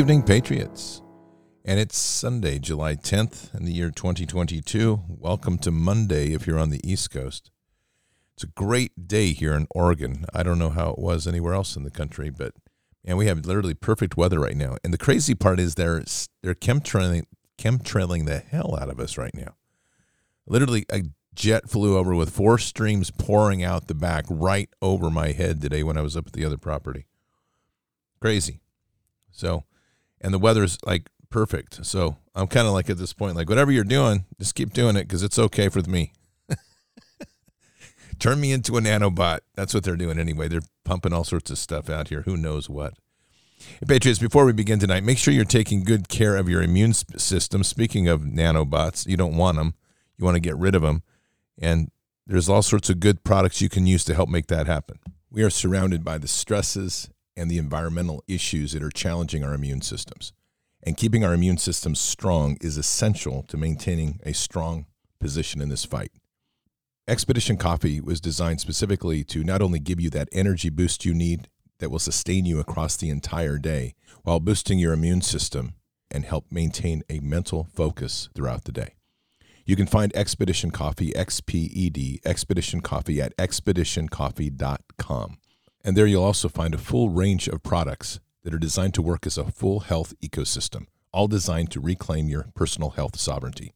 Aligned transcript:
Evening, 0.00 0.22
Patriots. 0.22 1.02
And 1.62 1.78
it's 1.78 1.98
Sunday, 1.98 2.58
July 2.58 2.94
10th 2.94 3.54
in 3.54 3.66
the 3.66 3.72
year 3.72 3.90
2022. 3.90 4.98
Welcome 5.06 5.58
to 5.58 5.70
Monday 5.70 6.32
if 6.32 6.46
you're 6.46 6.58
on 6.58 6.70
the 6.70 6.80
East 6.82 7.10
Coast. 7.10 7.50
It's 8.32 8.44
a 8.44 8.46
great 8.46 9.06
day 9.08 9.34
here 9.34 9.52
in 9.52 9.66
Oregon. 9.72 10.24
I 10.32 10.42
don't 10.42 10.58
know 10.58 10.70
how 10.70 10.88
it 10.88 10.98
was 10.98 11.26
anywhere 11.26 11.52
else 11.52 11.76
in 11.76 11.82
the 11.82 11.90
country, 11.90 12.30
but 12.30 12.54
and 13.04 13.18
we 13.18 13.26
have 13.26 13.44
literally 13.44 13.74
perfect 13.74 14.16
weather 14.16 14.40
right 14.40 14.56
now. 14.56 14.78
And 14.82 14.90
the 14.90 14.96
crazy 14.96 15.34
part 15.34 15.60
is 15.60 15.74
they're 15.74 16.02
they're 16.42 16.54
chemtrailing 16.54 17.24
chemtrailing 17.58 18.24
the 18.24 18.38
hell 18.38 18.78
out 18.80 18.88
of 18.88 19.00
us 19.00 19.18
right 19.18 19.34
now. 19.34 19.54
Literally 20.46 20.86
a 20.90 21.02
jet 21.34 21.68
flew 21.68 21.98
over 21.98 22.14
with 22.14 22.30
four 22.30 22.56
streams 22.56 23.10
pouring 23.10 23.62
out 23.62 23.86
the 23.86 23.94
back 23.94 24.24
right 24.30 24.70
over 24.80 25.10
my 25.10 25.32
head 25.32 25.60
today 25.60 25.82
when 25.82 25.98
I 25.98 26.00
was 26.00 26.16
up 26.16 26.28
at 26.28 26.32
the 26.32 26.46
other 26.46 26.56
property. 26.56 27.04
Crazy. 28.18 28.62
So, 29.30 29.64
and 30.20 30.34
the 30.34 30.38
weather's 30.38 30.78
like 30.84 31.10
perfect. 31.30 31.84
So 31.84 32.16
I'm 32.34 32.46
kind 32.46 32.66
of 32.66 32.72
like 32.72 32.90
at 32.90 32.98
this 32.98 33.12
point, 33.12 33.36
like 33.36 33.48
whatever 33.48 33.70
you're 33.70 33.84
doing, 33.84 34.26
just 34.38 34.54
keep 34.54 34.72
doing 34.72 34.96
it 34.96 35.04
because 35.04 35.22
it's 35.22 35.38
okay 35.38 35.68
for 35.68 35.80
me. 35.82 36.12
Turn 38.18 38.40
me 38.40 38.52
into 38.52 38.76
a 38.76 38.80
nanobot. 38.80 39.40
That's 39.54 39.72
what 39.72 39.84
they're 39.84 39.96
doing 39.96 40.18
anyway. 40.18 40.48
They're 40.48 40.60
pumping 40.84 41.12
all 41.12 41.24
sorts 41.24 41.50
of 41.50 41.58
stuff 41.58 41.88
out 41.88 42.08
here. 42.08 42.22
Who 42.22 42.36
knows 42.36 42.68
what? 42.68 42.94
Patriots, 43.86 44.18
before 44.18 44.46
we 44.46 44.52
begin 44.52 44.78
tonight, 44.78 45.04
make 45.04 45.18
sure 45.18 45.34
you're 45.34 45.44
taking 45.44 45.84
good 45.84 46.08
care 46.08 46.36
of 46.36 46.48
your 46.48 46.62
immune 46.62 46.94
system. 46.94 47.62
Speaking 47.62 48.08
of 48.08 48.22
nanobots, 48.22 49.06
you 49.06 49.16
don't 49.16 49.36
want 49.36 49.58
them. 49.58 49.74
You 50.16 50.24
want 50.24 50.36
to 50.36 50.40
get 50.40 50.56
rid 50.56 50.74
of 50.74 50.82
them. 50.82 51.02
And 51.58 51.90
there's 52.26 52.48
all 52.48 52.62
sorts 52.62 52.88
of 52.90 53.00
good 53.00 53.22
products 53.22 53.60
you 53.60 53.68
can 53.68 53.86
use 53.86 54.04
to 54.04 54.14
help 54.14 54.28
make 54.28 54.46
that 54.46 54.66
happen. 54.66 54.98
We 55.30 55.42
are 55.42 55.50
surrounded 55.50 56.04
by 56.04 56.18
the 56.18 56.28
stresses 56.28 57.10
and 57.36 57.50
the 57.50 57.58
environmental 57.58 58.22
issues 58.28 58.72
that 58.72 58.82
are 58.82 58.90
challenging 58.90 59.44
our 59.44 59.54
immune 59.54 59.82
systems. 59.82 60.32
And 60.82 60.96
keeping 60.96 61.24
our 61.24 61.34
immune 61.34 61.58
systems 61.58 62.00
strong 62.00 62.56
is 62.60 62.76
essential 62.76 63.44
to 63.48 63.56
maintaining 63.56 64.20
a 64.24 64.32
strong 64.32 64.86
position 65.20 65.60
in 65.60 65.68
this 65.68 65.84
fight. 65.84 66.12
Expedition 67.06 67.56
Coffee 67.56 68.00
was 68.00 68.20
designed 68.20 68.60
specifically 68.60 69.24
to 69.24 69.42
not 69.42 69.62
only 69.62 69.78
give 69.78 70.00
you 70.00 70.10
that 70.10 70.28
energy 70.32 70.70
boost 70.70 71.04
you 71.04 71.12
need 71.12 71.48
that 71.80 71.90
will 71.90 71.98
sustain 71.98 72.46
you 72.46 72.60
across 72.60 72.96
the 72.96 73.10
entire 73.10 73.58
day 73.58 73.94
while 74.22 74.38
boosting 74.38 74.78
your 74.78 74.92
immune 74.92 75.20
system 75.20 75.74
and 76.10 76.24
help 76.24 76.46
maintain 76.50 77.02
a 77.10 77.20
mental 77.20 77.68
focus 77.74 78.28
throughout 78.34 78.64
the 78.64 78.72
day. 78.72 78.94
You 79.66 79.76
can 79.76 79.86
find 79.86 80.16
Expedition 80.16 80.70
Coffee, 80.70 81.12
XPED, 81.12 82.20
Expedition 82.24 82.80
Coffee 82.80 83.20
at 83.20 83.36
expeditioncoffee.com. 83.36 85.38
And 85.82 85.96
there 85.96 86.06
you'll 86.06 86.24
also 86.24 86.48
find 86.48 86.74
a 86.74 86.78
full 86.78 87.08
range 87.08 87.48
of 87.48 87.62
products 87.62 88.20
that 88.42 88.54
are 88.54 88.58
designed 88.58 88.94
to 88.94 89.02
work 89.02 89.26
as 89.26 89.38
a 89.38 89.50
full 89.50 89.80
health 89.80 90.14
ecosystem, 90.22 90.86
all 91.12 91.28
designed 91.28 91.70
to 91.72 91.80
reclaim 91.80 92.28
your 92.28 92.48
personal 92.54 92.90
health 92.90 93.18
sovereignty. 93.18 93.72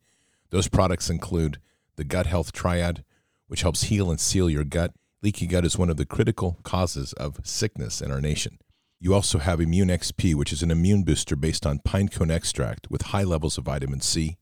Those 0.50 0.68
products 0.68 1.10
include 1.10 1.58
the 1.96 2.04
Gut 2.04 2.26
Health 2.26 2.52
Triad, 2.52 3.04
which 3.46 3.62
helps 3.62 3.84
heal 3.84 4.10
and 4.10 4.20
seal 4.20 4.50
your 4.50 4.64
gut. 4.64 4.92
Leaky 5.22 5.46
gut 5.46 5.64
is 5.64 5.78
one 5.78 5.90
of 5.90 5.96
the 5.96 6.06
critical 6.06 6.58
causes 6.62 7.12
of 7.14 7.40
sickness 7.42 8.00
in 8.00 8.10
our 8.10 8.20
nation. 8.20 8.58
You 9.00 9.14
also 9.14 9.38
have 9.38 9.60
Immune 9.60 9.88
XP, 9.88 10.34
which 10.34 10.52
is 10.52 10.62
an 10.62 10.70
immune 10.70 11.02
booster 11.02 11.36
based 11.36 11.66
on 11.66 11.80
pine 11.80 12.08
cone 12.08 12.30
extract 12.30 12.90
with 12.90 13.02
high 13.02 13.24
levels 13.24 13.58
of 13.58 13.64
vitamin 13.64 14.00
C. 14.00 14.36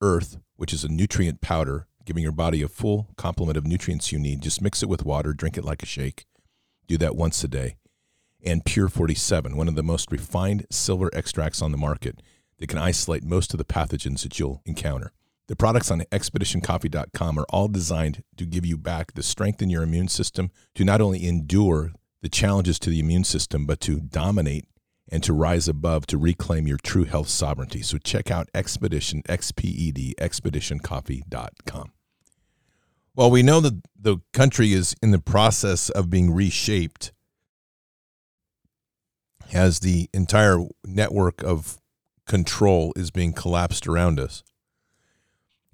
Earth, 0.00 0.38
which 0.56 0.72
is 0.72 0.84
a 0.84 0.88
nutrient 0.88 1.40
powder, 1.40 1.86
giving 2.04 2.22
your 2.22 2.32
body 2.32 2.62
a 2.62 2.68
full 2.68 3.08
complement 3.16 3.56
of 3.56 3.66
nutrients 3.66 4.12
you 4.12 4.18
need. 4.18 4.42
Just 4.42 4.60
mix 4.60 4.82
it 4.82 4.88
with 4.88 5.04
water, 5.04 5.32
drink 5.32 5.56
it 5.56 5.64
like 5.64 5.82
a 5.82 5.86
shake. 5.86 6.26
Do 6.92 6.98
that 6.98 7.16
once 7.16 7.42
a 7.42 7.48
day. 7.48 7.76
And 8.44 8.66
Pure 8.66 8.90
47, 8.90 9.56
one 9.56 9.66
of 9.66 9.76
the 9.76 9.82
most 9.82 10.12
refined 10.12 10.66
silver 10.68 11.08
extracts 11.14 11.62
on 11.62 11.72
the 11.72 11.78
market 11.78 12.20
that 12.58 12.66
can 12.66 12.76
isolate 12.76 13.24
most 13.24 13.54
of 13.54 13.58
the 13.58 13.64
pathogens 13.64 14.24
that 14.24 14.38
you'll 14.38 14.60
encounter. 14.66 15.10
The 15.48 15.56
products 15.56 15.90
on 15.90 16.02
expeditioncoffee.com 16.12 17.38
are 17.38 17.46
all 17.48 17.68
designed 17.68 18.24
to 18.36 18.44
give 18.44 18.66
you 18.66 18.76
back 18.76 19.14
the 19.14 19.22
strength 19.22 19.62
in 19.62 19.70
your 19.70 19.82
immune 19.82 20.08
system 20.08 20.50
to 20.74 20.84
not 20.84 21.00
only 21.00 21.26
endure 21.26 21.92
the 22.20 22.28
challenges 22.28 22.78
to 22.80 22.90
the 22.90 23.00
immune 23.00 23.24
system, 23.24 23.64
but 23.64 23.80
to 23.80 23.98
dominate 23.98 24.66
and 25.10 25.22
to 25.22 25.32
rise 25.32 25.68
above 25.68 26.04
to 26.08 26.18
reclaim 26.18 26.66
your 26.66 26.76
true 26.76 27.04
health 27.04 27.28
sovereignty. 27.28 27.80
So 27.80 27.96
check 27.96 28.30
out 28.30 28.50
Expedition, 28.52 29.22
XPED, 29.22 30.16
expeditioncoffee.com. 30.16 31.92
Well, 33.14 33.30
we 33.30 33.42
know 33.42 33.60
that 33.60 33.82
the 33.98 34.18
country 34.32 34.72
is 34.72 34.96
in 35.02 35.10
the 35.10 35.18
process 35.18 35.90
of 35.90 36.08
being 36.08 36.32
reshaped 36.32 37.12
as 39.52 39.80
the 39.80 40.08
entire 40.14 40.66
network 40.84 41.42
of 41.42 41.78
control 42.26 42.92
is 42.96 43.10
being 43.10 43.34
collapsed 43.34 43.86
around 43.86 44.18
us. 44.18 44.42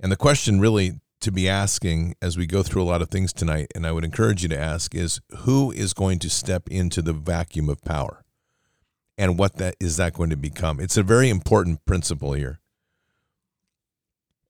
And 0.00 0.10
the 0.10 0.16
question 0.16 0.58
really 0.58 1.00
to 1.20 1.30
be 1.30 1.48
asking 1.48 2.14
as 2.20 2.36
we 2.36 2.46
go 2.46 2.62
through 2.62 2.82
a 2.82 2.84
lot 2.84 3.02
of 3.02 3.08
things 3.08 3.32
tonight, 3.32 3.68
and 3.74 3.86
I 3.86 3.92
would 3.92 4.04
encourage 4.04 4.42
you 4.42 4.48
to 4.48 4.58
ask, 4.58 4.94
is 4.94 5.20
who 5.38 5.70
is 5.70 5.92
going 5.92 6.18
to 6.20 6.30
step 6.30 6.68
into 6.68 7.02
the 7.02 7.12
vacuum 7.12 7.68
of 7.68 7.82
power? 7.82 8.24
And 9.16 9.38
what 9.38 9.56
that 9.56 9.76
is 9.80 9.96
that 9.96 10.14
going 10.14 10.30
to 10.30 10.36
become? 10.36 10.78
It's 10.80 10.96
a 10.96 11.02
very 11.02 11.28
important 11.28 11.84
principle 11.84 12.32
here. 12.32 12.60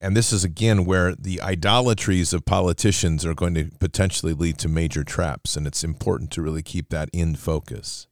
And 0.00 0.16
this 0.16 0.32
is 0.32 0.44
again 0.44 0.84
where 0.84 1.14
the 1.16 1.40
idolatries 1.40 2.32
of 2.32 2.44
politicians 2.44 3.26
are 3.26 3.34
going 3.34 3.54
to 3.54 3.70
potentially 3.80 4.32
lead 4.32 4.58
to 4.58 4.68
major 4.68 5.02
traps. 5.02 5.56
And 5.56 5.66
it's 5.66 5.82
important 5.82 6.30
to 6.32 6.42
really 6.42 6.62
keep 6.62 6.90
that 6.90 7.08
in 7.12 7.34
focus. 7.34 8.06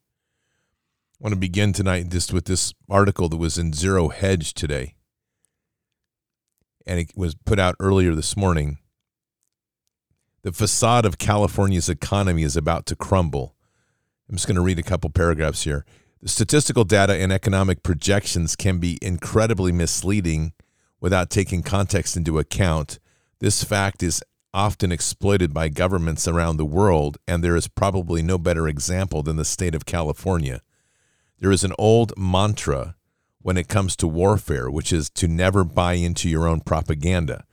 I 1.21 1.25
want 1.25 1.33
to 1.33 1.41
begin 1.41 1.73
tonight 1.73 2.09
just 2.09 2.33
with 2.33 2.47
this 2.47 2.75
article 2.91 3.29
that 3.29 3.37
was 3.37 3.57
in 3.57 3.73
Zero 3.73 4.09
Hedge 4.09 4.53
today. 4.53 4.97
And 6.87 6.99
it 6.99 7.13
was 7.17 7.35
put 7.35 7.59
out 7.59 7.77
earlier 7.79 8.15
this 8.15 8.37
morning. 8.37 8.79
The 10.43 10.53
facade 10.53 11.05
of 11.05 11.19
California's 11.19 11.89
economy 11.89 12.43
is 12.43 12.57
about 12.57 12.87
to 12.87 12.97
crumble. 12.97 13.55
I'm 14.29 14.37
just 14.37 14.47
going 14.47 14.57
to 14.57 14.61
read 14.61 14.79
a 14.79 14.85
couple 14.85 15.09
paragraphs 15.11 15.63
here. 15.63 15.85
The 16.21 16.29
statistical 16.29 16.85
data 16.85 17.15
and 17.15 17.33
economic 17.33 17.83
projections 17.83 18.57
can 18.57 18.79
be 18.79 18.99
incredibly 19.01 19.71
misleading 19.71 20.53
without 21.01 21.31
taking 21.31 21.63
context 21.63 22.17
into 22.17 22.39
account. 22.39 22.99
This 23.39 23.63
fact 23.63 24.03
is 24.03 24.23
often 24.55 24.91
exploited 24.91 25.53
by 25.53 25.69
governments 25.69 26.27
around 26.27 26.57
the 26.57 26.65
world, 26.65 27.19
and 27.29 27.45
there 27.45 27.57
is 27.57 27.69
probably 27.69 28.23
no 28.23 28.39
better 28.39 28.67
example 28.67 29.23
than 29.23 29.37
the 29.37 29.45
state 29.45 29.75
of 29.75 29.85
California. 29.85 30.63
There 31.39 31.53
is 31.53 31.65
an 31.65 31.75
old 31.79 32.15
mantra 32.17 32.97
when 33.43 33.59
it 33.59 33.69
comes 33.69 33.95
to 33.97 34.09
warfare, 34.09 34.71
which 34.71 34.93
is 34.93 35.11
to 35.11 35.29
never 35.29 35.63
buy 35.63 35.95
into 35.95 36.29
your 36.29 36.49
own 36.49 36.61
propaganda. 36.61 37.45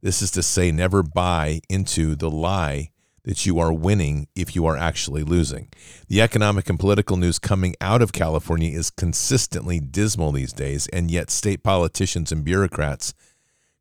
This 0.00 0.22
is 0.22 0.30
to 0.32 0.42
say, 0.42 0.70
never 0.70 1.02
buy 1.02 1.60
into 1.68 2.14
the 2.14 2.30
lie 2.30 2.90
that 3.24 3.46
you 3.46 3.58
are 3.58 3.72
winning 3.72 4.26
if 4.34 4.56
you 4.56 4.66
are 4.66 4.76
actually 4.76 5.22
losing. 5.22 5.68
The 6.08 6.20
economic 6.20 6.68
and 6.68 6.78
political 6.78 7.16
news 7.16 7.38
coming 7.38 7.74
out 7.80 8.02
of 8.02 8.12
California 8.12 8.76
is 8.76 8.90
consistently 8.90 9.78
dismal 9.78 10.32
these 10.32 10.52
days, 10.52 10.88
and 10.88 11.10
yet 11.10 11.30
state 11.30 11.62
politicians 11.62 12.32
and 12.32 12.44
bureaucrats 12.44 13.14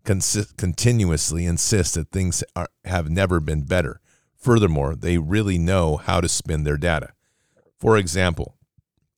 consi- 0.05 0.55
continuously 0.57 1.45
insist 1.45 1.95
that 1.95 2.11
things 2.11 2.43
are, 2.55 2.69
have 2.85 3.09
never 3.09 3.39
been 3.39 3.63
better. 3.63 3.99
Furthermore, 4.37 4.95
they 4.95 5.17
really 5.17 5.57
know 5.57 5.97
how 5.97 6.21
to 6.21 6.29
spin 6.29 6.63
their 6.63 6.77
data. 6.77 7.13
For 7.77 7.97
example, 7.97 8.57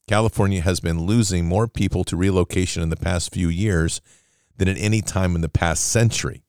California 0.08 0.62
has 0.62 0.80
been 0.80 1.06
losing 1.06 1.46
more 1.46 1.68
people 1.68 2.04
to 2.06 2.18
relocation 2.18 2.84
in 2.84 2.90
the 2.90 2.96
past 2.96 3.34
few 3.34 3.50
years 3.50 4.02
than 4.58 4.68
at 4.68 4.78
any 4.78 5.02
time 5.02 5.36
in 5.36 5.42
the 5.42 5.50
past 5.50 5.86
century. 5.86 6.43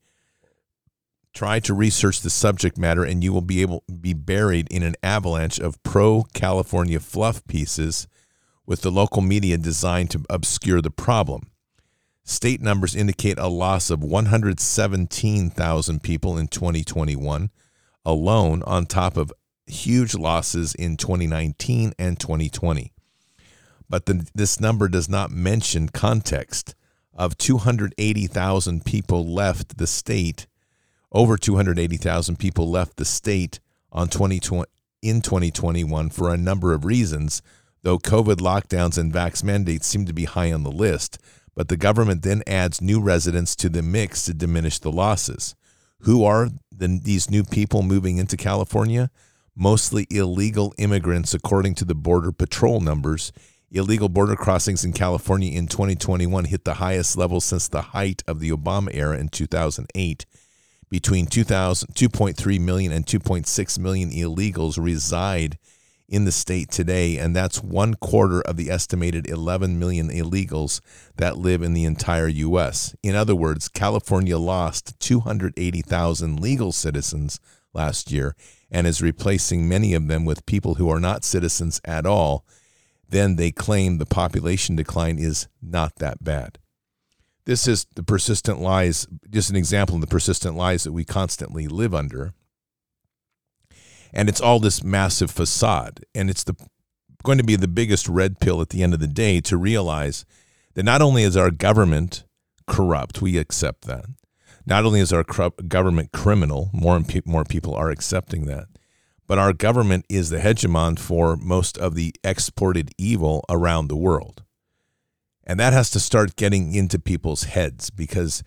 Try 1.35 1.59
to 1.59 1.73
research 1.73 2.21
the 2.21 2.29
subject 2.29 2.77
matter, 2.77 3.03
and 3.03 3.21
you 3.21 3.33
will 3.33 3.41
be 3.41 3.61
able 3.61 3.83
be 3.99 4.13
buried 4.13 4.69
in 4.71 4.83
an 4.83 4.95
avalanche 5.03 5.59
of 5.59 5.83
pro 5.83 6.23
California 6.33 7.01
fluff 7.01 7.45
pieces 7.45 8.07
with 8.65 8.79
the 8.81 8.89
local 8.89 9.21
media 9.21 9.57
designed 9.57 10.11
to 10.11 10.23
obscure 10.29 10.81
the 10.81 10.89
problem. 10.89 11.51
State 12.23 12.61
numbers 12.61 12.95
indicate 12.95 13.37
a 13.37 13.49
loss 13.49 13.89
of 13.89 14.01
117,000 14.01 16.01
people 16.01 16.37
in 16.37 16.47
2021 16.47 17.49
alone, 18.05 18.63
on 18.63 18.85
top 18.85 19.17
of 19.17 19.33
huge 19.67 20.15
losses 20.15 20.73
in 20.73 20.95
2019 20.95 21.91
and 21.99 22.17
2020. 22.17 22.93
But 23.89 24.05
the, 24.05 24.25
this 24.33 24.61
number 24.61 24.87
does 24.87 25.09
not 25.09 25.31
mention 25.31 25.89
context 25.89 26.75
of 27.13 27.37
280,000 27.37 28.85
people 28.85 29.27
left 29.27 29.77
the 29.77 29.87
state 29.87 30.47
over 31.15 31.37
280,000 31.37 32.37
people 32.37 32.69
left 32.69 32.97
the 32.97 33.05
state 33.05 33.59
on 33.91 34.09
2020 34.09 34.69
in 35.01 35.21
2021 35.21 36.09
for 36.09 36.33
a 36.33 36.37
number 36.37 36.73
of 36.73 36.83
reasons, 36.83 37.41
though 37.83 37.97
COVID 37.97 38.37
lockdowns 38.37 38.97
and 38.97 39.13
vax 39.13 39.43
mandates 39.43 39.87
seem 39.87 40.05
to 40.05 40.13
be 40.13 40.25
high 40.25 40.51
on 40.51 40.63
the 40.63 40.71
list. 40.71 41.19
But 41.55 41.69
the 41.69 41.77
government 41.77 42.23
then 42.23 42.43
adds 42.45 42.81
new 42.81 42.99
residents 42.99 43.55
to 43.57 43.69
the 43.69 43.81
mix 43.81 44.25
to 44.25 44.33
diminish 44.33 44.79
the 44.79 44.91
losses. 44.91 45.55
Who 46.01 46.25
are 46.25 46.49
the, 46.75 46.99
these 47.01 47.29
new 47.29 47.43
people 47.43 47.81
moving 47.81 48.17
into 48.17 48.35
California? 48.35 49.09
Mostly 49.55 50.07
illegal 50.09 50.73
immigrants, 50.77 51.33
according 51.33 51.75
to 51.75 51.85
the 51.85 51.95
Border 51.95 52.33
Patrol 52.33 52.81
numbers, 52.81 53.31
Illegal 53.71 54.07
border 54.07 54.37
crossings 54.37 54.85
in 54.85 54.93
California 54.93 55.51
in 55.51 55.67
2021 55.67 56.45
hit 56.45 56.63
the 56.63 56.75
highest 56.75 57.17
level 57.17 57.41
since 57.41 57.67
the 57.67 57.81
height 57.81 58.23
of 58.25 58.39
the 58.39 58.49
Obama 58.49 58.89
era 58.93 59.17
in 59.17 59.27
2008. 59.27 60.25
Between 60.89 61.25
2000, 61.25 61.93
2.3 61.95 62.59
million 62.59 62.91
and 62.91 63.05
2.6 63.05 63.79
million 63.79 64.11
illegals 64.11 64.81
reside 64.81 65.57
in 66.07 66.25
the 66.25 66.31
state 66.31 66.69
today, 66.69 67.17
and 67.17 67.35
that's 67.35 67.63
one 67.63 67.95
quarter 67.95 68.41
of 68.41 68.57
the 68.57 68.69
estimated 68.69 69.27
11 69.27 69.79
million 69.79 70.09
illegals 70.09 70.79
that 71.17 71.37
live 71.37 71.63
in 71.63 71.73
the 71.73 71.83
entire 71.85 72.27
U.S. 72.27 72.95
In 73.01 73.15
other 73.15 73.35
words, 73.35 73.67
California 73.67 74.37
lost 74.37 74.99
280,000 74.99 76.39
legal 76.39 76.71
citizens 76.71 77.39
last 77.73 78.11
year 78.11 78.35
and 78.71 78.85
is 78.85 79.01
replacing 79.01 79.67
many 79.67 79.93
of 79.93 80.07
them 80.07 80.25
with 80.25 80.45
people 80.45 80.75
who 80.75 80.89
are 80.89 80.99
not 80.99 81.23
citizens 81.23 81.81
at 81.85 82.05
all. 82.05 82.45
Then 83.09 83.35
they 83.35 83.51
claim 83.51 83.97
the 83.97 84.05
population 84.05 84.75
decline 84.75 85.17
is 85.17 85.47
not 85.61 85.95
that 85.97 86.23
bad. 86.23 86.59
This 87.45 87.67
is 87.67 87.85
the 87.95 88.03
persistent 88.03 88.59
lies, 88.59 89.07
just 89.29 89.49
an 89.49 89.55
example 89.55 89.95
of 89.95 90.01
the 90.01 90.07
persistent 90.07 90.55
lies 90.55 90.83
that 90.83 90.93
we 90.93 91.05
constantly 91.05 91.67
live 91.67 91.93
under. 91.93 92.33
And 94.13 94.29
it's 94.29 94.41
all 94.41 94.59
this 94.59 94.83
massive 94.83 95.29
facade. 95.29 96.05
And 96.15 96.29
it's 96.29 96.43
the 96.43 96.55
going 97.23 97.37
to 97.37 97.43
be 97.43 97.55
the 97.55 97.67
biggest 97.67 98.07
red 98.07 98.39
pill 98.39 98.61
at 98.61 98.69
the 98.69 98.83
end 98.83 98.93
of 98.93 98.99
the 98.99 99.07
day 99.07 99.41
to 99.41 99.57
realize 99.57 100.25
that 100.75 100.83
not 100.83 101.01
only 101.01 101.23
is 101.23 101.35
our 101.35 101.49
government 101.49 102.23
corrupt 102.67 103.21
we 103.21 103.37
accept 103.37 103.85
that. 103.85 104.05
Not 104.67 104.85
only 104.85 104.99
is 104.99 105.13
our 105.13 105.23
government 105.23 106.11
criminal 106.11 106.69
more 106.71 106.95
and 106.95 107.07
pe- 107.07 107.21
more 107.25 107.43
people 107.43 107.75
are 107.75 107.89
accepting 107.89 108.45
that 108.45 108.67
but 109.27 109.39
our 109.39 109.53
government 109.53 110.05
is 110.09 110.29
the 110.29 110.37
hegemon 110.37 110.99
for 110.99 111.35
most 111.35 111.77
of 111.77 111.95
the 111.95 112.13
exported 112.23 112.91
evil 112.97 113.43
around 113.49 113.87
the 113.87 113.95
world 113.95 114.43
and 115.45 115.59
that 115.59 115.73
has 115.73 115.89
to 115.91 115.99
start 115.99 116.35
getting 116.35 116.73
into 116.73 116.99
people's 116.99 117.43
heads 117.43 117.89
because 117.89 118.43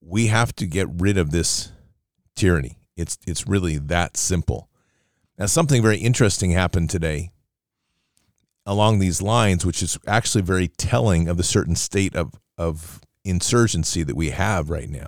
we 0.00 0.26
have 0.26 0.54
to 0.56 0.66
get 0.66 0.88
rid 0.90 1.16
of 1.16 1.30
this 1.30 1.72
tyranny 2.34 2.78
it's 2.96 3.18
it's 3.26 3.46
really 3.46 3.78
that 3.78 4.16
simple 4.16 4.68
now, 5.38 5.46
something 5.46 5.82
very 5.82 5.98
interesting 5.98 6.52
happened 6.52 6.90
today 6.90 7.30
along 8.64 8.98
these 8.98 9.20
lines, 9.20 9.66
which 9.66 9.82
is 9.82 9.98
actually 10.06 10.42
very 10.42 10.68
telling 10.68 11.28
of 11.28 11.36
the 11.36 11.42
certain 11.42 11.76
state 11.76 12.16
of, 12.16 12.32
of 12.56 13.00
insurgency 13.24 14.02
that 14.02 14.16
we 14.16 14.30
have 14.30 14.70
right 14.70 14.88
now. 14.88 15.06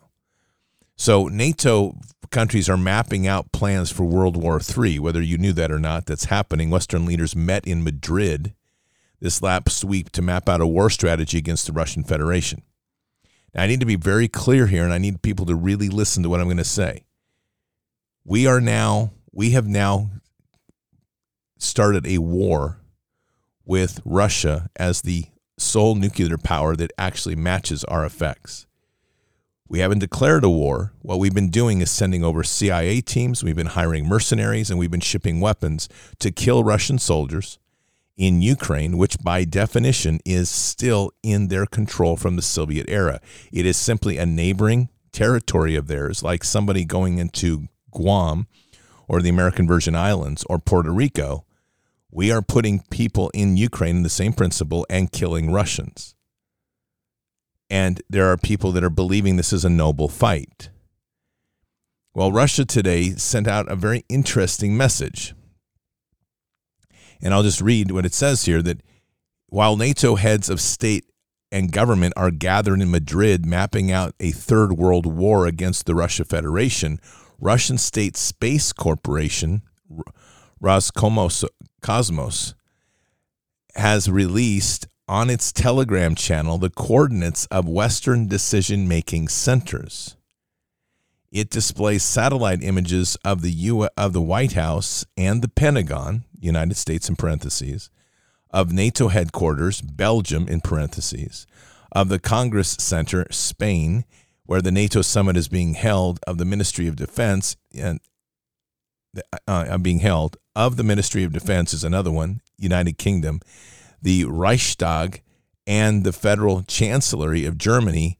So, 0.96 1.28
NATO 1.28 1.96
countries 2.30 2.68
are 2.68 2.76
mapping 2.76 3.26
out 3.26 3.52
plans 3.52 3.90
for 3.90 4.04
World 4.04 4.36
War 4.36 4.60
III, 4.60 4.98
whether 4.98 5.22
you 5.22 5.38
knew 5.38 5.52
that 5.54 5.70
or 5.70 5.78
not. 5.78 6.06
That's 6.06 6.24
happening. 6.24 6.70
Western 6.70 7.06
leaders 7.06 7.34
met 7.34 7.66
in 7.66 7.82
Madrid 7.82 8.54
this 9.20 9.42
lap 9.42 9.68
sweep 9.68 10.10
to 10.10 10.22
map 10.22 10.48
out 10.48 10.60
a 10.60 10.66
war 10.66 10.90
strategy 10.90 11.38
against 11.38 11.66
the 11.66 11.72
Russian 11.72 12.04
Federation. 12.04 12.62
Now, 13.54 13.62
I 13.62 13.66
need 13.66 13.80
to 13.80 13.86
be 13.86 13.96
very 13.96 14.28
clear 14.28 14.66
here, 14.66 14.84
and 14.84 14.92
I 14.92 14.98
need 14.98 15.22
people 15.22 15.46
to 15.46 15.54
really 15.54 15.88
listen 15.88 16.22
to 16.22 16.28
what 16.28 16.40
I'm 16.40 16.46
going 16.46 16.58
to 16.58 16.64
say. 16.64 17.04
We 18.24 18.46
are 18.46 18.60
now 18.60 19.12
we 19.32 19.50
have 19.50 19.66
now 19.66 20.10
started 21.58 22.06
a 22.06 22.18
war 22.18 22.80
with 23.64 24.00
Russia 24.04 24.68
as 24.76 25.02
the 25.02 25.26
sole 25.56 25.94
nuclear 25.94 26.38
power 26.38 26.74
that 26.76 26.92
actually 26.98 27.36
matches 27.36 27.84
our 27.84 28.04
effects. 28.04 28.66
We 29.68 29.80
haven't 29.80 29.98
declared 29.98 30.44
a 30.44 30.50
war. 30.50 30.92
What 31.02 31.18
we've 31.18 31.34
been 31.34 31.50
doing 31.50 31.80
is 31.80 31.90
sending 31.90 32.24
over 32.24 32.42
CIA 32.42 33.00
teams, 33.00 33.44
we've 33.44 33.54
been 33.54 33.66
hiring 33.66 34.08
mercenaries, 34.08 34.70
and 34.70 34.78
we've 34.78 34.90
been 34.90 35.00
shipping 35.00 35.40
weapons 35.40 35.88
to 36.20 36.30
kill 36.30 36.64
Russian 36.64 36.98
soldiers 36.98 37.58
in 38.18 38.42
Ukraine, 38.42 38.98
which 38.98 39.16
by 39.20 39.44
definition 39.44 40.18
is 40.26 40.50
still 40.50 41.12
in 41.22 41.48
their 41.48 41.64
control 41.64 42.16
from 42.16 42.36
the 42.36 42.42
Soviet 42.42 42.86
era. 42.90 43.20
It 43.50 43.64
is 43.64 43.78
simply 43.78 44.18
a 44.18 44.26
neighboring 44.26 44.90
territory 45.12 45.76
of 45.76 45.86
theirs, 45.86 46.22
like 46.22 46.44
somebody 46.44 46.84
going 46.84 47.18
into 47.18 47.68
Guam 47.90 48.46
or 49.08 49.22
the 49.22 49.30
American 49.30 49.66
Virgin 49.66 49.94
Islands 49.94 50.44
or 50.50 50.58
Puerto 50.58 50.90
Rico, 50.90 51.46
we 52.10 52.30
are 52.30 52.42
putting 52.42 52.80
people 52.90 53.30
in 53.34 53.56
Ukraine 53.56 53.96
in 53.96 54.02
the 54.02 54.08
same 54.08 54.32
principle 54.32 54.86
and 54.88 55.12
killing 55.12 55.50
Russians. 55.50 56.14
And 57.70 58.00
there 58.08 58.26
are 58.26 58.36
people 58.36 58.72
that 58.72 58.84
are 58.84 58.90
believing 58.90 59.36
this 59.36 59.52
is 59.52 59.64
a 59.64 59.70
noble 59.70 60.08
fight. 60.08 60.70
Well, 62.14 62.32
Russia 62.32 62.64
today 62.64 63.10
sent 63.10 63.46
out 63.46 63.70
a 63.70 63.76
very 63.76 64.04
interesting 64.08 64.76
message. 64.76 65.34
And 67.22 67.34
I'll 67.34 67.42
just 67.42 67.60
read 67.60 67.90
what 67.90 68.06
it 68.06 68.14
says 68.14 68.44
here 68.44 68.62
that 68.62 68.82
while 69.48 69.76
NATO 69.76 70.16
heads 70.16 70.48
of 70.50 70.60
state 70.60 71.04
and 71.50 71.72
government 71.72 72.14
are 72.16 72.30
gathered 72.30 72.80
in 72.80 72.90
Madrid 72.90 73.46
mapping 73.46 73.90
out 73.90 74.14
a 74.20 74.30
third 74.30 74.72
world 74.72 75.06
war 75.06 75.46
against 75.46 75.86
the 75.86 75.94
Russia 75.94 76.24
Federation, 76.24 77.00
Russian 77.40 77.78
State 77.78 78.16
Space 78.16 78.72
Corporation, 78.72 79.62
Roscosmos, 80.62 82.54
has 83.74 84.10
released 84.10 84.88
on 85.06 85.30
its 85.30 85.52
Telegram 85.52 86.14
channel 86.14 86.58
the 86.58 86.68
coordinates 86.68 87.46
of 87.46 87.66
Western 87.66 88.28
decision 88.28 88.86
making 88.86 89.28
centers. 89.28 90.17
It 91.30 91.50
displays 91.50 92.02
satellite 92.02 92.62
images 92.62 93.16
of 93.24 93.42
the 93.42 93.50
U 93.50 93.88
of 93.96 94.12
the 94.12 94.22
White 94.22 94.52
House 94.52 95.04
and 95.16 95.42
the 95.42 95.48
Pentagon, 95.48 96.24
United 96.40 96.76
States 96.76 97.08
in 97.08 97.16
parentheses, 97.16 97.90
of 98.50 98.72
NATO 98.72 99.08
headquarters, 99.08 99.82
Belgium 99.82 100.48
in 100.48 100.62
parentheses, 100.62 101.46
of 101.92 102.08
the 102.08 102.18
Congress 102.18 102.76
Center, 102.78 103.26
Spain, 103.30 104.04
where 104.46 104.62
the 104.62 104.72
NATO 104.72 105.02
summit 105.02 105.36
is 105.36 105.48
being 105.48 105.74
held 105.74 106.18
of 106.26 106.38
the 106.38 106.46
Ministry 106.46 106.88
of 106.88 106.96
Defense 106.96 107.56
and 107.74 108.00
uh, 109.46 109.76
being 109.78 109.98
held 109.98 110.38
of 110.56 110.76
the 110.76 110.84
Ministry 110.84 111.24
of 111.24 111.32
Defense 111.32 111.74
is 111.74 111.84
another 111.84 112.10
one, 112.10 112.40
United 112.56 112.96
Kingdom, 112.96 113.40
the 114.00 114.24
Reichstag 114.24 115.22
and 115.66 116.04
the 116.04 116.12
Federal 116.12 116.62
Chancellery 116.62 117.44
of 117.44 117.58
Germany, 117.58 118.18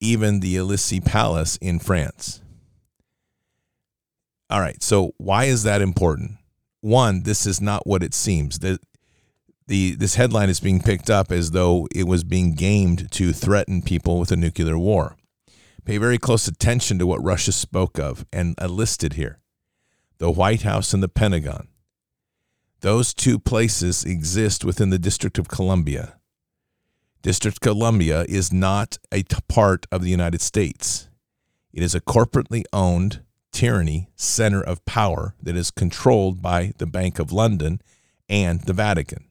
even 0.00 0.40
the 0.40 0.56
Elysee 0.56 1.00
Palace 1.00 1.56
in 1.56 1.78
France. 1.78 2.42
All 4.50 4.60
right, 4.60 4.82
so 4.82 5.14
why 5.16 5.44
is 5.44 5.62
that 5.62 5.80
important? 5.80 6.32
One, 6.80 7.22
this 7.22 7.46
is 7.46 7.60
not 7.60 7.86
what 7.86 8.02
it 8.02 8.14
seems. 8.14 8.58
The, 8.58 8.80
the 9.68 9.94
this 9.94 10.16
headline 10.16 10.48
is 10.48 10.58
being 10.58 10.80
picked 10.82 11.08
up 11.08 11.30
as 11.30 11.52
though 11.52 11.86
it 11.94 12.08
was 12.08 12.24
being 12.24 12.54
gamed 12.54 13.12
to 13.12 13.32
threaten 13.32 13.80
people 13.80 14.18
with 14.18 14.32
a 14.32 14.36
nuclear 14.36 14.76
war. 14.76 15.16
Pay 15.84 15.98
very 15.98 16.18
close 16.18 16.48
attention 16.48 16.98
to 16.98 17.06
what 17.06 17.22
Russia 17.22 17.52
spoke 17.52 17.98
of 17.98 18.26
and 18.32 18.56
listed 18.60 19.12
here 19.12 19.38
the 20.18 20.30
White 20.30 20.62
House 20.62 20.92
and 20.92 21.02
the 21.02 21.08
Pentagon. 21.08 21.68
Those 22.80 23.14
two 23.14 23.38
places 23.38 24.04
exist 24.04 24.64
within 24.64 24.90
the 24.90 24.98
District 24.98 25.38
of 25.38 25.48
Columbia. 25.48 26.18
District 27.22 27.60
Columbia 27.60 28.24
is 28.28 28.52
not 28.52 28.98
a 29.12 29.22
part 29.48 29.86
of 29.92 30.02
the 30.02 30.10
United 30.10 30.40
States. 30.40 31.08
It 31.72 31.82
is 31.82 31.94
a 31.94 32.00
corporately 32.00 32.64
owned 32.72 33.22
tyranny 33.52 34.08
center 34.16 34.62
of 34.62 34.84
power 34.84 35.34
that 35.42 35.56
is 35.56 35.70
controlled 35.70 36.40
by 36.40 36.72
the 36.78 36.86
Bank 36.86 37.18
of 37.18 37.32
London 37.32 37.80
and 38.28 38.60
the 38.62 38.72
Vatican. 38.72 39.24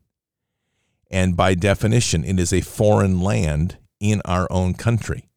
And 1.09 1.35
by 1.35 1.55
definition, 1.55 2.23
it 2.23 2.39
is 2.39 2.53
a 2.53 2.61
foreign 2.61 3.21
land 3.21 3.77
in 3.99 4.21
our 4.25 4.47
own 4.51 4.73
country. 4.73 5.29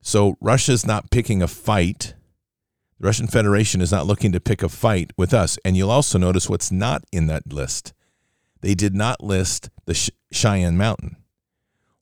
So 0.00 0.36
Russia's 0.40 0.86
not 0.86 1.10
picking 1.10 1.42
a 1.42 1.48
fight. 1.48 2.14
The 3.00 3.06
Russian 3.06 3.26
Federation 3.26 3.80
is 3.80 3.92
not 3.92 4.06
looking 4.06 4.32
to 4.32 4.40
pick 4.40 4.62
a 4.62 4.68
fight 4.68 5.10
with 5.16 5.34
us. 5.34 5.58
And 5.64 5.76
you'll 5.76 5.90
also 5.90 6.18
notice 6.18 6.48
what's 6.48 6.70
not 6.70 7.04
in 7.12 7.26
that 7.26 7.52
list. 7.52 7.92
They 8.60 8.74
did 8.74 8.94
not 8.94 9.22
list 9.22 9.70
the 9.86 10.10
Cheyenne 10.32 10.76
Mountain. 10.76 11.16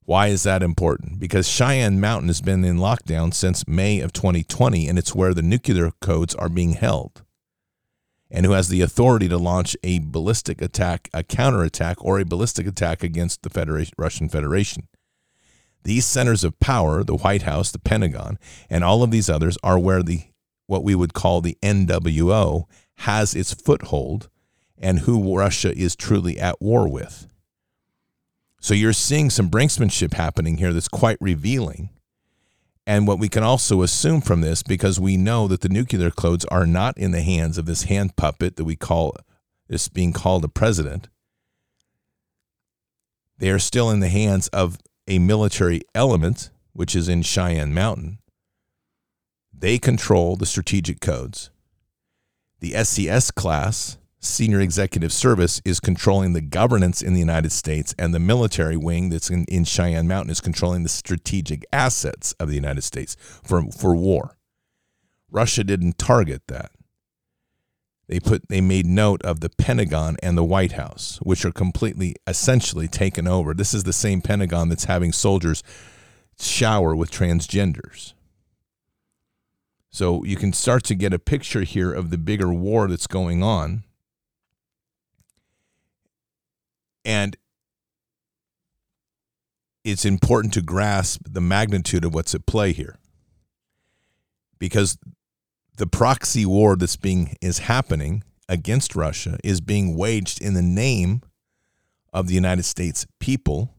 Why 0.07 0.29
is 0.29 0.45
that 0.45 0.63
important? 0.63 1.19
Because 1.19 1.49
Cheyenne 1.49 1.99
Mountain 1.99 2.29
has 2.29 2.41
been 2.41 2.65
in 2.65 2.77
lockdown 2.77 3.35
since 3.35 3.67
May 3.67 3.99
of 3.99 4.13
2020, 4.13 4.89
and 4.89 5.01
it's 5.01 5.17
where 5.17 5.35
the 5.35 5.43
nuclear 5.43 5.91
codes 6.01 6.33
are 6.37 6.49
being 6.49 6.75
held. 6.75 7.25
And 8.31 8.47
who 8.47 8.53
has 8.53 8.69
the 8.69 8.83
authority 8.83 9.29
to 9.29 9.37
launch 9.37 9.77
a 9.83 9.99
ballistic 9.99 10.63
attack, 10.63 11.11
a 11.13 11.25
counterattack, 11.25 11.97
or 12.05 12.21
a 12.21 12.25
ballistic 12.25 12.69
attack 12.69 13.03
against 13.03 13.43
the 13.43 13.51
Federation, 13.51 13.95
Russian 13.99 14.29
Federation. 14.29 14.87
These 15.83 16.07
centers 16.07 16.45
of 16.45 16.61
power, 16.61 17.03
the 17.03 17.17
White 17.17 17.43
House, 17.43 17.73
the 17.73 17.81
Pentagon, 17.81 18.39
and 18.71 18.85
all 18.85 19.03
of 19.03 19.11
these 19.11 19.29
others 19.29 19.59
are 19.65 19.79
where 19.79 20.05
the 20.05 20.23
what 20.69 20.85
we 20.85 20.95
would 20.95 21.15
call 21.15 21.41
the 21.41 21.59
NWO 21.63 22.67
has 22.99 23.35
its 23.35 23.55
foothold 23.55 24.29
and 24.79 25.01
who 25.01 25.37
Russia 25.37 25.77
is 25.77 25.97
truly 25.97 26.39
at 26.39 26.61
war 26.61 26.89
with. 26.89 27.27
So 28.61 28.75
you're 28.75 28.93
seeing 28.93 29.31
some 29.31 29.51
brinksmanship 29.51 30.15
happening 30.15 30.57
here 30.57 30.73
that's 30.73 30.89
quite 30.89 31.19
revealing. 31.21 31.91
And 32.87 33.07
what 33.07 33.19
we 33.19 33.29
can 33.29 33.43
also 33.43 33.83
assume 33.83 34.21
from 34.21 34.41
this, 34.41 34.63
because 34.63 35.01
we 35.01 35.17
know 35.17 35.49
that 35.49 35.61
the 35.61 35.69
nuclear 35.69 36.11
codes 36.11 36.45
are 36.47 36.67
not 36.67 36.97
in 36.97 37.11
the 37.11 37.23
hands 37.23 37.59
of 37.59 37.67
this 37.67 37.85
hand 37.85 38.17
puppet 38.17 38.57
that 38.57 38.65
we 38.65 38.77
call 38.77 39.17
this 39.69 39.89
being 39.89 40.13
called 40.13 40.45
a 40.45 40.49
president, 40.49 41.09
They 43.39 43.51
are 43.51 43.59
still 43.59 43.91
in 43.91 44.01
the 44.01 44.09
hands 44.09 44.49
of 44.49 44.79
a 45.07 45.19
military 45.19 45.83
element, 45.95 46.51
which 46.73 46.97
is 46.97 47.09
in 47.09 47.23
Cheyenne 47.23 47.75
Mountain. 47.75 48.19
They 49.53 49.79
control 49.79 50.37
the 50.37 50.47
strategic 50.47 51.01
codes. 51.01 51.51
The 52.61 52.73
SES 52.85 53.31
class, 53.31 53.99
Senior 54.27 54.61
Executive 54.61 55.13
Service, 55.13 55.61
is 55.65 55.81
controlling 55.81 56.33
the 56.33 56.41
governance 56.41 57.03
in 57.03 57.15
the 57.15 57.21
United 57.21 57.53
States, 57.53 57.95
and 57.99 58.15
the 58.15 58.19
military 58.19 58.77
wing 58.77 59.09
that's 59.11 59.31
in, 59.31 59.45
in 59.45 59.65
Cheyenne 59.65 60.09
Mountain 60.09 60.31
is 60.31 60.41
controlling 60.41 60.83
the 60.83 60.89
strategic 60.89 61.65
assets 61.73 62.33
of 62.41 62.49
the 62.49 62.55
United 62.55 62.83
States 62.83 63.17
for, 63.21 63.71
for 63.71 63.95
war. 63.95 64.37
Russia 65.31 65.65
didn't 65.65 65.99
target 65.99 66.43
that. 66.49 66.71
They 68.09 68.21
put 68.21 68.49
they 68.49 68.61
made 68.61 68.87
note 68.87 69.21
of 69.23 69.41
the 69.41 69.51
Pentagon 69.51 70.17
and 70.23 70.39
the 70.39 70.45
White 70.45 70.73
House, 70.73 71.19
which 71.23 71.45
are 71.45 71.51
completely 71.51 72.15
essentially 72.27 72.87
taken 72.87 73.27
over. 73.27 73.53
This 73.53 73.75
is 73.75 73.83
the 73.83 73.93
same 73.93 74.21
Pentagon 74.21 74.69
that's 74.69 74.85
having 74.85 75.13
soldiers 75.13 75.63
shower 76.39 76.95
with 76.95 77.11
transgenders. 77.11 78.13
So 79.91 80.23
you 80.25 80.37
can 80.37 80.53
start 80.53 80.85
to 80.85 80.95
get 80.95 81.15
a 81.15 81.19
picture 81.19 81.63
here 81.63 81.93
of 81.93 82.11
the 82.11 82.19
bigger 82.19 82.53
war 82.53 82.87
that's 82.87 83.07
going 83.07 83.43
on. 83.43 83.83
And 87.07 87.37
it's 89.85 90.05
important 90.05 90.53
to 90.55 90.61
grasp 90.61 91.23
the 91.31 91.41
magnitude 91.41 92.05
of 92.05 92.13
what's 92.13 92.35
at 92.35 92.45
play 92.47 92.73
here. 92.73 92.99
Because 94.59 94.99
the 95.77 95.87
proxy 95.87 96.45
war 96.45 96.75
that's 96.75 96.97
being 96.97 97.37
is 97.41 97.59
happening 97.61 98.25
against 98.49 98.97
Russia 98.97 99.39
is 99.45 99.61
being 99.61 99.97
waged 99.97 100.43
in 100.43 100.55
the 100.55 100.63
name 100.63 101.23
of 102.13 102.27
the 102.27 102.35
United 102.35 102.65
States 102.65 103.07
people, 103.21 103.75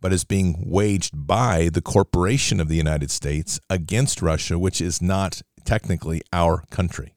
but 0.00 0.12
is 0.12 0.24
being 0.24 0.64
waged 0.66 1.12
by 1.14 1.68
the 1.72 1.82
corporation 1.82 2.58
of 2.58 2.66
the 2.66 2.76
United 2.76 3.12
States 3.12 3.60
against 3.68 4.22
Russia, 4.22 4.58
which 4.58 4.80
is 4.80 5.00
not 5.00 5.42
technically 5.64 6.20
our 6.32 6.64
country. 6.70 7.14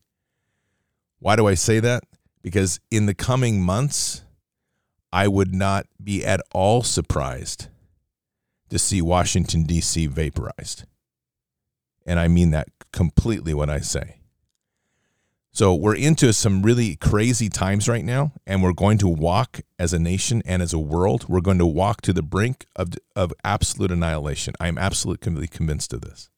Why 1.18 1.36
do 1.36 1.48
I 1.48 1.56
say 1.56 1.80
that? 1.80 2.04
Because 2.44 2.80
in 2.92 3.08
the 3.08 3.16
coming 3.16 3.62
months, 3.62 4.24
I 5.14 5.28
would 5.28 5.54
not 5.54 5.86
be 6.04 6.26
at 6.26 6.42
all 6.56 6.82
surprised 6.82 7.68
to 8.70 8.80
see 8.80 9.00
Washington, 9.00 9.62
D.C. 9.62 10.08
vaporized. 10.08 10.86
And 12.04 12.20
I 12.20 12.28
mean 12.28 12.50
that 12.50 12.70
completely 12.92 13.54
what 13.54 13.70
I 13.70 13.80
say. 13.80 14.18
So 15.52 15.76
we're 15.76 15.96
into 15.96 16.34
some 16.34 16.64
really 16.64 16.96
crazy 16.96 17.48
times 17.48 17.88
right 17.88 18.04
now, 18.04 18.32
and 18.48 18.64
we're 18.64 18.74
going 18.74 18.98
to 18.98 19.08
walk 19.08 19.62
as 19.78 19.94
a 19.94 20.00
nation 20.00 20.42
and 20.48 20.64
as 20.64 20.74
a 20.74 20.80
world. 20.80 21.30
We're 21.30 21.42
going 21.42 21.60
to 21.60 21.66
walk 21.68 22.02
to 22.02 22.14
the 22.14 22.24
brink 22.24 22.66
of, 22.76 22.94
of 23.16 23.32
absolute 23.44 23.92
annihilation. 23.92 24.56
I'm 24.60 24.80
absolutely 24.80 25.48
convinced 25.48 25.94
of 25.94 26.02
this. 26.02 26.32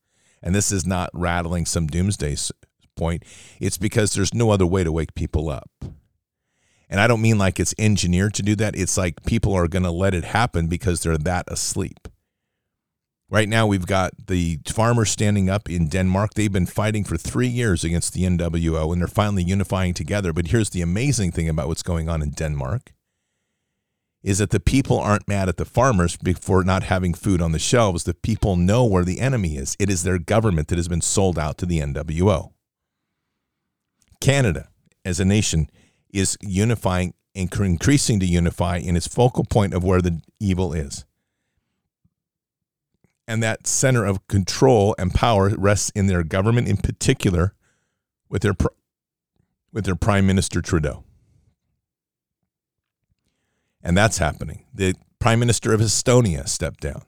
And 0.44 0.53
this 0.53 0.74
is 0.74 0.86
not 0.86 1.12
rattling 1.13 1.65
some 1.65 1.88
doomsday 1.88 2.36
point. 2.98 3.24
It's 3.62 3.77
because 3.77 4.13
there's 4.13 4.34
no 4.34 4.51
other 4.51 4.65
way 4.65 4.84
to 4.84 4.91
wake 4.91 5.15
people 5.15 5.50
up. 5.50 5.72
And 6.89 7.00
I 7.00 7.08
don't 7.08 7.22
mean 7.22 7.38
like 7.38 7.60
it's 7.60 7.74
engineered 7.77 8.34
to 8.36 8.44
do 8.44 8.56
that. 8.58 8.75
It's 8.75 8.98
like 8.98 9.25
people 9.25 9.54
are 9.54 9.68
going 9.68 9.84
to 9.84 9.92
let 9.92 10.13
it 10.13 10.24
happen 10.24 10.68
because 10.68 11.01
they're 11.01 11.18
that 11.18 11.46
asleep. 11.48 12.08
Right 13.27 13.50
now, 13.50 13.65
we've 13.65 13.88
got 13.88 14.27
the 14.27 14.60
farmers 14.68 15.10
standing 15.10 15.50
up 15.50 15.68
in 15.68 15.88
Denmark. 15.88 16.36
They've 16.36 16.51
been 16.51 16.68
fighting 16.68 17.04
for 17.04 17.18
three 17.18 17.48
years 17.48 17.84
against 17.84 18.13
the 18.13 18.22
NWO, 18.22 18.92
and 18.94 19.01
they're 19.01 19.08
finally 19.08 19.44
unifying 19.44 19.96
together. 19.96 20.32
But 20.32 20.48
here's 20.48 20.70
the 20.70 20.82
amazing 20.82 21.32
thing 21.32 21.50
about 21.50 21.68
what's 21.68 21.82
going 21.82 22.08
on 22.08 22.22
in 22.22 22.32
Denmark 22.32 22.94
is 24.25 24.39
that 24.39 24.50
the 24.50 24.60
people 24.60 25.00
aren't 25.00 25.27
mad 25.27 25.48
at 25.48 25.58
the 25.58 25.65
farmers 25.65 26.18
for 26.42 26.63
not 26.63 26.82
having 26.82 27.13
food 27.13 27.42
on 27.42 27.51
the 27.51 27.60
shelves. 27.60 28.04
The 28.04 28.15
people 28.15 28.56
know 28.56 28.84
where 28.84 29.04
the 29.04 29.20
enemy 29.20 29.56
is. 29.56 29.75
It 29.80 29.88
is 29.88 30.01
their 30.01 30.18
government 30.18 30.68
that 30.70 30.77
has 30.80 30.88
been 30.88 31.01
sold 31.01 31.38
out 31.38 31.60
to 31.60 31.65
the 31.68 31.80
NWO. 31.80 32.51
Canada, 34.20 34.70
as 35.04 35.20
a 35.20 35.25
nation, 35.25 35.70
is 36.15 36.38
unifying 36.41 37.13
and 37.36 37.53
increasing 37.53 38.19
to 38.22 38.25
unify 38.25 38.77
in 38.77 38.95
its 38.95 39.07
focal 39.07 39.43
point 39.43 39.74
of 39.74 39.84
where 39.84 40.01
the 40.01 40.22
evil 40.39 40.74
is 40.74 41.05
and 43.27 43.41
that 43.41 43.67
center 43.67 44.05
of 44.05 44.25
control 44.27 44.95
and 44.98 45.13
power 45.13 45.50
rests 45.57 45.91
in 45.95 46.07
their 46.07 46.24
government, 46.24 46.67
in 46.67 46.77
particular, 46.77 47.53
with 48.29 48.41
their 48.41 48.55
with 49.72 49.86
their 49.86 49.95
Prime 49.95 50.25
Minister 50.25 50.62
Trudeau. 50.62 51.03
And 53.81 53.98
that's 53.98 54.19
happening. 54.19 54.65
The 54.74 54.95
Prime 55.19 55.39
Minister 55.39 55.74
of 55.74 55.81
Estonia 55.81 56.48
stepped 56.48 56.81
down. 56.81 57.01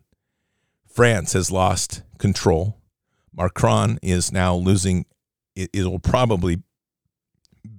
France 0.87 1.33
has 1.33 1.51
lost 1.51 2.03
control. 2.17 2.77
Macron 3.33 3.99
is 4.01 4.31
now 4.31 4.55
losing. 4.55 5.05
It, 5.55 5.69
it'll 5.73 5.99
probably 5.99 6.61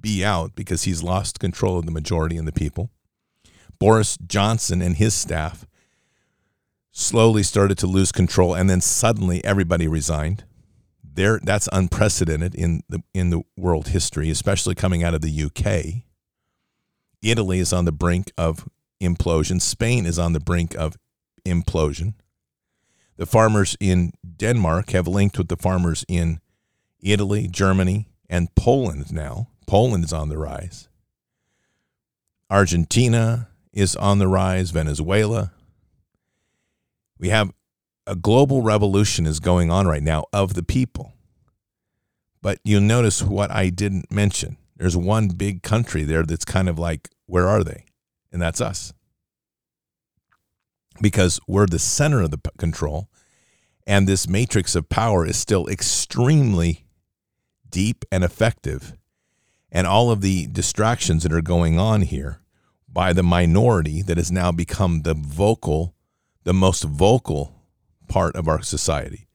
be 0.01 0.25
out 0.25 0.55
because 0.55 0.85
he's 0.85 1.03
lost 1.03 1.41
control 1.41 1.79
of 1.79 1.87
the 1.87 1.93
majority 1.93 2.37
and 2.37 2.47
the 2.47 2.53
people. 2.53 2.91
Boris 3.79 4.17
Johnson 4.27 4.83
and 4.83 4.97
his 4.97 5.15
staff 5.15 5.67
slowly 6.91 7.43
started 7.43 7.79
to 7.79 7.87
lose 7.87 8.11
control, 8.11 8.55
and 8.55 8.69
then 8.69 8.81
suddenly 8.81 9.45
everybody 9.45 9.87
resigned. 9.87 10.45
There, 11.03 11.41
that's 11.43 11.69
unprecedented 11.73 12.55
in 12.55 12.83
the 12.89 13.03
in 13.13 13.31
the 13.31 13.43
world 13.57 13.89
history, 13.89 14.31
especially 14.31 14.75
coming 14.75 15.03
out 15.03 15.15
of 15.15 15.21
the 15.21 15.43
UK. 15.45 16.05
Italy 17.23 17.59
is 17.59 17.73
on 17.73 17.85
the 17.85 17.93
brink 17.93 18.31
of 18.37 18.69
implosion. 19.01 19.61
Spain 19.61 20.07
is 20.07 20.19
on 20.19 20.33
the 20.33 20.41
brink 20.41 20.77
of 20.77 20.97
implosion. 21.45 22.15
The 23.17 23.27
farmers 23.27 23.77
in 23.81 24.13
Denmark 24.37 24.91
have 24.91 25.09
linked 25.09 25.39
with 25.39 25.49
the 25.49 25.57
farmers 25.57 26.05
in 26.09 26.41
Italy, 27.01 27.49
Germany, 27.49 28.09
and 28.31 28.55
Poland 28.55 29.13
now. 29.13 29.49
Poland 29.69 30.03
is 30.03 30.13
on 30.13 30.29
the 30.29 30.39
rise. 30.39 30.89
Argentina 32.51 33.49
is 33.73 33.95
on 33.95 34.19
the 34.19 34.27
rise, 34.27 34.73
Venezuela, 34.73 35.53
we 37.19 37.29
have 37.31 37.53
a 38.07 38.15
global 38.15 38.63
revolution 38.63 39.27
is 39.27 39.41
going 39.41 39.71
on 39.71 39.87
right 39.87 40.03
now 40.03 40.25
of 40.33 40.55
the 40.55 40.63
people. 40.63 41.13
But 42.41 42.59
you'll 42.65 42.81
notice 42.81 43.23
what 43.23 43.51
I 43.51 43.69
didn't 43.69 44.11
mention. 44.11 44.57
There's 44.77 44.97
one 44.97 45.29
big 45.29 45.63
country 45.63 46.05
there 46.05 46.23
that's 46.23 46.45
kind 46.45 46.69
of 46.69 46.79
like, 46.79 47.11
where 47.27 47.49
are 47.49 47.65
they? 47.65 47.85
And 48.33 48.41
that's 48.41 48.61
us. 48.61 48.93
Because 51.03 51.41
we're 51.47 51.67
the 51.67 51.79
center 51.79 52.23
of 52.23 52.31
the 52.31 52.41
control, 52.59 53.09
and 53.87 54.07
this 54.07 54.29
matrix 54.29 54.75
of 54.75 54.89
power 54.89 55.27
is 55.27 55.37
still 55.37 55.67
extremely 55.67 56.87
deep 57.69 58.05
and 58.11 58.23
effective. 58.23 58.95
And 59.71 59.87
all 59.87 60.11
of 60.11 60.21
the 60.21 60.47
distractions 60.47 61.23
that 61.23 61.33
are 61.33 61.43
going 61.43 61.79
on 61.79 62.03
here 62.03 62.41
by 62.89 63.13
the 63.13 63.23
minority 63.23 64.03
that 64.03 64.17
has 64.17 64.33
now 64.33 64.51
become 64.51 65.03
the 65.03 65.15
vocal 65.15 65.95
the 66.49 66.55
most 66.55 66.83
vocal 66.85 67.55
part 68.09 68.35
of 68.35 68.49
our 68.49 68.63
society, 68.63 69.29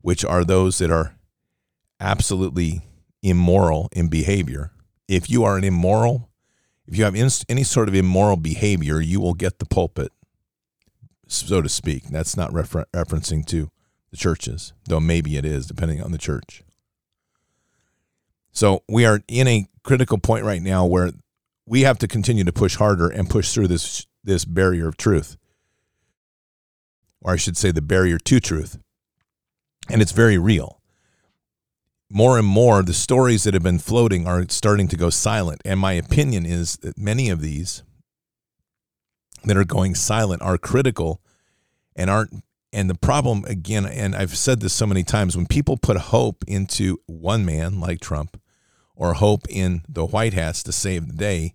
which 0.00 0.24
are 0.24 0.42
those 0.42 0.78
that 0.78 0.90
are 0.90 1.14
absolutely 2.00 2.80
immoral 3.22 3.90
in 3.92 4.08
behavior. 4.08 4.72
If 5.06 5.28
you 5.28 5.44
are 5.44 5.58
an 5.58 5.64
immoral, 5.64 6.30
if 6.86 6.96
you 6.96 7.04
have 7.04 7.14
any 7.14 7.62
sort 7.62 7.88
of 7.88 7.94
immoral 7.94 8.38
behavior, 8.38 9.02
you 9.02 9.20
will 9.20 9.34
get 9.34 9.58
the 9.58 9.66
pulpit, 9.66 10.12
so 11.28 11.60
to 11.60 11.68
speak. 11.68 12.04
That's 12.04 12.38
not 12.38 12.54
refer- 12.54 12.86
referencing 12.94 13.44
to 13.48 13.70
the 14.10 14.16
churches, 14.16 14.72
though 14.86 14.98
maybe 14.98 15.36
it 15.36 15.44
is, 15.44 15.66
depending 15.66 16.00
on 16.00 16.10
the 16.10 16.16
church. 16.16 16.62
So 18.56 18.82
we 18.88 19.04
are 19.04 19.20
in 19.28 19.46
a 19.46 19.66
critical 19.82 20.18
point 20.18 20.44
right 20.44 20.62
now 20.62 20.86
where 20.86 21.12
we 21.66 21.82
have 21.82 21.98
to 21.98 22.08
continue 22.08 22.44
to 22.44 22.52
push 22.52 22.76
harder 22.76 23.08
and 23.08 23.30
push 23.30 23.52
through 23.52 23.68
this 23.68 24.06
this 24.24 24.44
barrier 24.44 24.88
of 24.88 24.96
truth 24.96 25.36
or 27.26 27.32
I 27.32 27.36
should 27.36 27.56
say, 27.56 27.72
the 27.72 27.82
barrier 27.82 28.18
to 28.18 28.40
truth. 28.40 28.78
And 29.90 30.00
it's 30.00 30.12
very 30.12 30.38
real. 30.38 30.80
More 32.08 32.38
and 32.38 32.46
more, 32.46 32.84
the 32.84 32.92
stories 32.92 33.42
that 33.42 33.54
have 33.54 33.64
been 33.64 33.80
floating 33.80 34.28
are 34.28 34.46
starting 34.48 34.86
to 34.88 34.96
go 34.96 35.10
silent. 35.10 35.60
And 35.64 35.80
my 35.80 35.92
opinion 35.92 36.46
is 36.46 36.76
that 36.78 36.96
many 36.96 37.28
of 37.28 37.40
these 37.40 37.82
that 39.42 39.56
are 39.56 39.64
going 39.64 39.96
silent 39.96 40.40
are 40.40 40.56
critical 40.56 41.20
and 41.96 42.08
aren't. 42.08 42.44
And 42.72 42.88
the 42.88 42.94
problem, 42.94 43.44
again, 43.46 43.86
and 43.86 44.14
I've 44.14 44.36
said 44.36 44.60
this 44.60 44.72
so 44.72 44.86
many 44.86 45.02
times, 45.02 45.36
when 45.36 45.46
people 45.46 45.76
put 45.76 45.96
hope 45.96 46.44
into 46.46 47.00
one 47.06 47.44
man 47.44 47.80
like 47.80 48.00
Trump 48.00 48.40
or 48.96 49.14
hope 49.14 49.46
in 49.48 49.82
the 49.88 50.06
White 50.06 50.34
Hats 50.34 50.62
to 50.64 50.72
save 50.72 51.06
the 51.06 51.14
day, 51.14 51.54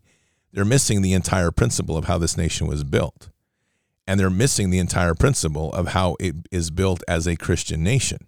they're 0.53 0.63
missing 0.63 1.01
the 1.01 1.13
entire 1.13 1.51
principle 1.51 1.97
of 1.97 2.05
how 2.05 2.17
this 2.17 2.37
nation 2.37 2.67
was 2.67 2.83
built 2.83 3.29
and 4.07 4.19
they're 4.19 4.29
missing 4.29 4.69
the 4.69 4.79
entire 4.79 5.13
principle 5.13 5.71
of 5.73 5.89
how 5.89 6.15
it 6.19 6.35
is 6.51 6.71
built 6.71 7.03
as 7.07 7.27
a 7.27 7.35
Christian 7.35 7.83
nation. 7.83 8.27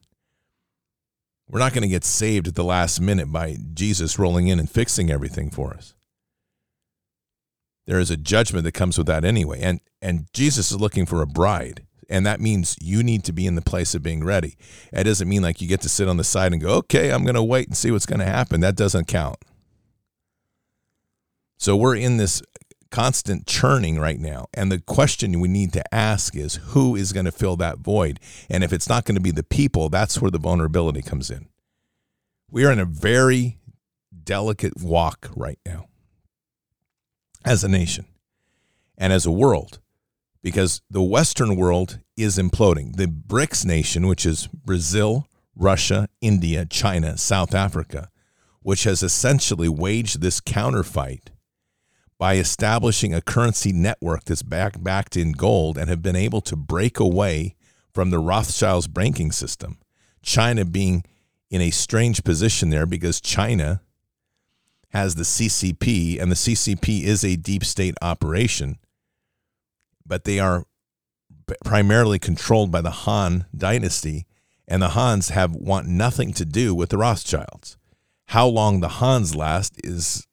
We're 1.50 1.59
not 1.59 1.74
going 1.74 1.81
to 1.83 1.90
get 1.90 2.05
saved 2.05 2.48
at 2.48 2.55
the 2.55 2.64
last 2.64 3.01
minute 3.01 3.31
by 3.31 3.57
Jesus 3.74 4.18
rolling 4.18 4.48
in 4.48 4.59
and 4.59 4.70
fixing 4.70 5.11
everything 5.11 5.50
for 5.50 5.74
us. 5.74 5.94
there 7.85 8.00
is 8.00 8.09
a 8.09 8.18
judgment 8.18 8.64
that 8.64 8.74
comes 8.74 8.98
with 8.98 9.07
that 9.07 9.25
anyway. 9.25 9.59
And 9.61 9.81
and 10.01 10.27
Jesus 10.33 10.72
is 10.72 10.79
looking 10.79 11.05
for 11.05 11.22
a 11.22 11.27
bride. 11.27 11.85
And 12.09 12.25
that 12.25 12.42
means 12.42 12.75
you 12.81 13.03
need 13.03 13.24
to 13.25 13.33
be 13.33 13.48
in 13.48 13.55
the 13.55 13.61
place 13.61 13.96
of 13.96 14.03
being 14.03 14.24
ready. 14.24 14.55
It 14.92 15.03
doesn't 15.03 15.29
mean 15.29 15.42
like 15.42 15.61
you 15.61 15.68
get 15.68 15.81
to 15.81 15.89
sit 15.89 16.07
on 16.07 16.18
the 16.18 16.24
side 16.24 16.53
and 16.53 16.61
go, 16.61 16.75
okay, 16.75 17.11
I'm 17.11 17.24
going 17.24 17.35
to 17.35 17.44
wait 17.44 17.68
and 17.68 17.77
see 17.77 17.92
what's 17.92 18.05
going 18.05 18.20
to 18.20 18.25
happen. 18.25 18.61
That 18.61 18.75
doesn't 18.75 19.07
count. 19.07 19.37
So 21.57 21.75
we're 21.77 21.96
in 21.96 22.18
this 22.18 22.42
constant 22.92 23.48
churning 23.48 23.98
right 23.98 24.20
now. 24.20 24.48
And 24.53 24.72
the 24.72 24.79
question 24.79 25.39
we 25.39 25.48
need 25.48 25.74
to 25.74 25.96
ask 25.96 26.35
is 26.35 26.55
who 26.55 26.96
is 26.96 27.11
going 27.11 27.25
to 27.25 27.31
fill 27.31 27.55
that 27.57 27.79
void? 27.79 28.20
And 28.50 28.63
if 28.63 28.72
it's 28.72 28.87
not 28.87 29.05
going 29.05 29.16
to 29.16 29.22
be 29.22 29.31
the 29.31 29.44
people, 29.44 29.89
that's 29.89 30.22
where 30.22 30.29
the 30.29 30.37
vulnerability 30.37 31.01
comes 31.01 31.31
in. 31.31 31.48
We 32.51 32.66
are 32.66 32.72
in 32.72 32.79
a 32.79 32.85
very 32.85 33.57
delicate 34.24 34.81
walk 34.81 35.31
right 35.35 35.57
now 35.66 35.87
as 37.44 37.63
a 37.63 37.68
nation 37.68 38.05
and 38.96 39.11
as 39.11 39.25
a 39.25 39.31
world 39.31 39.79
because 40.44 40.82
the 40.90 41.01
Western 41.01 41.56
world 41.56 42.00
is 42.16 42.38
imploding. 42.38 42.96
The 42.98 43.08
BRICS 43.08 43.66
nation, 43.66 44.06
which 44.06 44.25
is 44.25 44.48
Brazil, 44.48 45.27
Russia, 45.56 46.10
India, 46.22 46.66
China, 46.66 47.18
South 47.18 47.56
Africa, 47.56 48.10
which 48.62 48.84
has 48.84 49.01
essentially 49.01 49.70
waged 49.70 50.22
this 50.22 50.40
counterfight 50.40 51.29
by 52.20 52.36
establishing 52.36 53.14
a 53.14 53.22
currency 53.22 53.72
network 53.72 54.25
that's 54.25 54.44
back, 54.44 54.82
backed 54.82 55.18
in 55.18 55.32
gold 55.32 55.77
and 55.77 55.90
have 55.90 56.01
been 56.01 56.16
able 56.16 56.42
to 56.42 56.56
break 56.56 57.00
away 57.00 57.56
from 57.94 58.10
the 58.10 58.20
Rothschilds 58.20 58.88
banking 58.88 59.32
system. 59.32 59.77
China 60.22 60.66
being 60.66 61.03
in 61.50 61.62
a 61.62 61.70
strange 61.70 62.24
position 62.24 62.70
there 62.70 62.86
because 62.86 63.22
China 63.22 63.82
has 64.90 65.16
the 65.16 65.24
CCP, 65.24 66.22
and 66.22 66.32
the 66.32 66.36
CCP 66.36 67.03
is 67.03 67.24
a 67.24 67.36
deep 67.36 67.66
state 67.66 67.96
operation, 68.01 68.77
but 70.05 70.24
they 70.24 70.39
are 70.39 70.66
primarily 71.63 72.20
controlled 72.20 72.72
by 72.72 72.81
the 72.81 72.92
Han 72.92 73.46
dynasty, 73.55 74.25
and 74.68 74.81
the 74.81 74.89
Hans 74.89 75.29
have 75.29 75.55
want 75.55 75.87
nothing 75.87 76.33
to 76.33 76.46
do 76.46 76.74
with 76.74 76.89
the 76.89 76.98
Rothschilds. 76.98 77.77
How 78.27 78.48
long 78.48 78.79
the 78.79 78.87
Hans 78.87 79.35
last 79.35 79.75
is 79.83 80.27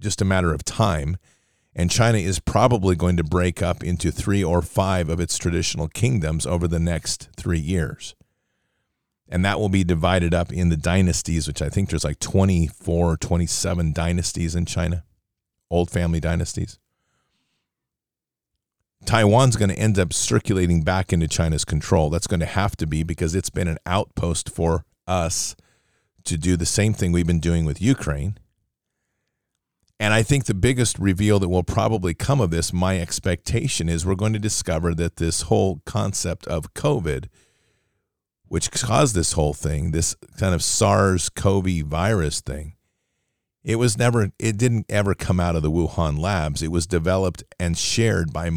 just 0.00 0.22
a 0.22 0.24
matter 0.24 0.52
of 0.52 0.64
time, 0.64 1.16
and 1.74 1.90
China 1.90 2.18
is 2.18 2.40
probably 2.40 2.96
going 2.96 3.16
to 3.16 3.24
break 3.24 3.62
up 3.62 3.84
into 3.84 4.10
three 4.10 4.42
or 4.42 4.62
five 4.62 5.08
of 5.08 5.20
its 5.20 5.36
traditional 5.36 5.88
kingdoms 5.88 6.46
over 6.46 6.66
the 6.66 6.78
next 6.78 7.28
three 7.36 7.58
years 7.58 8.14
and 9.28 9.44
that 9.44 9.58
will 9.58 9.68
be 9.68 9.84
divided 9.84 10.32
up 10.32 10.52
in 10.52 10.68
the 10.68 10.76
dynasties, 10.76 11.46
which 11.48 11.60
I 11.60 11.68
think 11.68 11.88
there's 11.88 12.04
like 12.04 12.20
24, 12.20 13.16
27 13.16 13.92
dynasties 13.92 14.54
in 14.54 14.66
China, 14.66 15.04
old 15.70 15.90
family 15.90 16.20
dynasties. 16.20 16.78
Taiwan's 19.06 19.56
going 19.56 19.70
to 19.70 19.78
end 19.78 19.98
up 19.98 20.12
circulating 20.12 20.82
back 20.82 21.12
into 21.12 21.28
China's 21.28 21.64
control. 21.64 22.10
That's 22.10 22.26
going 22.26 22.40
to 22.40 22.46
have 22.46 22.76
to 22.76 22.86
be 22.86 23.02
because 23.02 23.34
it's 23.34 23.50
been 23.50 23.68
an 23.68 23.78
outpost 23.86 24.50
for 24.50 24.84
us 25.06 25.56
to 26.24 26.36
do 26.36 26.56
the 26.56 26.66
same 26.66 26.92
thing 26.92 27.12
we've 27.12 27.26
been 27.26 27.40
doing 27.40 27.64
with 27.64 27.80
Ukraine. 27.80 28.38
And 29.98 30.12
I 30.12 30.22
think 30.22 30.44
the 30.44 30.54
biggest 30.54 30.98
reveal 30.98 31.38
that 31.38 31.48
will 31.48 31.62
probably 31.62 32.12
come 32.12 32.40
of 32.40 32.50
this, 32.50 32.72
my 32.72 33.00
expectation 33.00 33.88
is 33.88 34.04
we're 34.04 34.14
going 34.14 34.34
to 34.34 34.38
discover 34.38 34.94
that 34.94 35.16
this 35.16 35.42
whole 35.42 35.80
concept 35.86 36.46
of 36.48 36.74
COVID 36.74 37.28
which 38.48 38.70
caused 38.70 39.14
this 39.14 39.32
whole 39.32 39.54
thing, 39.54 39.90
this 39.90 40.14
kind 40.38 40.54
of 40.54 40.62
SARS 40.62 41.28
CoV 41.28 41.80
virus 41.80 42.40
thing, 42.40 42.75
it 43.66 43.80
was 43.80 43.98
never, 43.98 44.30
it 44.38 44.56
didn't 44.56 44.86
ever 44.88 45.12
come 45.12 45.40
out 45.40 45.56
of 45.56 45.62
the 45.62 45.72
Wuhan 45.72 46.20
labs. 46.20 46.62
It 46.62 46.70
was 46.70 46.86
developed 46.86 47.42
and 47.58 47.76
shared 47.76 48.32
by 48.32 48.48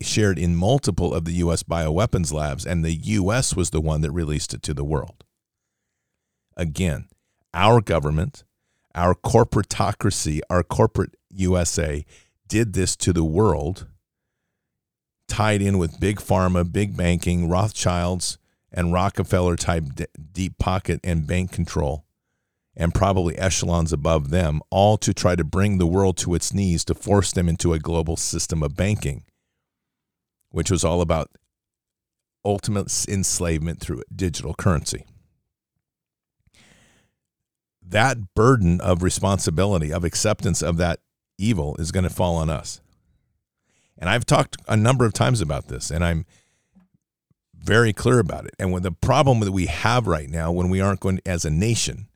shared 0.00 0.38
in 0.38 0.56
multiple 0.56 1.12
of 1.12 1.26
the 1.26 1.32
U.S. 1.32 1.62
bioweapons 1.62 2.32
labs, 2.32 2.64
and 2.64 2.82
the 2.82 2.94
U.S. 2.94 3.54
was 3.54 3.70
the 3.70 3.80
one 3.82 4.00
that 4.00 4.10
released 4.10 4.54
it 4.54 4.62
to 4.62 4.72
the 4.72 4.82
world. 4.82 5.22
Again, 6.56 7.08
our 7.52 7.82
government, 7.82 8.44
our 8.94 9.14
corporatocracy, 9.14 10.40
our 10.48 10.62
corporate 10.62 11.14
USA 11.28 12.06
did 12.48 12.72
this 12.72 12.96
to 12.96 13.12
the 13.12 13.24
world, 13.24 13.86
tied 15.28 15.60
in 15.60 15.76
with 15.76 16.00
big 16.00 16.20
pharma, 16.20 16.72
big 16.72 16.96
banking, 16.96 17.50
Rothschilds 17.50 18.38
and 18.72 18.94
Rockefeller 18.94 19.56
type 19.56 19.84
deep 20.32 20.56
pocket 20.56 21.00
and 21.04 21.26
bank 21.26 21.52
control, 21.52 22.06
and 22.76 22.94
probably 22.94 23.38
echelons 23.38 23.92
above 23.92 24.30
them, 24.30 24.60
all 24.70 24.96
to 24.98 25.14
try 25.14 25.36
to 25.36 25.44
bring 25.44 25.78
the 25.78 25.86
world 25.86 26.16
to 26.18 26.34
its 26.34 26.52
knees 26.52 26.84
to 26.84 26.94
force 26.94 27.32
them 27.32 27.48
into 27.48 27.72
a 27.72 27.78
global 27.78 28.16
system 28.16 28.62
of 28.62 28.76
banking, 28.76 29.24
which 30.50 30.70
was 30.70 30.84
all 30.84 31.00
about 31.00 31.30
ultimate 32.44 33.06
enslavement 33.08 33.80
through 33.80 34.02
digital 34.14 34.54
currency. 34.54 35.06
That 37.86 38.34
burden 38.34 38.80
of 38.80 39.02
responsibility, 39.02 39.92
of 39.92 40.04
acceptance 40.04 40.62
of 40.62 40.76
that 40.78 41.00
evil, 41.38 41.76
is 41.78 41.92
going 41.92 42.04
to 42.04 42.10
fall 42.10 42.36
on 42.36 42.50
us. 42.50 42.80
And 43.96 44.10
I've 44.10 44.26
talked 44.26 44.56
a 44.66 44.76
number 44.76 45.04
of 45.04 45.12
times 45.12 45.40
about 45.40 45.68
this, 45.68 45.90
and 45.90 46.04
I'm 46.04 46.26
very 47.54 47.92
clear 47.92 48.18
about 48.18 48.46
it. 48.46 48.54
And 48.58 48.72
when 48.72 48.82
the 48.82 48.92
problem 48.92 49.40
that 49.40 49.52
we 49.52 49.66
have 49.66 50.06
right 50.06 50.28
now, 50.28 50.50
when 50.50 50.70
we 50.70 50.80
aren't 50.80 51.00
going 51.00 51.20
as 51.24 51.44
a 51.44 51.50
nation, 51.50 52.08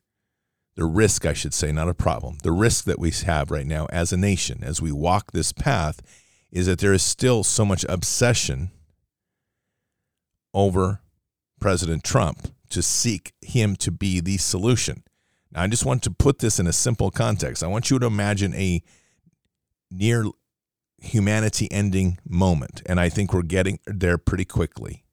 the 0.75 0.85
risk, 0.85 1.25
I 1.25 1.33
should 1.33 1.53
say, 1.53 1.71
not 1.71 1.89
a 1.89 1.93
problem, 1.93 2.37
the 2.43 2.51
risk 2.51 2.85
that 2.85 2.99
we 2.99 3.11
have 3.11 3.51
right 3.51 3.65
now 3.65 3.85
as 3.91 4.13
a 4.13 4.17
nation, 4.17 4.63
as 4.63 4.81
we 4.81 4.91
walk 4.91 5.31
this 5.31 5.51
path, 5.51 6.01
is 6.51 6.67
that 6.67 6.79
there 6.79 6.93
is 6.93 7.03
still 7.03 7.43
so 7.43 7.65
much 7.65 7.85
obsession 7.89 8.71
over 10.53 11.01
President 11.59 12.03
Trump 12.03 12.53
to 12.69 12.81
seek 12.81 13.33
him 13.41 13.75
to 13.75 13.91
be 13.91 14.19
the 14.19 14.37
solution. 14.37 15.03
Now, 15.51 15.63
I 15.63 15.67
just 15.67 15.85
want 15.85 16.03
to 16.03 16.11
put 16.11 16.39
this 16.39 16.59
in 16.59 16.67
a 16.67 16.73
simple 16.73 17.11
context. 17.11 17.63
I 17.63 17.67
want 17.67 17.89
you 17.89 17.99
to 17.99 18.05
imagine 18.05 18.53
a 18.53 18.81
near 19.91 20.25
humanity 21.01 21.71
ending 21.71 22.19
moment, 22.27 22.81
and 22.85 22.99
I 22.99 23.09
think 23.09 23.33
we're 23.33 23.41
getting 23.41 23.79
there 23.85 24.17
pretty 24.17 24.45
quickly. 24.45 25.03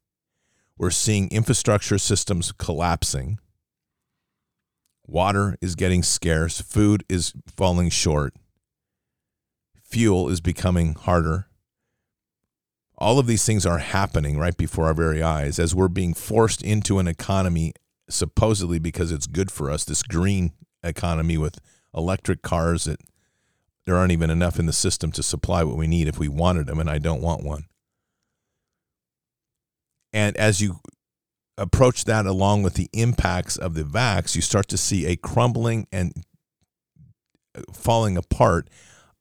We're 0.79 0.91
seeing 0.91 1.29
infrastructure 1.31 1.99
systems 1.99 2.53
collapsing. 2.53 3.39
Water 5.07 5.57
is 5.61 5.77
getting 5.77 6.03
scarce. 6.03 6.61
Food 6.61 7.05
is 7.09 7.33
falling 7.47 7.91
short. 7.91 8.35
Fuel 9.83 10.29
is 10.29 10.41
becoming 10.41 10.95
harder. 10.95 11.47
All 12.99 13.19
of 13.19 13.27
these 13.27 13.45
things 13.45 13.65
are 13.65 13.79
happening 13.79 14.39
right 14.39 14.57
before 14.57 14.87
our 14.87 14.95
very 14.95 15.23
eyes 15.23 15.59
as 15.59 15.75
we're 15.75 15.89
being 15.89 16.15
forced 16.15 16.63
into 16.63 16.99
an 16.99 17.07
economy, 17.07 17.73
supposedly 18.09 18.79
because 18.79 19.13
it's 19.13 19.27
good 19.27 19.51
for 19.51 19.71
us, 19.71 19.85
this 19.85 20.03
green 20.03 20.53
economy 20.83 21.37
with 21.39 21.61
electric 21.95 22.43
cars 22.43 22.85
that 22.85 23.01
there 23.85 23.97
aren't 23.97 24.13
even 24.13 24.31
enough 24.31 24.59
in 24.59 24.67
the 24.67 24.73
system 24.73 25.13
to 25.13 25.23
supply 25.23 25.63
what 25.63 25.77
we 25.77 25.87
need 25.87 26.09
if 26.09 26.19
we 26.19 26.29
wanted 26.29 26.67
them, 26.67 26.81
and 26.81 26.91
I 26.91 26.99
don't 26.99 27.23
want 27.23 27.45
one. 27.45 27.67
And 30.13 30.37
as 30.37 30.61
you 30.61 30.81
approach 31.59 32.05
that 32.05 32.27
along 32.27 32.63
with 32.63 32.75
the 32.75 32.89
impacts 32.93 33.57
of 33.57 33.75
the 33.75 33.83
vax, 33.83 34.37
you 34.37 34.43
start 34.43 34.69
to 34.69 34.77
see 34.77 35.07
a 35.07 35.17
crumbling 35.17 35.87
and 35.91 36.13
falling 37.73 38.17
apart 38.17 38.69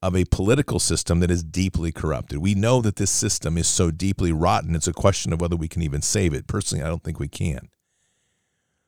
of 0.02 0.14
a 0.14 0.24
political 0.26 0.78
system 0.78 1.20
that 1.20 1.30
is 1.30 1.42
deeply 1.42 1.90
corrupted. 1.90 2.38
We 2.38 2.54
know 2.54 2.82
that 2.82 2.96
this 2.96 3.10
system 3.10 3.56
is 3.56 3.66
so 3.66 3.90
deeply 3.90 4.32
rotten, 4.32 4.74
it's 4.74 4.86
a 4.86 4.92
question 4.92 5.32
of 5.32 5.40
whether 5.40 5.56
we 5.56 5.68
can 5.68 5.82
even 5.82 6.02
save 6.02 6.34
it. 6.34 6.46
Personally, 6.46 6.84
I 6.84 6.88
don't 6.88 7.02
think 7.02 7.18
we 7.18 7.28
can. 7.28 7.70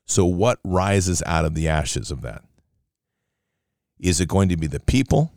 So, 0.05 0.25
what 0.25 0.59
rises 0.65 1.23
out 1.27 1.45
of 1.45 1.55
the 1.55 1.69
ashes 1.69 2.11
of 2.11 2.23
that? 2.23 2.43
Is 3.99 4.21
it 4.21 4.29
going 4.29 4.49
to 4.49 4.57
be 4.57 4.67
the 4.67 4.81
people? 4.81 5.33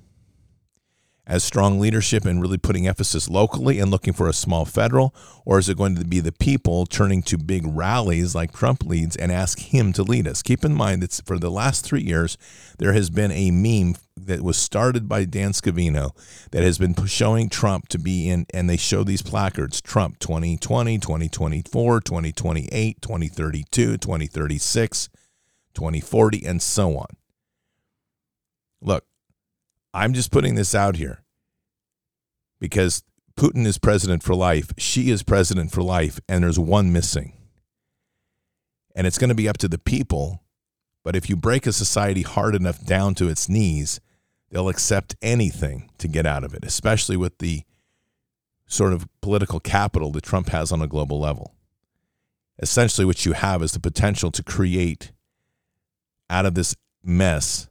As 1.32 1.46
strong 1.46 1.80
leadership 1.80 2.26
and 2.26 2.42
really 2.42 2.58
putting 2.58 2.90
emphasis 2.90 3.30
locally 3.30 3.80
and 3.80 3.90
looking 3.90 4.12
for 4.12 4.28
a 4.28 4.34
small 4.34 4.66
federal? 4.66 5.16
Or 5.46 5.58
is 5.58 5.70
it 5.70 5.78
going 5.78 5.96
to 5.96 6.04
be 6.04 6.20
the 6.20 6.34
people 6.34 6.86
turning 6.86 7.24
to 7.24 7.38
big 7.38 7.64
rallies 7.66 8.36
like 8.36 8.52
Trump 8.52 8.84
leads 8.84 9.16
and 9.16 9.32
ask 9.32 9.58
him 9.58 9.94
to 9.94 10.04
lead 10.04 10.28
us? 10.28 10.42
Keep 10.42 10.66
in 10.66 10.74
mind 10.74 11.02
that 11.02 11.22
for 11.26 11.40
the 11.40 11.50
last 11.50 11.86
three 11.86 12.02
years, 12.02 12.38
there 12.80 12.92
has 12.92 13.10
been 13.10 13.32
a 13.32 13.50
meme 13.50 13.96
that 14.18 14.42
was 14.42 14.58
started 14.58 15.08
by 15.08 15.24
Dan 15.24 15.54
Scavino 15.54 16.12
that 16.52 16.64
has 16.64 16.78
been 16.78 16.94
showing 17.06 17.48
Trump 17.48 17.88
to 17.88 17.98
be 17.98 18.30
in, 18.30 18.46
and 18.54 18.70
they 18.70 18.76
show 18.76 19.06
these 19.06 19.22
placards 19.22 19.80
Trump 19.80 20.20
2020, 20.20 21.00
2024, 21.00 22.02
2028, 22.02 23.02
2032, 23.02 23.98
2036, 23.98 25.10
2040, 25.74 26.46
and 26.46 26.62
so 26.62 26.98
on. 26.98 27.08
Look, 28.82 29.06
I'm 29.94 30.14
just 30.14 30.32
putting 30.32 30.56
this 30.56 30.74
out 30.74 30.96
here 30.96 31.24
because 32.60 33.04
Putin 33.38 33.66
is 33.66 33.78
president 33.78 34.24
for 34.24 34.36
life, 34.36 34.72
Xi 34.78 35.10
is 35.10 35.24
president 35.24 35.72
for 35.72 35.82
life, 35.82 36.20
and 36.30 36.44
there's 36.44 36.60
one 36.60 36.94
missing. 36.94 37.34
And 38.96 39.08
it's 39.08 39.18
going 39.18 39.30
to 39.30 39.36
be 39.36 39.48
up 39.48 39.58
to 39.60 39.68
the 39.68 39.78
people. 39.78 40.44
But 41.04 41.16
if 41.16 41.30
you 41.30 41.36
break 41.36 41.66
a 41.66 41.72
society 41.72 42.22
hard 42.22 42.56
enough 42.56 42.86
down 42.86 43.16
to 43.16 43.30
its 43.30 43.50
knees 43.50 44.00
They'll 44.52 44.70
accept 44.70 45.16
anything 45.22 45.90
to 45.98 46.10
get 46.10 46.26
out 46.26 46.44
of 46.44 46.54
it, 46.54 46.66
especially 46.66 47.16
with 47.16 47.38
the 47.38 47.64
sort 48.68 48.92
of 48.92 49.08
political 49.22 49.62
capital 49.62 50.12
that 50.12 50.24
Trump 50.24 50.50
has 50.50 50.74
on 50.74 50.82
a 50.82 50.88
global 50.88 51.20
level. 51.20 51.56
Essentially, 52.60 53.06
what 53.06 53.26
you 53.26 53.32
have 53.32 53.64
is 53.64 53.72
the 53.72 53.80
potential 53.80 54.30
to 54.32 54.44
create 54.44 55.14
out 56.30 56.46
of 56.46 56.54
this 56.54 56.76
mess 57.02 57.70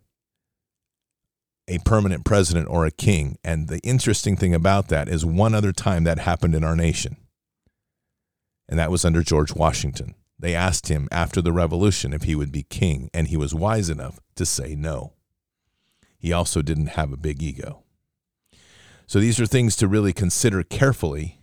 a 1.70 1.78
permanent 1.78 2.24
president 2.24 2.68
or 2.68 2.84
a 2.84 2.90
king. 2.90 3.38
And 3.44 3.68
the 3.68 3.78
interesting 3.78 4.36
thing 4.36 4.54
about 4.54 4.88
that 4.88 5.08
is 5.08 5.24
one 5.24 5.54
other 5.54 5.72
time 5.72 6.02
that 6.04 6.18
happened 6.18 6.54
in 6.54 6.64
our 6.64 6.76
nation, 6.76 7.16
and 8.68 8.78
that 8.78 8.90
was 8.90 9.04
under 9.04 9.22
George 9.22 9.54
Washington. 9.54 10.14
They 10.38 10.54
asked 10.54 10.88
him 10.88 11.08
after 11.12 11.40
the 11.40 11.52
revolution 11.52 12.12
if 12.12 12.24
he 12.24 12.34
would 12.34 12.50
be 12.50 12.64
king, 12.64 13.08
and 13.14 13.28
he 13.28 13.36
was 13.36 13.54
wise 13.54 13.88
enough 13.88 14.18
to 14.34 14.44
say 14.44 14.74
no. 14.74 15.12
He 16.18 16.32
also 16.32 16.60
didn't 16.60 16.88
have 16.88 17.12
a 17.12 17.16
big 17.16 17.42
ego. 17.42 17.84
So 19.06 19.20
these 19.20 19.40
are 19.40 19.46
things 19.46 19.76
to 19.76 19.88
really 19.88 20.12
consider 20.12 20.62
carefully. 20.62 21.38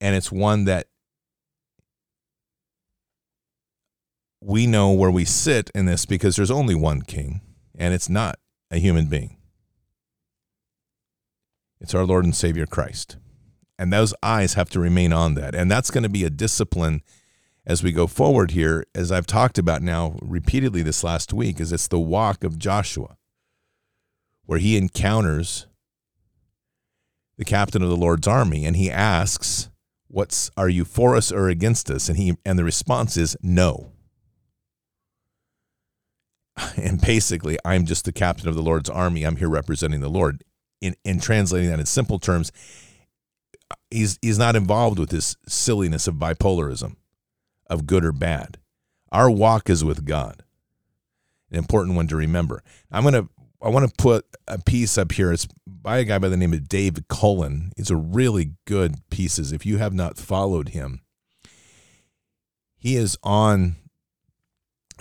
And 0.00 0.16
it's 0.16 0.32
one 0.32 0.64
that 0.64 0.86
we 4.40 4.66
know 4.66 4.90
where 4.90 5.10
we 5.10 5.24
sit 5.24 5.70
in 5.74 5.86
this 5.86 6.06
because 6.06 6.36
there's 6.36 6.50
only 6.50 6.74
one 6.74 7.02
king 7.02 7.40
and 7.76 7.94
it's 7.94 8.08
not 8.08 8.38
a 8.70 8.78
human 8.78 9.06
being. 9.06 9.36
It's 11.80 11.94
our 11.94 12.04
Lord 12.04 12.24
and 12.24 12.34
Savior 12.34 12.66
Christ. 12.66 13.16
And 13.78 13.92
those 13.92 14.14
eyes 14.22 14.54
have 14.54 14.70
to 14.70 14.80
remain 14.80 15.12
on 15.12 15.34
that. 15.34 15.54
And 15.54 15.70
that's 15.70 15.90
going 15.90 16.04
to 16.04 16.08
be 16.08 16.24
a 16.24 16.30
discipline 16.30 17.02
as 17.64 17.82
we 17.82 17.92
go 17.92 18.06
forward 18.06 18.52
here, 18.52 18.84
as 18.94 19.12
I've 19.12 19.26
talked 19.26 19.58
about 19.58 19.82
now 19.82 20.16
repeatedly 20.20 20.82
this 20.82 21.04
last 21.04 21.32
week, 21.32 21.60
is 21.60 21.72
it's 21.72 21.88
the 21.88 21.98
walk 21.98 22.44
of 22.44 22.58
Joshua, 22.58 23.16
where 24.46 24.58
he 24.58 24.76
encounters 24.76 25.66
the 27.38 27.44
captain 27.44 27.82
of 27.82 27.88
the 27.88 27.96
Lord's 27.96 28.26
army 28.26 28.64
and 28.64 28.76
he 28.76 28.90
asks, 28.90 29.68
What's 30.08 30.50
are 30.56 30.68
you 30.68 30.84
for 30.84 31.16
us 31.16 31.32
or 31.32 31.48
against 31.48 31.90
us? 31.90 32.08
And 32.08 32.18
he 32.18 32.36
and 32.44 32.58
the 32.58 32.64
response 32.64 33.16
is 33.16 33.36
no. 33.42 33.91
and 36.76 37.00
basically, 37.00 37.58
I'm 37.64 37.86
just 37.86 38.04
the 38.04 38.12
captain 38.12 38.48
of 38.48 38.54
the 38.54 38.62
Lord's 38.62 38.90
army. 38.90 39.24
I'm 39.24 39.36
here 39.36 39.48
representing 39.48 40.00
the 40.00 40.08
Lord. 40.08 40.44
In 40.80 40.96
in 41.04 41.20
translating 41.20 41.70
that 41.70 41.78
in 41.78 41.86
simple 41.86 42.18
terms, 42.18 42.50
he's 43.90 44.18
he's 44.20 44.38
not 44.38 44.56
involved 44.56 44.98
with 44.98 45.10
this 45.10 45.36
silliness 45.46 46.08
of 46.08 46.16
bipolarism, 46.16 46.96
of 47.68 47.86
good 47.86 48.04
or 48.04 48.12
bad. 48.12 48.58
Our 49.12 49.30
walk 49.30 49.70
is 49.70 49.84
with 49.84 50.04
God. 50.04 50.42
An 51.50 51.58
important 51.58 51.96
one 51.96 52.08
to 52.08 52.16
remember. 52.16 52.62
I'm 52.90 53.04
gonna 53.04 53.28
I 53.62 53.68
want 53.68 53.88
to 53.88 53.94
put 53.96 54.26
a 54.48 54.58
piece 54.58 54.98
up 54.98 55.12
here. 55.12 55.32
It's 55.32 55.46
by 55.66 55.98
a 55.98 56.04
guy 56.04 56.18
by 56.18 56.28
the 56.28 56.36
name 56.36 56.52
of 56.52 56.68
Dave 56.68 56.96
Cullen. 57.08 57.72
It's 57.76 57.90
a 57.90 57.96
really 57.96 58.54
good 58.66 58.96
pieces. 59.10 59.52
If 59.52 59.64
you 59.64 59.78
have 59.78 59.94
not 59.94 60.18
followed 60.18 60.70
him, 60.70 61.00
he 62.76 62.96
is 62.96 63.16
on 63.22 63.76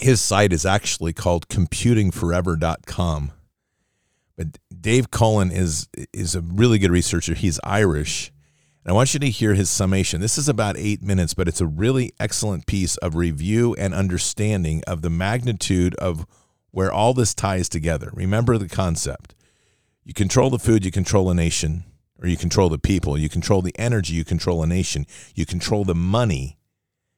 his 0.01 0.19
site 0.19 0.51
is 0.51 0.65
actually 0.65 1.13
called 1.13 1.47
computingforever.com. 1.47 3.31
But 4.35 4.57
Dave 4.79 5.11
Cullen 5.11 5.51
is 5.51 5.87
is 6.13 6.35
a 6.35 6.41
really 6.41 6.79
good 6.79 6.91
researcher. 6.91 7.35
He's 7.35 7.59
Irish. 7.63 8.31
And 8.83 8.91
I 8.91 8.95
want 8.95 9.13
you 9.13 9.19
to 9.19 9.29
hear 9.29 9.53
his 9.53 9.69
summation. 9.69 10.21
This 10.21 10.39
is 10.39 10.49
about 10.49 10.75
eight 10.75 11.03
minutes, 11.03 11.35
but 11.35 11.47
it's 11.47 11.61
a 11.61 11.67
really 11.67 12.13
excellent 12.19 12.65
piece 12.65 12.97
of 12.97 13.15
review 13.15 13.75
and 13.75 13.93
understanding 13.93 14.81
of 14.87 15.03
the 15.03 15.09
magnitude 15.11 15.93
of 15.95 16.25
where 16.71 16.91
all 16.91 17.13
this 17.13 17.35
ties 17.35 17.69
together. 17.69 18.09
Remember 18.13 18.57
the 18.57 18.67
concept. 18.67 19.35
You 20.03 20.15
control 20.15 20.49
the 20.49 20.57
food, 20.57 20.83
you 20.83 20.89
control 20.89 21.29
a 21.29 21.35
nation, 21.35 21.83
or 22.19 22.27
you 22.27 22.37
control 22.37 22.69
the 22.69 22.79
people. 22.79 23.19
You 23.19 23.29
control 23.29 23.61
the 23.61 23.77
energy, 23.77 24.15
you 24.15 24.23
control 24.23 24.63
a 24.63 24.67
nation. 24.67 25.05
You 25.35 25.45
control 25.45 25.83
the 25.83 25.93
money, 25.93 26.57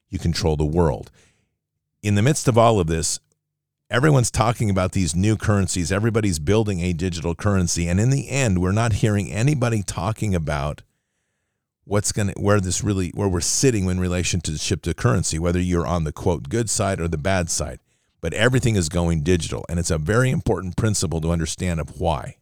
you 0.10 0.20
control 0.20 0.58
the 0.58 0.66
world 0.66 1.12
in 2.04 2.16
the 2.16 2.22
midst 2.22 2.48
of 2.50 2.58
all 2.58 2.80
of 2.80 2.88
this, 2.88 3.20
everyone's 3.90 4.30
talking 4.30 4.70
about 4.70 4.92
these 4.92 5.16
new 5.16 5.38
currencies. 5.38 5.92
Everybody's 5.92 6.38
building 6.38 6.82
a 6.82 6.92
digital 6.92 7.34
currency. 7.34 7.88
And 7.88 8.00
in 8.00 8.10
the 8.10 8.30
end, 8.30 8.62
we're 8.62 8.74
not 8.74 8.94
hearing 8.94 9.32
anybody 9.32 9.82
talking 9.82 10.36
about 10.36 10.82
what's 11.86 12.12
going 12.12 12.28
to, 12.28 12.34
where 12.34 12.60
this 12.60 12.84
really, 12.84 13.10
where 13.12 13.30
we're 13.30 13.40
sitting 13.40 13.86
in 13.86 14.00
relation 14.00 14.42
to 14.42 14.52
the 14.52 14.78
to 14.82 14.94
currency, 14.94 15.40
whether 15.40 15.60
you're 15.60 15.88
on 15.88 16.04
the 16.04 16.12
quote 16.12 16.50
good 16.50 16.70
side 16.70 17.00
or 17.00 17.08
the 17.08 17.18
bad 17.18 17.50
side. 17.50 17.80
But 18.20 18.34
everything 18.34 18.76
is 18.76 18.90
going 18.90 19.22
digital. 19.22 19.66
And 19.70 19.80
it's 19.80 19.92
a 19.92 19.98
very 19.98 20.30
important 20.30 20.76
principle 20.76 21.22
to 21.22 21.32
understand 21.32 21.80
of 21.80 22.00
why. 22.02 22.36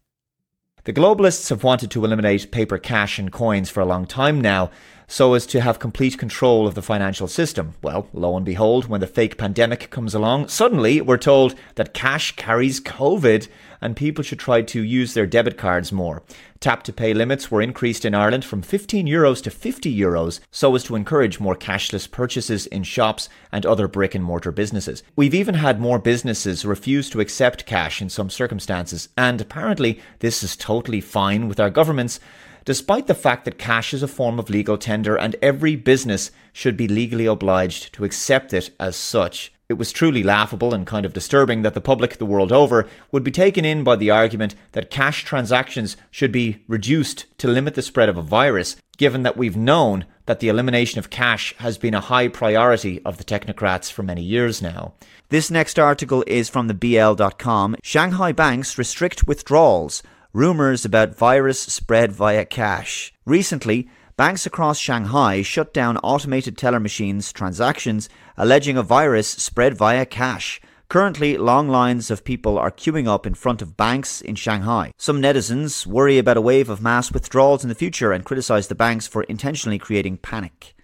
The 0.84 0.94
globalists 0.94 1.50
have 1.50 1.64
wanted 1.64 1.92
to 1.92 2.04
eliminate 2.04 2.52
paper 2.52 2.80
cash 2.80 3.20
and 3.20 3.32
coins 3.32 3.70
for 3.70 3.82
a 3.82 3.86
long 3.86 4.08
time 4.08 4.42
now 4.42 4.72
so 5.12 5.34
as 5.34 5.46
to 5.46 5.60
have 5.60 5.78
complete 5.78 6.18
control 6.18 6.66
of 6.66 6.74
the 6.74 6.82
financial 6.82 7.28
system. 7.28 7.74
Well, 7.82 8.08
lo 8.14 8.38
and 8.38 8.46
behold, 8.46 8.88
when 8.88 9.02
the 9.02 9.08
fake 9.08 9.38
pandemic 9.38 9.90
comes 9.90 10.16
along, 10.16 10.48
suddenly 10.48 11.02
we're 11.02 11.18
told 11.18 11.54
that 11.76 11.94
cash 11.94 12.34
carries 12.38 12.80
COVID 12.80 13.50
and 13.82 13.98
people 13.98 14.24
should 14.24 14.40
try 14.40 14.62
to 14.62 14.82
use 14.82 15.14
their 15.14 15.26
debit 15.26 15.58
cards 15.58 15.92
more. 15.92 16.24
Tap 16.62 16.84
to 16.84 16.94
pay 16.94 17.14
limits 17.14 17.52
were 17.52 17.62
increased 17.62 18.06
in 18.06 18.16
Ireland 18.16 18.46
from 18.46 18.62
15 18.62 19.06
euros 19.06 19.44
to 19.44 19.52
50 19.52 19.94
euros 19.94 20.40
so 20.50 20.74
as 20.76 20.84
to 20.86 20.96
encourage 20.96 21.42
more 21.42 21.58
cashless 21.58 22.10
purchases 22.10 22.66
in 22.68 22.84
shops 22.84 23.28
and 23.52 23.66
other 23.66 23.90
brick 23.90 24.16
and 24.16 24.24
mortar 24.24 24.54
businesses. 24.54 25.04
We've 25.18 25.34
even 25.34 25.56
had 25.56 25.82
more 25.82 26.00
businesses 26.00 26.64
refuse 26.64 27.10
to 27.10 27.20
accept 27.20 27.66
cash 27.66 28.02
in 28.02 28.10
some 28.10 28.30
circumstances, 28.30 29.10
and 29.18 29.42
apparently 29.42 30.00
this 30.20 30.42
is 30.42 30.56
totally 30.56 31.02
fine 31.02 31.50
with 31.50 31.60
our 31.60 31.70
governments 31.70 32.22
despite 32.66 33.08
the 33.08 33.16
fact 33.16 33.46
that 33.46 33.58
cash 33.58 33.94
is 33.94 34.04
a 34.04 34.08
form 34.08 34.40
of 34.40 34.50
legal 34.50 34.78
tender 34.78 35.16
and 35.16 35.36
every 35.42 35.76
business 35.76 36.32
should 36.54 36.78
be 36.78 36.88
legally 36.88 37.26
obliged 37.26 37.94
to 37.94 38.04
accept 38.04 38.54
it 38.54 38.70
as 38.80 38.96
such. 38.96 39.52
It 39.72 39.78
was 39.78 39.94
truly 39.94 40.22
laughable 40.22 40.74
and 40.74 40.86
kind 40.86 41.06
of 41.06 41.14
disturbing 41.14 41.62
that 41.62 41.76
the 41.76 41.80
public 41.80 42.18
the 42.18 42.26
world 42.26 42.52
over 42.52 42.90
would 43.10 43.24
be 43.24 43.32
taken 43.32 43.64
in 43.64 43.86
by 43.86 43.96
the 43.96 44.10
argument 44.10 44.54
that 44.74 44.90
cash 44.90 45.24
transactions 45.24 45.96
should 46.12 46.34
be 46.34 46.62
reduced 46.68 47.26
to 47.38 47.48
limit 47.48 47.76
the 47.76 47.82
spread 47.82 48.10
of 48.10 48.18
a 48.18 48.22
virus, 48.22 48.76
given 48.98 49.24
that 49.24 49.38
we've 49.38 49.56
known 49.56 50.04
that 50.26 50.42
the 50.42 50.50
elimination 50.50 51.00
of 51.00 51.10
cash 51.10 51.56
has 51.60 51.78
been 51.78 51.94
a 51.94 52.02
high 52.02 52.28
priority 52.28 53.02
of 53.06 53.18
the 53.18 53.24
technocrats 53.24 53.90
for 53.90 54.04
many 54.04 54.22
years 54.22 54.62
now. 54.62 54.94
This 55.30 55.50
next 55.50 55.80
article 55.80 56.26
is 56.28 56.50
from 56.50 56.68
the 56.68 56.74
BL.com. 56.74 57.78
Shanghai 57.82 58.34
banks 58.34 58.78
restrict 58.78 59.26
withdrawals 59.26 60.04
rumours 60.34 60.86
about 60.86 61.16
virus 61.16 61.60
spread 61.60 62.12
via 62.12 62.46
cash. 62.46 63.14
Recently, 63.26 63.90
banks 64.16 64.46
across 64.46 64.78
Shanghai 64.78 65.42
shut 65.42 65.74
down 65.74 65.98
automated 65.98 66.58
teller 66.58 66.80
machines 66.80 67.34
transactions, 67.34 68.08
alleging 68.38 68.78
a 68.78 68.84
virus 68.84 69.28
spread 69.28 69.76
via 69.76 70.06
cash. 70.06 70.62
Currently, 70.88 71.38
long 71.38 71.70
lines 71.70 72.12
of 72.12 72.24
people 72.24 72.58
are 72.58 72.72
queuing 72.72 73.08
up 73.08 73.26
in 73.26 73.34
front 73.34 73.62
of 73.62 73.78
banks 73.78 74.22
in 74.22 74.36
Shanghai. 74.36 74.92
Some 74.98 75.22
netizens 75.22 75.86
worry 75.86 76.18
about 76.18 76.38
a 76.38 76.42
wave 76.42 76.70
of 76.70 76.82
mass 76.82 77.12
withdrawals 77.12 77.64
in 77.64 77.70
the 77.70 77.76
future 77.76 78.12
and 78.12 78.26
criticize 78.26 78.68
the 78.68 78.76
banks 78.76 79.08
for 79.08 79.24
intentionally 79.24 79.80
creating 79.80 80.18
panic. 80.18 80.76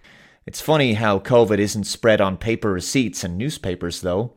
It's 0.46 0.62
funny 0.62 0.94
how 0.94 1.18
COVID 1.18 1.58
isn't 1.58 1.84
spread 1.84 2.22
on 2.22 2.38
paper 2.38 2.72
receipts 2.72 3.22
and 3.22 3.36
newspapers, 3.36 4.00
though. 4.00 4.32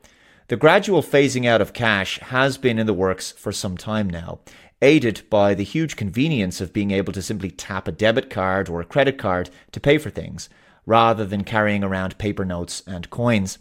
The 0.50 0.58
gradual 0.58 1.02
phasing 1.02 1.46
out 1.46 1.62
of 1.62 1.72
cash 1.72 2.20
has 2.20 2.58
been 2.58 2.78
in 2.78 2.86
the 2.86 2.94
works 2.94 3.32
for 3.32 3.54
some 3.54 3.78
time 3.78 4.10
now 4.10 4.42
aided 4.82 5.22
by 5.30 5.54
the 5.54 5.64
huge 5.64 5.96
convenience 5.96 6.60
of 6.60 6.74
being 6.74 6.92
able 6.92 7.14
to 7.14 7.22
simply 7.22 7.52
tap 7.52 7.88
a 7.88 7.92
debit 7.92 8.30
card 8.30 8.70
or 8.70 8.82
a 8.82 8.86
credit 8.86 9.18
card 9.18 9.50
to 9.72 9.80
pay 9.80 9.98
for 9.98 10.10
things, 10.10 10.50
rather 10.86 11.26
than 11.26 11.44
carrying 11.44 11.84
around 11.84 12.18
paper 12.18 12.46
notes 12.46 12.82
and 12.88 13.10
coins. 13.10 13.60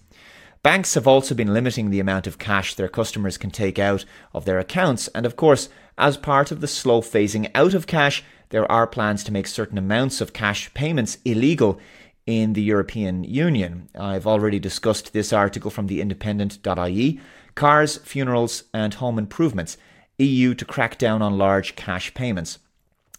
Banks 0.63 0.95
have 0.95 1.07
also 1.07 1.35
been 1.35 1.55
limiting 1.55 1.91
the 1.91 2.01
amount 2.01 2.27
of 2.27 2.39
cash 2.39 2.75
their 2.75 2.89
customers 2.89 3.39
can 3.39 3.51
take 3.51 3.79
out 3.79 4.05
of 4.35 4.45
their 4.45 4.59
accounts, 4.59 5.09
and 5.09 5.25
of 5.25 5.37
course, 5.37 5.69
as 5.97 6.17
part 6.17 6.51
of 6.51 6.61
the 6.61 6.69
slow 6.69 7.01
phasing 7.01 7.51
out 7.55 7.75
of 7.75 7.87
cash, 7.87 8.23
there 8.51 8.71
are 8.71 8.87
plans 8.87 9.25
to 9.25 9.33
make 9.33 9.47
certain 9.47 9.79
amounts 9.79 10.21
of 10.21 10.33
cash 10.33 10.73
payments 10.75 11.19
illegal 11.25 11.79
in 12.27 12.53
the 12.53 12.63
European 12.63 13.25
Union. 13.25 13.89
I've 13.99 14.27
already 14.27 14.59
discussed 14.59 15.13
this 15.13 15.33
article 15.33 15.71
from 15.71 15.87
the 15.87 16.01
independent.ie 16.01 17.21
cars, 17.55 17.97
funerals, 17.99 18.65
and 18.73 18.95
home 18.95 19.19
improvements. 19.19 19.77
EU 20.21 20.55
to 20.55 20.65
crack 20.65 20.99
down 20.99 21.23
on 21.23 21.39
large 21.39 21.77
cash 21.77 22.13
payments. 22.15 22.59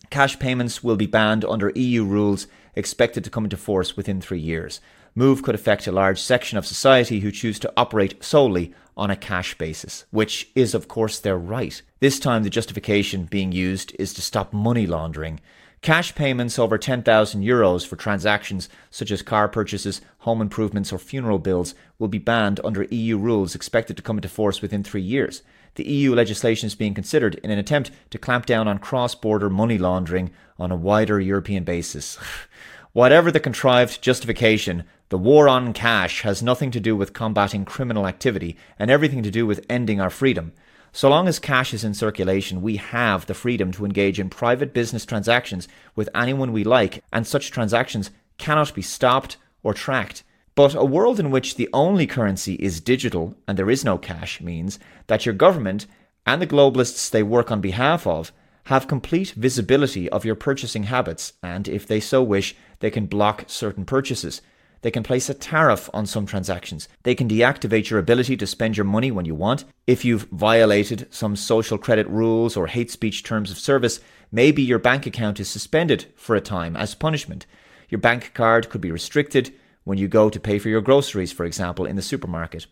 Cash 0.10 0.40
payments 0.40 0.84
will 0.84 0.98
be 0.98 1.08
banned 1.08 1.44
under 1.46 1.72
EU 1.76 2.04
rules 2.04 2.48
expected 2.76 3.24
to 3.24 3.30
come 3.30 3.44
into 3.44 3.58
force 3.58 3.98
within 3.98 4.22
three 4.22 4.40
years. 4.40 4.80
Move 5.16 5.44
could 5.44 5.56
affect 5.56 5.88
a 5.88 5.92
large 5.92 6.22
section 6.22 6.58
of 6.58 6.66
society 6.66 7.20
who 7.20 7.32
choose 7.32 7.60
to 7.60 7.74
operate 7.76 8.24
solely 8.24 8.74
on 8.96 9.10
a 9.10 9.16
cash 9.16 9.58
basis, 9.58 10.06
which 10.12 10.50
is, 10.56 10.74
of 10.74 10.88
course, 10.88 11.20
their 11.20 11.38
right. 11.38 11.82
This 12.00 12.20
time, 12.20 12.44
the 12.44 12.50
justification 12.50 13.26
being 13.26 13.52
used 13.52 13.96
is 14.00 14.14
to 14.14 14.22
stop 14.22 14.54
money 14.54 14.86
laundering. 14.86 15.40
Cash 15.82 16.14
payments 16.14 16.60
over 16.60 16.78
10,000 16.78 17.42
euros 17.42 17.88
for 17.88 17.96
transactions 17.96 18.70
such 18.92 19.10
as 19.10 19.24
car 19.24 19.48
purchases, 19.48 20.00
home 20.20 20.40
improvements, 20.40 20.94
or 20.94 21.00
funeral 21.00 21.40
bills 21.40 21.74
will 21.98 22.08
be 22.08 22.20
banned 22.20 22.60
under 22.64 22.84
EU 22.84 23.18
rules 23.18 23.56
expected 23.56 23.98
to 23.98 24.04
come 24.04 24.18
into 24.18 24.30
force 24.30 24.62
within 24.62 24.84
three 24.84 25.02
years. 25.02 25.42
The 25.76 25.88
EU 25.88 26.14
legislation 26.14 26.68
is 26.68 26.76
being 26.76 26.94
considered 26.94 27.36
in 27.36 27.52
an 27.52 27.60
attempt 27.60 27.92
to 28.10 28.18
clamp 28.18 28.46
down 28.46 28.68
on 28.68 28.78
cross 28.78 29.16
border 29.16 29.50
money 29.50 29.78
laundering 29.78 30.32
on 30.60 30.72
a 30.72 30.76
wider 30.76 31.20
European 31.20 31.64
basis. 31.64 32.18
Whatever 32.94 33.32
the 33.32 33.40
contrived 33.40 34.02
justification, 34.02 34.84
the 35.10 35.18
war 35.18 35.48
on 35.48 35.74
cash 35.74 36.22
has 36.22 36.44
nothing 36.44 36.72
to 36.72 36.80
do 36.80 36.96
with 36.96 37.14
combating 37.14 37.66
criminal 37.66 38.06
activity 38.06 38.58
and 38.78 38.92
everything 38.92 39.24
to 39.24 39.32
do 39.32 39.46
with 39.46 39.66
ending 39.70 40.02
our 40.02 40.10
freedom. 40.10 40.52
So 40.94 41.10
long 41.10 41.30
as 41.30 41.40
cash 41.40 41.74
is 41.74 41.86
in 41.86 41.94
circulation, 41.94 42.62
we 42.62 42.76
have 42.76 43.26
the 43.26 43.34
freedom 43.34 43.72
to 43.74 43.86
engage 43.86 44.20
in 44.20 44.30
private 44.30 44.74
business 44.74 45.06
transactions 45.06 45.70
with 45.96 46.10
anyone 46.14 46.52
we 46.52 46.66
like, 46.66 47.02
and 47.14 47.26
such 47.26 47.50
transactions 47.50 48.12
cannot 48.38 48.74
be 48.74 48.82
stopped 48.82 49.38
or 49.64 49.74
tracked. 49.74 50.24
But 50.56 50.76
a 50.76 50.84
world 50.84 51.20
in 51.20 51.32
which 51.32 51.56
the 51.56 51.70
only 51.74 52.06
currency 52.06 52.56
is 52.56 52.82
digital 52.82 53.36
and 53.48 53.58
there 53.58 53.70
is 53.70 53.86
no 53.86 53.98
cash 53.98 54.42
means 54.42 54.80
that 55.08 55.26
your 55.26 55.34
government 55.34 55.88
and 56.26 56.42
the 56.42 56.48
globalists 56.48 57.10
they 57.10 57.24
work 57.24 57.52
on 57.52 57.62
behalf 57.62 58.06
of 58.06 58.32
have 58.66 58.88
complete 58.88 59.32
visibility 59.32 60.10
of 60.10 60.24
your 60.24 60.36
purchasing 60.36 60.84
habits, 60.84 61.34
and 61.42 61.68
if 61.68 61.88
they 61.88 62.00
so 62.00 62.22
wish, 62.22 62.56
they 62.80 62.92
can 62.92 63.08
block 63.08 63.46
certain 63.48 63.86
purchases. 63.86 64.42
They 64.82 64.92
can 64.92 65.04
place 65.04 65.30
a 65.30 65.34
tariff 65.34 65.90
on 65.94 66.06
some 66.06 66.26
transactions. 66.26 66.88
They 67.04 67.16
can 67.16 67.28
deactivate 67.28 67.90
your 67.90 68.00
ability 68.00 68.38
to 68.38 68.48
spend 68.48 68.78
your 68.78 68.86
money 68.86 69.12
when 69.12 69.26
you 69.26 69.36
want. 69.36 69.64
If 69.88 70.04
you've 70.04 70.28
violated 70.32 71.08
some 71.12 71.36
social 71.36 71.78
credit 71.78 72.08
rules 72.08 72.58
or 72.58 72.68
hate 72.68 72.92
speech 72.92 73.24
terms 73.24 73.52
of 73.52 73.60
service, 73.60 74.00
maybe 74.32 74.62
your 74.62 74.80
bank 74.80 75.06
account 75.06 75.40
is 75.40 75.50
suspended 75.50 76.08
for 76.16 76.36
a 76.36 76.42
time 76.42 76.76
as 76.76 76.96
punishment. 76.96 77.46
Your 77.90 78.00
bank 78.00 78.32
card 78.34 78.70
could 78.70 78.82
be 78.82 78.92
restricted 78.92 79.54
when 79.84 79.98
you 79.98 80.08
go 80.08 80.30
to 80.30 80.40
pay 80.40 80.60
for 80.60 80.70
your 80.70 80.82
groceries, 80.82 81.32
for 81.32 81.46
example, 81.46 81.86
in 81.86 81.96
the 81.96 82.02
supermarket. 82.02 82.68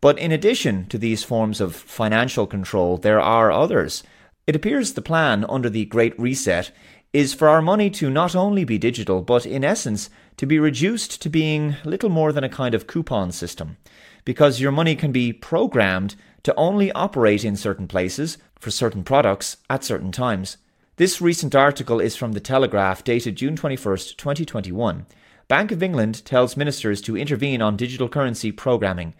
But 0.00 0.18
in 0.18 0.32
addition 0.32 0.86
to 0.86 0.98
these 0.98 1.24
forms 1.24 1.60
of 1.60 1.74
financial 1.74 2.46
control, 2.46 2.96
there 2.96 3.20
are 3.20 3.52
others. 3.52 4.02
It 4.46 4.56
appears 4.56 4.92
the 4.92 5.02
plan 5.02 5.44
under 5.48 5.68
the 5.70 5.84
Great 5.84 6.18
Reset 6.18 6.72
is 7.12 7.34
for 7.34 7.48
our 7.48 7.60
money 7.60 7.90
to 7.90 8.08
not 8.08 8.36
only 8.36 8.64
be 8.64 8.78
digital, 8.78 9.20
but 9.20 9.44
in 9.44 9.64
essence, 9.64 10.10
to 10.36 10.46
be 10.46 10.58
reduced 10.58 11.20
to 11.20 11.28
being 11.28 11.76
little 11.84 12.08
more 12.08 12.32
than 12.32 12.44
a 12.44 12.48
kind 12.48 12.74
of 12.74 12.86
coupon 12.86 13.32
system. 13.32 13.76
Because 14.24 14.60
your 14.60 14.72
money 14.72 14.94
can 14.94 15.12
be 15.12 15.32
programmed 15.32 16.14
to 16.44 16.54
only 16.54 16.92
operate 16.92 17.44
in 17.44 17.56
certain 17.56 17.88
places 17.88 18.38
for 18.58 18.70
certain 18.70 19.02
products 19.02 19.56
at 19.68 19.84
certain 19.84 20.12
times. 20.12 20.56
This 20.96 21.20
recent 21.20 21.54
article 21.54 22.00
is 22.00 22.16
from 22.16 22.32
The 22.32 22.40
Telegraph, 22.40 23.02
dated 23.02 23.36
June 23.36 23.56
21st, 23.56 24.16
2021. 24.16 25.06
Bank 25.50 25.72
of 25.72 25.82
England 25.82 26.24
tells 26.24 26.56
ministers 26.56 27.00
to 27.00 27.16
intervene 27.16 27.60
on 27.60 27.76
digital 27.76 28.08
currency 28.08 28.52
programming. 28.52 29.14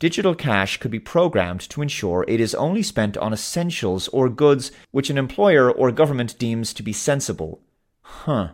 Digital 0.00 0.34
cash 0.34 0.78
could 0.78 0.90
be 0.90 0.98
programmed 0.98 1.60
to 1.60 1.80
ensure 1.80 2.24
it 2.26 2.40
is 2.40 2.56
only 2.56 2.82
spent 2.82 3.16
on 3.16 3.32
essentials 3.32 4.08
or 4.08 4.28
goods 4.28 4.72
which 4.90 5.10
an 5.10 5.16
employer 5.16 5.70
or 5.70 5.92
government 5.92 6.36
deems 6.40 6.74
to 6.74 6.82
be 6.82 6.92
sensible. 6.92 7.60
Huh. 8.02 8.48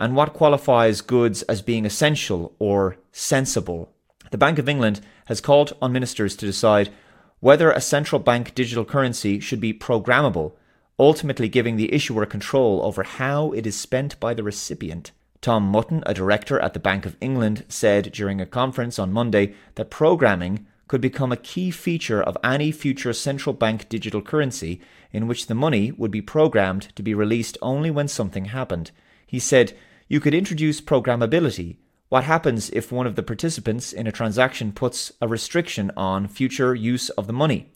And 0.00 0.16
what 0.16 0.32
qualifies 0.32 1.00
goods 1.00 1.42
as 1.42 1.62
being 1.62 1.86
essential 1.86 2.56
or 2.58 2.96
sensible? 3.12 3.92
The 4.32 4.38
Bank 4.38 4.58
of 4.58 4.68
England 4.68 5.00
has 5.26 5.40
called 5.40 5.76
on 5.80 5.92
ministers 5.92 6.34
to 6.34 6.46
decide 6.46 6.90
whether 7.38 7.70
a 7.70 7.80
central 7.80 8.18
bank 8.18 8.52
digital 8.52 8.84
currency 8.84 9.38
should 9.38 9.60
be 9.60 9.72
programmable, 9.72 10.54
ultimately 10.98 11.48
giving 11.48 11.76
the 11.76 11.94
issuer 11.94 12.26
control 12.26 12.80
over 12.82 13.04
how 13.04 13.52
it 13.52 13.64
is 13.64 13.78
spent 13.78 14.18
by 14.18 14.34
the 14.34 14.42
recipient. 14.42 15.12
Tom 15.44 15.64
Mutton, 15.64 16.02
a 16.06 16.14
director 16.14 16.58
at 16.60 16.72
the 16.72 16.80
Bank 16.80 17.04
of 17.04 17.18
England, 17.20 17.66
said 17.68 18.10
during 18.12 18.40
a 18.40 18.46
conference 18.46 18.98
on 18.98 19.12
Monday 19.12 19.52
that 19.74 19.90
programming 19.90 20.66
could 20.88 21.02
become 21.02 21.32
a 21.32 21.36
key 21.36 21.70
feature 21.70 22.22
of 22.22 22.38
any 22.42 22.72
future 22.72 23.12
central 23.12 23.52
bank 23.52 23.86
digital 23.90 24.22
currency 24.22 24.80
in 25.12 25.26
which 25.26 25.46
the 25.46 25.54
money 25.54 25.92
would 25.92 26.10
be 26.10 26.22
programmed 26.22 26.88
to 26.96 27.02
be 27.02 27.12
released 27.12 27.58
only 27.60 27.90
when 27.90 28.08
something 28.08 28.46
happened. 28.46 28.90
He 29.26 29.38
said, 29.38 29.76
You 30.08 30.18
could 30.18 30.32
introduce 30.32 30.80
programmability. 30.80 31.76
What 32.08 32.24
happens 32.24 32.70
if 32.70 32.90
one 32.90 33.06
of 33.06 33.14
the 33.14 33.22
participants 33.22 33.92
in 33.92 34.06
a 34.06 34.12
transaction 34.12 34.72
puts 34.72 35.12
a 35.20 35.28
restriction 35.28 35.92
on 35.94 36.26
future 36.26 36.74
use 36.74 37.10
of 37.10 37.26
the 37.26 37.34
money? 37.34 37.70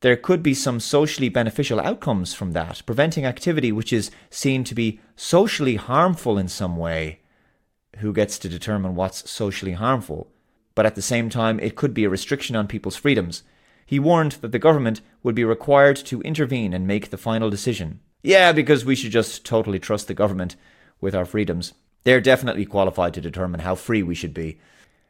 There 0.00 0.16
could 0.16 0.42
be 0.42 0.54
some 0.54 0.80
socially 0.80 1.28
beneficial 1.28 1.80
outcomes 1.80 2.34
from 2.34 2.52
that, 2.52 2.82
preventing 2.86 3.24
activity 3.24 3.70
which 3.70 3.92
is 3.92 4.10
seen 4.30 4.64
to 4.64 4.74
be 4.74 5.00
socially 5.16 5.76
harmful 5.76 6.38
in 6.38 6.48
some 6.48 6.76
way. 6.76 7.20
Who 7.98 8.12
gets 8.12 8.38
to 8.38 8.48
determine 8.48 8.94
what's 8.94 9.30
socially 9.30 9.72
harmful? 9.72 10.32
but 10.74 10.86
at 10.86 10.94
the 10.94 11.02
same 11.02 11.28
time, 11.28 11.60
it 11.60 11.76
could 11.76 11.92
be 11.92 12.04
a 12.04 12.08
restriction 12.08 12.56
on 12.56 12.66
people's 12.66 12.96
freedoms. 12.96 13.42
He 13.84 13.98
warned 13.98 14.32
that 14.40 14.52
the 14.52 14.58
government 14.58 15.00
would 15.22 15.34
be 15.34 15.44
required 15.44 15.96
to 15.96 16.22
intervene 16.22 16.72
and 16.72 16.86
make 16.86 17.10
the 17.10 17.18
final 17.18 17.50
decision. 17.50 18.00
Yeah, 18.22 18.52
because 18.52 18.84
we 18.84 18.94
should 18.94 19.10
just 19.10 19.44
totally 19.44 19.78
trust 19.78 20.08
the 20.08 20.14
government 20.14 20.56
with 20.98 21.14
our 21.14 21.24
freedoms. 21.24 21.74
They're 22.04 22.20
definitely 22.20 22.64
qualified 22.64 23.14
to 23.14 23.20
determine 23.20 23.60
how 23.60 23.74
free 23.74 24.02
we 24.02 24.14
should 24.14 24.32
be. 24.32 24.58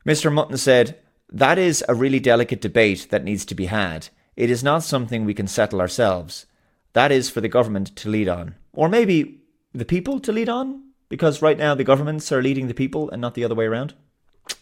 Mr. 0.04 0.32
Mutton 0.32 0.56
said, 0.56 0.98
That 1.28 1.58
is 1.58 1.84
a 1.88 1.94
really 1.94 2.18
delicate 2.18 2.60
debate 2.60 3.06
that 3.10 3.22
needs 3.22 3.44
to 3.44 3.54
be 3.54 3.66
had. 3.66 4.08
It 4.40 4.48
is 4.48 4.64
not 4.64 4.82
something 4.82 5.26
we 5.26 5.34
can 5.34 5.46
settle 5.46 5.82
ourselves. 5.82 6.46
That 6.94 7.12
is 7.12 7.28
for 7.28 7.42
the 7.42 7.48
government 7.48 7.94
to 7.96 8.08
lead 8.08 8.26
on. 8.26 8.54
Or 8.72 8.88
maybe 8.88 9.42
the 9.74 9.84
people 9.84 10.18
to 10.18 10.32
lead 10.32 10.48
on? 10.48 10.82
Because 11.10 11.42
right 11.42 11.58
now 11.58 11.74
the 11.74 11.84
governments 11.84 12.32
are 12.32 12.40
leading 12.40 12.66
the 12.66 12.72
people 12.72 13.10
and 13.10 13.20
not 13.20 13.34
the 13.34 13.44
other 13.44 13.54
way 13.54 13.66
around. 13.66 13.92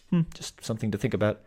Hmm, 0.09 0.23
just 0.33 0.65
something 0.65 0.91
to 0.91 0.97
think 0.97 1.13
about. 1.13 1.39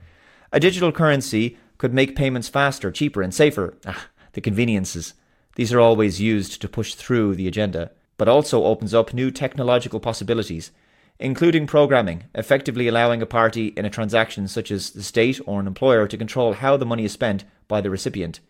A 0.51 0.59
digital 0.59 0.93
currency 0.93 1.59
could 1.77 1.93
make 1.93 2.17
payments 2.17 2.49
faster, 2.49 2.91
cheaper, 2.91 3.21
and 3.21 3.35
safer. 3.35 3.77
Ah, 3.85 4.07
the 4.33 4.41
conveniences. 4.41 5.13
These 5.57 5.75
are 5.75 5.81
always 5.81 6.19
used 6.19 6.63
to 6.63 6.71
push 6.71 6.95
through 6.95 7.35
the 7.35 7.49
agenda, 7.49 7.91
but 8.17 8.29
also 8.29 8.65
opens 8.65 8.95
up 8.95 9.13
new 9.13 9.31
technological 9.31 10.01
possibilities, 10.01 10.71
including 11.19 11.67
programming, 11.67 12.25
effectively 12.35 12.89
allowing 12.89 13.23
a 13.23 13.27
party 13.27 13.69
in 13.77 13.85
a 13.85 13.91
transaction 13.91 14.49
such 14.49 14.71
as 14.71 14.91
the 14.91 15.03
state 15.03 15.41
or 15.47 15.61
an 15.61 15.67
employer 15.67 16.07
to 16.09 16.19
control 16.19 16.55
how 16.55 16.77
the 16.77 16.87
money 16.87 17.05
is 17.05 17.13
spent 17.13 17.45
by 17.69 17.81
the 17.81 17.91
recipient. 17.91 18.41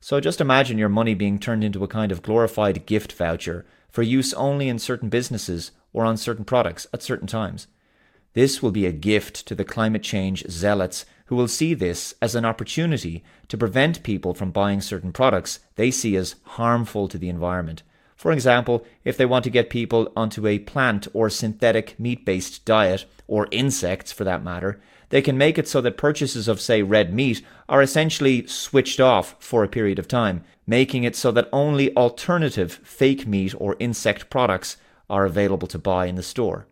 So 0.00 0.20
just 0.20 0.40
imagine 0.40 0.78
your 0.78 0.88
money 0.88 1.14
being 1.14 1.38
turned 1.38 1.62
into 1.62 1.84
a 1.84 1.88
kind 1.88 2.10
of 2.10 2.22
glorified 2.22 2.86
gift 2.86 3.12
voucher 3.12 3.66
for 3.90 4.02
use 4.02 4.32
only 4.34 4.68
in 4.68 4.78
certain 4.78 5.08
businesses 5.08 5.72
or 5.92 6.04
on 6.04 6.16
certain 6.16 6.44
products 6.44 6.86
at 6.92 7.02
certain 7.02 7.26
times. 7.26 7.66
This 8.32 8.62
will 8.62 8.70
be 8.70 8.86
a 8.86 8.92
gift 8.92 9.46
to 9.46 9.54
the 9.54 9.64
climate 9.64 10.02
change 10.02 10.44
zealots 10.48 11.04
who 11.26 11.36
will 11.36 11.48
see 11.48 11.74
this 11.74 12.14
as 12.22 12.34
an 12.34 12.44
opportunity 12.44 13.22
to 13.48 13.58
prevent 13.58 14.02
people 14.02 14.34
from 14.34 14.50
buying 14.50 14.80
certain 14.80 15.12
products 15.12 15.60
they 15.76 15.90
see 15.90 16.16
as 16.16 16.36
harmful 16.44 17.08
to 17.08 17.18
the 17.18 17.28
environment. 17.28 17.82
For 18.20 18.32
example, 18.32 18.84
if 19.02 19.16
they 19.16 19.24
want 19.24 19.44
to 19.44 19.50
get 19.50 19.70
people 19.70 20.12
onto 20.14 20.46
a 20.46 20.58
plant 20.58 21.08
or 21.14 21.30
synthetic 21.30 21.98
meat 21.98 22.26
based 22.26 22.66
diet, 22.66 23.06
or 23.26 23.48
insects 23.50 24.12
for 24.12 24.24
that 24.24 24.44
matter, 24.44 24.78
they 25.08 25.22
can 25.22 25.38
make 25.38 25.56
it 25.56 25.66
so 25.66 25.80
that 25.80 25.96
purchases 25.96 26.46
of, 26.46 26.60
say, 26.60 26.82
red 26.82 27.14
meat 27.14 27.42
are 27.66 27.80
essentially 27.80 28.46
switched 28.46 29.00
off 29.00 29.36
for 29.38 29.64
a 29.64 29.68
period 29.68 29.98
of 29.98 30.06
time, 30.06 30.44
making 30.66 31.02
it 31.02 31.16
so 31.16 31.32
that 31.32 31.48
only 31.50 31.96
alternative 31.96 32.74
fake 32.84 33.26
meat 33.26 33.54
or 33.56 33.74
insect 33.78 34.28
products 34.28 34.76
are 35.08 35.24
available 35.24 35.68
to 35.68 35.78
buy 35.78 36.04
in 36.04 36.16
the 36.16 36.22
store. 36.22 36.66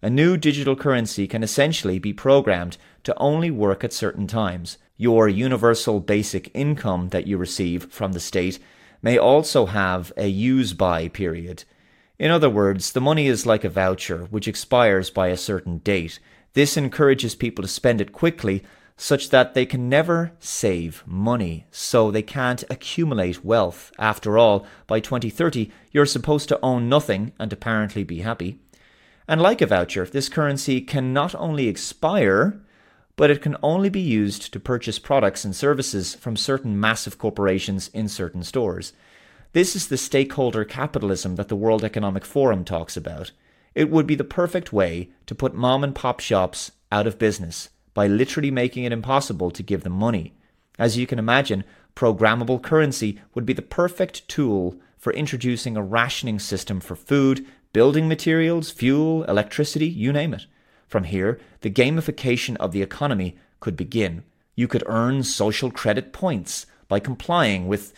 A 0.00 0.08
new 0.08 0.36
digital 0.36 0.76
currency 0.76 1.26
can 1.26 1.42
essentially 1.42 1.98
be 1.98 2.12
programmed 2.12 2.76
to 3.02 3.18
only 3.18 3.50
work 3.50 3.82
at 3.82 3.92
certain 3.92 4.28
times. 4.28 4.78
Your 4.96 5.28
universal 5.28 5.98
basic 5.98 6.52
income 6.54 7.08
that 7.08 7.26
you 7.26 7.36
receive 7.36 7.90
from 7.90 8.12
the 8.12 8.20
state 8.20 8.60
may 9.04 9.18
also 9.18 9.66
have 9.66 10.14
a 10.16 10.26
use 10.26 10.72
by 10.72 11.08
period. 11.08 11.62
In 12.18 12.30
other 12.30 12.48
words, 12.48 12.92
the 12.92 13.02
money 13.02 13.26
is 13.26 13.44
like 13.44 13.62
a 13.62 13.68
voucher 13.68 14.24
which 14.30 14.48
expires 14.48 15.10
by 15.10 15.28
a 15.28 15.36
certain 15.36 15.76
date. 15.78 16.18
This 16.54 16.78
encourages 16.78 17.34
people 17.34 17.60
to 17.60 17.68
spend 17.68 18.00
it 18.00 18.12
quickly 18.12 18.64
such 18.96 19.28
that 19.28 19.52
they 19.52 19.66
can 19.66 19.90
never 19.90 20.32
save 20.38 21.02
money, 21.06 21.66
so 21.70 22.10
they 22.10 22.22
can't 22.22 22.64
accumulate 22.70 23.44
wealth. 23.44 23.92
After 23.98 24.38
all, 24.38 24.66
by 24.86 25.00
2030, 25.00 25.70
you're 25.92 26.06
supposed 26.06 26.48
to 26.48 26.60
own 26.62 26.88
nothing 26.88 27.32
and 27.38 27.52
apparently 27.52 28.04
be 28.04 28.20
happy. 28.20 28.58
And 29.28 29.42
like 29.42 29.60
a 29.60 29.66
voucher, 29.66 30.06
this 30.06 30.30
currency 30.30 30.80
can 30.80 31.12
not 31.12 31.34
only 31.34 31.68
expire, 31.68 32.58
but 33.16 33.30
it 33.30 33.42
can 33.42 33.56
only 33.62 33.88
be 33.88 34.00
used 34.00 34.52
to 34.52 34.60
purchase 34.60 34.98
products 34.98 35.44
and 35.44 35.54
services 35.54 36.14
from 36.14 36.36
certain 36.36 36.78
massive 36.78 37.18
corporations 37.18 37.88
in 37.88 38.08
certain 38.08 38.42
stores. 38.42 38.92
This 39.52 39.76
is 39.76 39.86
the 39.86 39.96
stakeholder 39.96 40.64
capitalism 40.64 41.36
that 41.36 41.48
the 41.48 41.56
World 41.56 41.84
Economic 41.84 42.24
Forum 42.24 42.64
talks 42.64 42.96
about. 42.96 43.30
It 43.74 43.90
would 43.90 44.06
be 44.06 44.16
the 44.16 44.24
perfect 44.24 44.72
way 44.72 45.10
to 45.26 45.34
put 45.34 45.54
mom 45.54 45.84
and 45.84 45.94
pop 45.94 46.20
shops 46.20 46.72
out 46.90 47.06
of 47.06 47.18
business 47.18 47.68
by 47.92 48.08
literally 48.08 48.50
making 48.50 48.84
it 48.84 48.92
impossible 48.92 49.50
to 49.52 49.62
give 49.62 49.84
them 49.84 49.92
money. 49.92 50.34
As 50.78 50.96
you 50.96 51.06
can 51.06 51.20
imagine, 51.20 51.62
programmable 51.94 52.60
currency 52.60 53.20
would 53.34 53.46
be 53.46 53.52
the 53.52 53.62
perfect 53.62 54.26
tool 54.28 54.76
for 54.98 55.12
introducing 55.12 55.76
a 55.76 55.82
rationing 55.82 56.40
system 56.40 56.80
for 56.80 56.96
food, 56.96 57.46
building 57.72 58.08
materials, 58.08 58.70
fuel, 58.70 59.22
electricity, 59.24 59.86
you 59.86 60.12
name 60.12 60.34
it. 60.34 60.46
From 60.94 61.02
here, 61.02 61.40
the 61.62 61.72
gamification 61.72 62.54
of 62.58 62.70
the 62.70 62.80
economy 62.80 63.36
could 63.58 63.76
begin. 63.76 64.22
You 64.54 64.68
could 64.68 64.84
earn 64.86 65.24
social 65.24 65.72
credit 65.72 66.12
points, 66.12 66.66
by 66.86 67.00
complying 67.00 67.66
with 67.66 67.92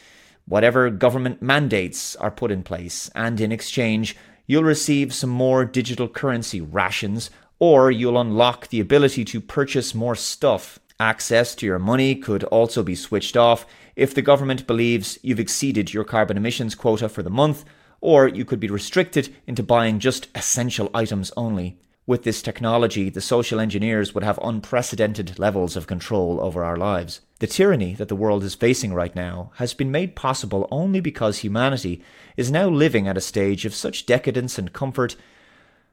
whatever 0.46 0.88
government 0.88 1.42
mandates 1.42 2.16
are 2.16 2.30
put 2.30 2.50
in 2.50 2.62
place, 2.62 3.10
and 3.14 3.38
in 3.38 3.52
exchange, 3.52 4.16
you'll 4.46 4.64
receive 4.64 5.12
some 5.12 5.28
more 5.28 5.66
digital 5.66 6.08
currency 6.08 6.62
rations, 6.62 7.28
or 7.58 7.90
you'll 7.90 8.18
unlock 8.18 8.68
the 8.68 8.80
ability 8.80 9.26
to 9.26 9.42
purchase 9.42 9.94
more 9.94 10.16
stuff. 10.16 10.78
Access 10.98 11.54
to 11.56 11.66
your 11.66 11.78
money 11.78 12.14
could 12.14 12.44
also 12.44 12.82
be 12.82 12.94
switched 12.94 13.36
off 13.36 13.66
if 13.94 14.14
the 14.14 14.22
government 14.22 14.66
believes 14.66 15.18
you've 15.22 15.38
exceeded 15.38 15.92
your 15.92 16.04
carbon 16.04 16.38
emissions 16.38 16.74
quota 16.74 17.10
for 17.10 17.22
the 17.22 17.28
month, 17.28 17.66
or 18.00 18.26
you 18.26 18.46
could 18.46 18.58
be 18.58 18.68
restricted 18.68 19.36
into 19.46 19.62
buying 19.62 19.98
just 19.98 20.28
essential 20.34 20.90
items 20.94 21.30
only. 21.36 21.78
With 22.08 22.22
this 22.22 22.40
technology, 22.40 23.10
the 23.10 23.20
social 23.20 23.58
engineers 23.58 24.14
would 24.14 24.22
have 24.22 24.38
unprecedented 24.40 25.40
levels 25.40 25.74
of 25.74 25.88
control 25.88 26.40
over 26.40 26.62
our 26.62 26.76
lives. 26.76 27.20
The 27.40 27.48
tyranny 27.48 27.94
that 27.94 28.06
the 28.06 28.14
world 28.14 28.44
is 28.44 28.54
facing 28.54 28.94
right 28.94 29.14
now 29.14 29.50
has 29.56 29.74
been 29.74 29.90
made 29.90 30.14
possible 30.14 30.68
only 30.70 31.00
because 31.00 31.38
humanity 31.38 32.04
is 32.36 32.48
now 32.48 32.68
living 32.68 33.08
at 33.08 33.16
a 33.16 33.20
stage 33.20 33.64
of 33.64 33.74
such 33.74 34.06
decadence 34.06 34.56
and 34.56 34.72
comfort 34.72 35.16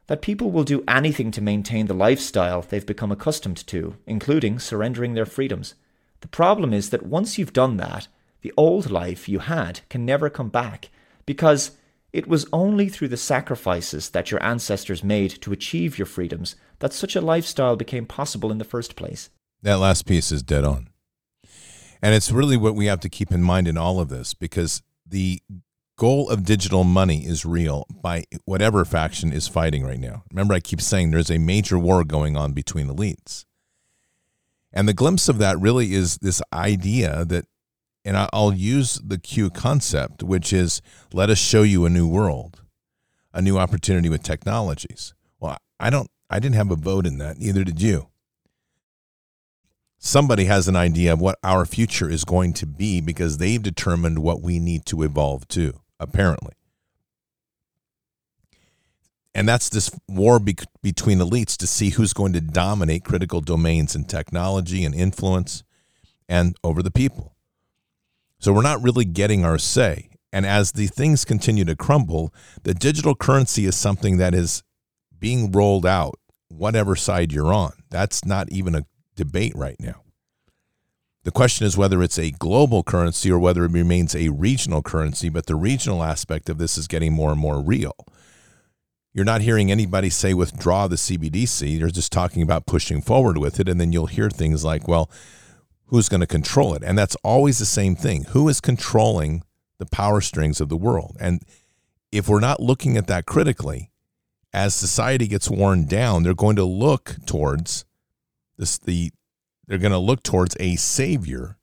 that 0.05 0.21
people 0.21 0.51
will 0.51 0.63
do 0.63 0.83
anything 0.87 1.31
to 1.31 1.41
maintain 1.41 1.87
the 1.87 1.95
lifestyle 1.95 2.61
they've 2.61 2.85
become 2.85 3.11
accustomed 3.11 3.65
to, 3.65 3.95
including 4.05 4.59
surrendering 4.59 5.15
their 5.15 5.25
freedoms. 5.25 5.73
The 6.21 6.27
problem 6.27 6.73
is 6.73 6.91
that 6.91 7.07
once 7.07 7.39
you've 7.39 7.53
done 7.53 7.77
that, 7.77 8.07
the 8.41 8.53
old 8.55 8.91
life 8.91 9.27
you 9.27 9.39
had 9.39 9.79
can 9.89 10.05
never 10.05 10.29
come 10.29 10.49
back 10.49 10.89
because 11.25 11.71
it 12.13 12.27
was 12.27 12.45
only 12.53 12.87
through 12.89 13.07
the 13.07 13.17
sacrifices 13.17 14.11
that 14.11 14.29
your 14.29 14.41
ancestors 14.43 15.03
made 15.03 15.31
to 15.41 15.51
achieve 15.51 15.97
your 15.97 16.05
freedoms 16.05 16.55
that 16.79 16.93
such 16.93 17.15
a 17.15 17.21
lifestyle 17.21 17.75
became 17.75 18.05
possible 18.05 18.51
in 18.51 18.59
the 18.59 18.63
first 18.63 18.95
place. 18.95 19.31
That 19.63 19.79
last 19.79 20.05
piece 20.05 20.31
is 20.31 20.43
dead 20.43 20.63
on. 20.63 20.89
And 22.01 22.13
it's 22.13 22.31
really 22.31 22.57
what 22.57 22.75
we 22.75 22.85
have 22.85 22.99
to 22.99 23.09
keep 23.09 23.31
in 23.31 23.41
mind 23.41 23.67
in 23.67 23.77
all 23.77 23.99
of 23.99 24.09
this 24.09 24.33
because 24.33 24.83
the 25.07 25.41
goal 25.97 26.29
of 26.29 26.43
digital 26.43 26.83
money 26.83 27.25
is 27.25 27.45
real 27.45 27.87
by 27.89 28.25
whatever 28.45 28.85
faction 28.85 29.31
is 29.31 29.47
fighting 29.47 29.83
right 29.83 29.99
now. 29.99 30.23
Remember, 30.31 30.53
I 30.53 30.59
keep 30.59 30.81
saying 30.81 31.11
there's 31.11 31.31
a 31.31 31.37
major 31.37 31.79
war 31.79 32.03
going 32.03 32.37
on 32.37 32.53
between 32.53 32.87
elites. 32.87 33.45
And 34.71 34.87
the 34.87 34.93
glimpse 34.93 35.29
of 35.29 35.37
that 35.37 35.59
really 35.59 35.93
is 35.93 36.17
this 36.17 36.41
idea 36.51 37.25
that 37.25 37.45
and 38.05 38.17
I'll 38.33 38.53
use 38.53 38.95
the 38.95 39.17
Q 39.17 39.49
concept, 39.49 40.23
which 40.23 40.51
is 40.51 40.81
let 41.13 41.29
us 41.29 41.37
show 41.37 41.63
you 41.63 41.85
a 41.85 41.89
new 41.89 42.07
world, 42.07 42.61
a 43.33 43.41
new 43.41 43.57
opportunity 43.57 44.09
with 44.09 44.23
technologies. 44.23 45.13
Well, 45.39 45.57
I 45.79 45.89
don't, 45.89 46.09
I 46.29 46.39
didn't 46.39 46.55
have 46.55 46.71
a 46.71 46.75
vote 46.75 47.05
in 47.05 47.17
that, 47.19 47.37
neither 47.37 47.63
did 47.63 47.81
you. 47.81 48.07
Somebody 49.97 50.45
has 50.45 50.67
an 50.67 50.75
idea 50.75 51.13
of 51.13 51.21
what 51.21 51.39
our 51.43 51.65
future 51.65 52.09
is 52.09 52.25
going 52.25 52.51
to 52.53 52.65
be 52.65 52.99
because 52.99 53.37
they've 53.37 53.63
determined 53.63 54.19
what 54.19 54.41
we 54.41 54.59
need 54.59 54.85
to 54.87 55.01
evolve 55.01 55.47
to, 55.49 55.79
apparently. 55.97 56.53
And 59.33 59.47
that's 59.47 59.69
this 59.69 59.89
war 60.07 60.39
be- 60.39 60.57
between 60.81 61.19
elites 61.19 61.55
to 61.57 61.67
see 61.67 61.91
who's 61.91 62.13
going 62.13 62.33
to 62.33 62.41
dominate 62.41 63.05
critical 63.05 63.41
domains 63.41 63.95
in 63.95 64.03
technology 64.03 64.83
and 64.83 64.93
influence 64.93 65.63
and 66.27 66.55
over 66.63 66.83
the 66.83 66.91
people. 66.91 67.32
So 68.43 68.51
we're 68.51 68.61
not 68.61 68.83
really 68.83 69.05
getting 69.05 69.45
our 69.45 69.57
say. 69.57 70.09
And 70.33 70.45
as 70.45 70.73
the 70.73 70.87
things 70.87 71.23
continue 71.23 71.63
to 71.63 71.77
crumble, 71.77 72.33
the 72.63 72.73
digital 72.73 73.15
currency 73.15 73.65
is 73.65 73.77
something 73.77 74.17
that 74.17 74.35
is 74.35 74.63
being 75.17 75.49
rolled 75.49 75.85
out, 75.85 76.19
whatever 76.49 76.97
side 76.97 77.31
you're 77.31 77.53
on. 77.53 77.71
That's 77.89 78.25
not 78.25 78.51
even 78.51 78.75
a 78.75 78.83
debate 79.15 79.53
right 79.55 79.77
now. 79.79 80.01
The 81.23 81.31
question 81.31 81.65
is 81.65 81.77
whether 81.77 82.03
it's 82.03 82.19
a 82.19 82.31
global 82.31 82.83
currency 82.83 83.31
or 83.31 83.39
whether 83.39 83.63
it 83.63 83.71
remains 83.71 84.13
a 84.13 84.27
regional 84.27 84.81
currency, 84.81 85.29
but 85.29 85.45
the 85.45 85.55
regional 85.55 86.03
aspect 86.03 86.49
of 86.49 86.57
this 86.57 86.77
is 86.77 86.89
getting 86.89 87.13
more 87.13 87.31
and 87.31 87.39
more 87.39 87.61
real. 87.61 87.95
You're 89.13 89.23
not 89.23 89.39
hearing 89.39 89.71
anybody 89.71 90.09
say 90.09 90.33
withdraw 90.33 90.89
the 90.89 90.97
CBDC. 90.97 91.79
They're 91.79 91.87
just 91.87 92.11
talking 92.11 92.41
about 92.41 92.65
pushing 92.65 93.01
forward 93.01 93.37
with 93.37 93.61
it. 93.61 93.69
And 93.69 93.79
then 93.79 93.93
you'll 93.93 94.07
hear 94.07 94.29
things 94.29 94.65
like, 94.65 94.85
well, 94.85 95.09
who's 95.93 96.09
going 96.09 96.21
to 96.21 96.25
control 96.25 96.73
it. 96.73 96.81
And 96.83 96.97
that's 96.97 97.15
always 97.17 97.59
the 97.59 97.67
same 97.67 97.95
thing. 97.95 98.23
Who 98.29 98.49
is 98.49 98.59
controlling 98.59 99.43
the 99.77 99.85
power 99.85 100.21
strings 100.21 100.59
of 100.59 100.67
the 100.67 100.75
world? 100.75 101.15
And 101.19 101.43
if 102.11 102.27
we're 102.27 102.39
not 102.39 102.59
looking 102.59 102.97
at 102.97 103.05
that 103.05 103.27
critically, 103.27 103.91
as 104.51 104.73
society 104.73 105.27
gets 105.27 105.51
worn 105.51 105.85
down, 105.85 106.23
they're 106.23 106.33
going 106.33 106.55
to 106.55 106.63
look 106.63 107.17
towards 107.27 107.85
this 108.57 108.79
the 108.79 109.11
they're 109.67 109.77
going 109.77 109.91
to 109.91 109.99
look 109.99 110.23
towards 110.23 110.57
a 110.59 110.77
savior. 110.77 111.57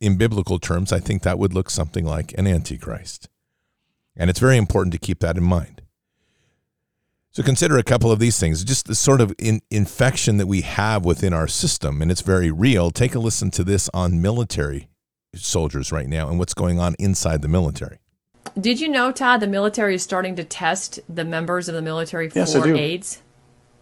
In 0.00 0.16
biblical 0.16 0.60
terms, 0.60 0.92
I 0.92 1.00
think 1.00 1.22
that 1.22 1.40
would 1.40 1.52
look 1.52 1.70
something 1.70 2.04
like 2.04 2.32
an 2.38 2.46
antichrist. 2.46 3.28
And 4.16 4.30
it's 4.30 4.38
very 4.38 4.56
important 4.56 4.92
to 4.92 4.98
keep 5.00 5.18
that 5.20 5.36
in 5.36 5.42
mind. 5.42 5.77
So 7.38 7.44
consider 7.44 7.78
a 7.78 7.84
couple 7.84 8.10
of 8.10 8.18
these 8.18 8.40
things, 8.40 8.64
just 8.64 8.88
the 8.88 8.96
sort 8.96 9.20
of 9.20 9.32
in, 9.38 9.62
infection 9.70 10.38
that 10.38 10.48
we 10.48 10.62
have 10.62 11.04
within 11.04 11.32
our 11.32 11.46
system, 11.46 12.02
and 12.02 12.10
it's 12.10 12.20
very 12.20 12.50
real. 12.50 12.90
Take 12.90 13.14
a 13.14 13.20
listen 13.20 13.52
to 13.52 13.62
this 13.62 13.88
on 13.94 14.20
military 14.20 14.88
soldiers 15.36 15.92
right 15.92 16.08
now 16.08 16.28
and 16.28 16.40
what's 16.40 16.52
going 16.52 16.80
on 16.80 16.96
inside 16.98 17.42
the 17.42 17.46
military. 17.46 18.00
Did 18.60 18.80
you 18.80 18.88
know, 18.88 19.12
Todd, 19.12 19.38
the 19.38 19.46
military 19.46 19.94
is 19.94 20.02
starting 20.02 20.34
to 20.34 20.42
test 20.42 20.98
the 21.08 21.24
members 21.24 21.68
of 21.68 21.76
the 21.76 21.80
military 21.80 22.28
for 22.28 22.40
yes, 22.40 22.56
I 22.56 22.64
do. 22.64 22.76
AIDS? 22.76 23.22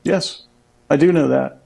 Yes, 0.02 0.42
I 0.90 0.96
do 0.96 1.10
know 1.10 1.28
that. 1.28 1.62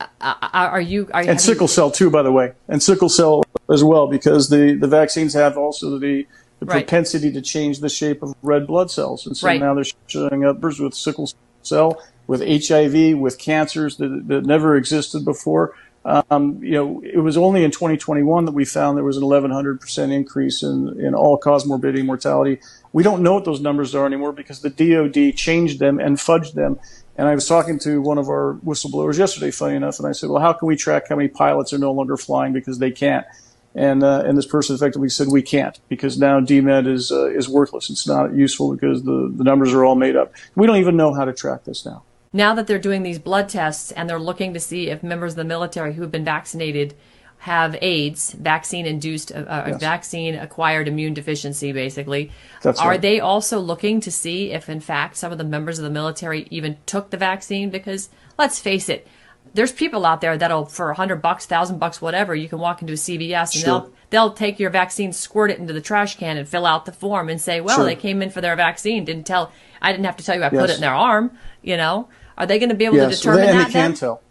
Uh, 0.00 0.06
uh 0.22 0.48
are 0.52 0.80
you? 0.80 1.10
Are 1.12 1.22
you 1.22 1.28
and 1.32 1.38
sickle 1.38 1.68
cell 1.68 1.90
too, 1.90 2.08
by 2.08 2.22
the 2.22 2.32
way, 2.32 2.54
and 2.66 2.82
sickle 2.82 3.10
cell 3.10 3.42
as 3.70 3.84
well, 3.84 4.06
because 4.06 4.48
the 4.48 4.72
the 4.72 4.88
vaccines 4.88 5.34
have 5.34 5.58
also 5.58 5.98
the 5.98 6.26
the 6.60 6.66
right. 6.66 6.86
propensity 6.86 7.32
to 7.32 7.40
change 7.40 7.80
the 7.80 7.88
shape 7.88 8.22
of 8.22 8.34
red 8.42 8.66
blood 8.66 8.90
cells. 8.90 9.26
And 9.26 9.36
so 9.36 9.48
right. 9.48 9.60
now 9.60 9.74
they're 9.74 9.84
showing 10.06 10.44
up 10.44 10.60
with 10.60 10.94
sickle 10.94 11.30
cell, 11.62 12.02
with 12.26 12.40
HIV, 12.40 13.18
with 13.18 13.38
cancers 13.38 13.96
that, 13.96 14.24
that 14.28 14.44
never 14.44 14.76
existed 14.76 15.24
before. 15.24 15.74
Um, 16.04 16.62
you 16.62 16.72
know, 16.72 17.02
it 17.04 17.18
was 17.18 17.36
only 17.36 17.62
in 17.62 17.70
2021 17.70 18.46
that 18.46 18.52
we 18.52 18.64
found 18.64 18.96
there 18.96 19.04
was 19.04 19.18
an 19.18 19.22
1100% 19.22 20.12
increase 20.12 20.62
in, 20.62 20.98
in 21.00 21.14
all 21.14 21.36
cause 21.36 21.66
morbidity 21.66 22.02
mortality. 22.02 22.60
We 22.92 23.02
don't 23.02 23.22
know 23.22 23.34
what 23.34 23.44
those 23.44 23.60
numbers 23.60 23.94
are 23.94 24.06
anymore 24.06 24.32
because 24.32 24.60
the 24.60 24.70
DOD 24.70 25.36
changed 25.36 25.78
them 25.78 25.98
and 25.98 26.16
fudged 26.16 26.54
them. 26.54 26.78
And 27.16 27.28
I 27.28 27.34
was 27.34 27.46
talking 27.46 27.78
to 27.80 28.00
one 28.00 28.16
of 28.16 28.28
our 28.28 28.58
whistleblowers 28.64 29.18
yesterday, 29.18 29.50
funny 29.50 29.76
enough, 29.76 29.98
and 29.98 30.08
I 30.08 30.12
said, 30.12 30.30
well, 30.30 30.40
how 30.40 30.54
can 30.54 30.68
we 30.68 30.76
track 30.76 31.08
how 31.08 31.16
many 31.16 31.28
pilots 31.28 31.72
are 31.74 31.78
no 31.78 31.92
longer 31.92 32.16
flying 32.16 32.54
because 32.54 32.78
they 32.78 32.90
can't? 32.90 33.26
And, 33.72 34.02
uh, 34.02 34.24
and 34.26 34.36
this 34.36 34.46
person 34.46 34.74
effectively 34.74 35.08
said 35.08 35.28
we 35.28 35.42
can't 35.42 35.78
because 35.88 36.18
now 36.18 36.40
DMED 36.40 36.88
is 36.88 37.12
uh, 37.12 37.26
is 37.26 37.48
worthless. 37.48 37.88
It's 37.88 38.06
not 38.06 38.34
useful 38.34 38.72
because 38.74 39.04
the, 39.04 39.32
the 39.32 39.44
numbers 39.44 39.72
are 39.72 39.84
all 39.84 39.94
made 39.94 40.16
up. 40.16 40.34
We 40.56 40.66
don't 40.66 40.78
even 40.78 40.96
know 40.96 41.14
how 41.14 41.24
to 41.24 41.32
track 41.32 41.64
this 41.64 41.86
now. 41.86 42.02
Now 42.32 42.54
that 42.54 42.66
they're 42.66 42.78
doing 42.78 43.02
these 43.02 43.18
blood 43.18 43.48
tests 43.48 43.92
and 43.92 44.08
they're 44.08 44.18
looking 44.18 44.54
to 44.54 44.60
see 44.60 44.88
if 44.88 45.02
members 45.02 45.32
of 45.32 45.36
the 45.36 45.44
military 45.44 45.94
who 45.94 46.02
have 46.02 46.10
been 46.10 46.24
vaccinated 46.24 46.94
have 47.38 47.74
AIDS, 47.80 48.32
vaccine 48.32 48.84
induced, 48.84 49.32
uh, 49.32 49.38
uh, 49.38 49.64
yes. 49.68 49.80
vaccine 49.80 50.34
acquired 50.34 50.86
immune 50.86 51.14
deficiency, 51.14 51.72
basically. 51.72 52.30
That's 52.62 52.78
Are 52.78 52.90
right. 52.90 53.00
they 53.00 53.18
also 53.18 53.60
looking 53.60 54.00
to 54.02 54.12
see 54.12 54.52
if, 54.52 54.68
in 54.68 54.80
fact, 54.80 55.16
some 55.16 55.32
of 55.32 55.38
the 55.38 55.44
members 55.44 55.78
of 55.78 55.84
the 55.84 55.90
military 55.90 56.46
even 56.50 56.76
took 56.84 57.08
the 57.08 57.16
vaccine? 57.16 57.70
Because 57.70 58.10
let's 58.38 58.58
face 58.58 58.90
it, 58.90 59.08
there's 59.54 59.72
people 59.72 60.06
out 60.06 60.20
there 60.20 60.36
that'll 60.36 60.66
for 60.66 60.90
a 60.90 60.94
hundred 60.94 61.22
bucks, 61.22 61.46
thousand 61.46 61.78
bucks, 61.78 62.00
whatever, 62.00 62.34
you 62.34 62.48
can 62.48 62.58
walk 62.58 62.82
into 62.82 62.92
a 62.92 62.96
CVS 62.96 63.54
and 63.54 63.62
sure. 63.62 63.64
they'll 63.64 63.92
they'll 64.10 64.32
take 64.32 64.60
your 64.60 64.70
vaccine, 64.70 65.12
squirt 65.12 65.50
it 65.50 65.58
into 65.58 65.72
the 65.72 65.80
trash 65.80 66.16
can, 66.16 66.36
and 66.36 66.48
fill 66.48 66.66
out 66.66 66.84
the 66.84 66.92
form 66.92 67.28
and 67.28 67.40
say, 67.40 67.60
well, 67.60 67.76
sure. 67.76 67.84
they 67.84 67.96
came 67.96 68.22
in 68.22 68.30
for 68.30 68.40
their 68.40 68.56
vaccine, 68.56 69.04
didn't 69.04 69.26
tell, 69.26 69.52
I 69.80 69.92
didn't 69.92 70.04
have 70.04 70.16
to 70.18 70.24
tell 70.24 70.36
you, 70.36 70.42
I 70.42 70.50
yes. 70.52 70.60
put 70.60 70.70
it 70.70 70.74
in 70.74 70.80
their 70.80 70.94
arm. 70.94 71.32
You 71.62 71.76
know, 71.76 72.08
are 72.38 72.46
they 72.46 72.58
going 72.58 72.70
to 72.70 72.74
be 72.74 72.84
able 72.84 72.96
yes. 72.96 73.10
to 73.10 73.16
determine 73.16 73.46
they, 73.46 73.52
that? 73.52 73.66
They 73.66 73.72
can 73.72 73.90
then? 73.90 73.94
tell. 73.94 74.22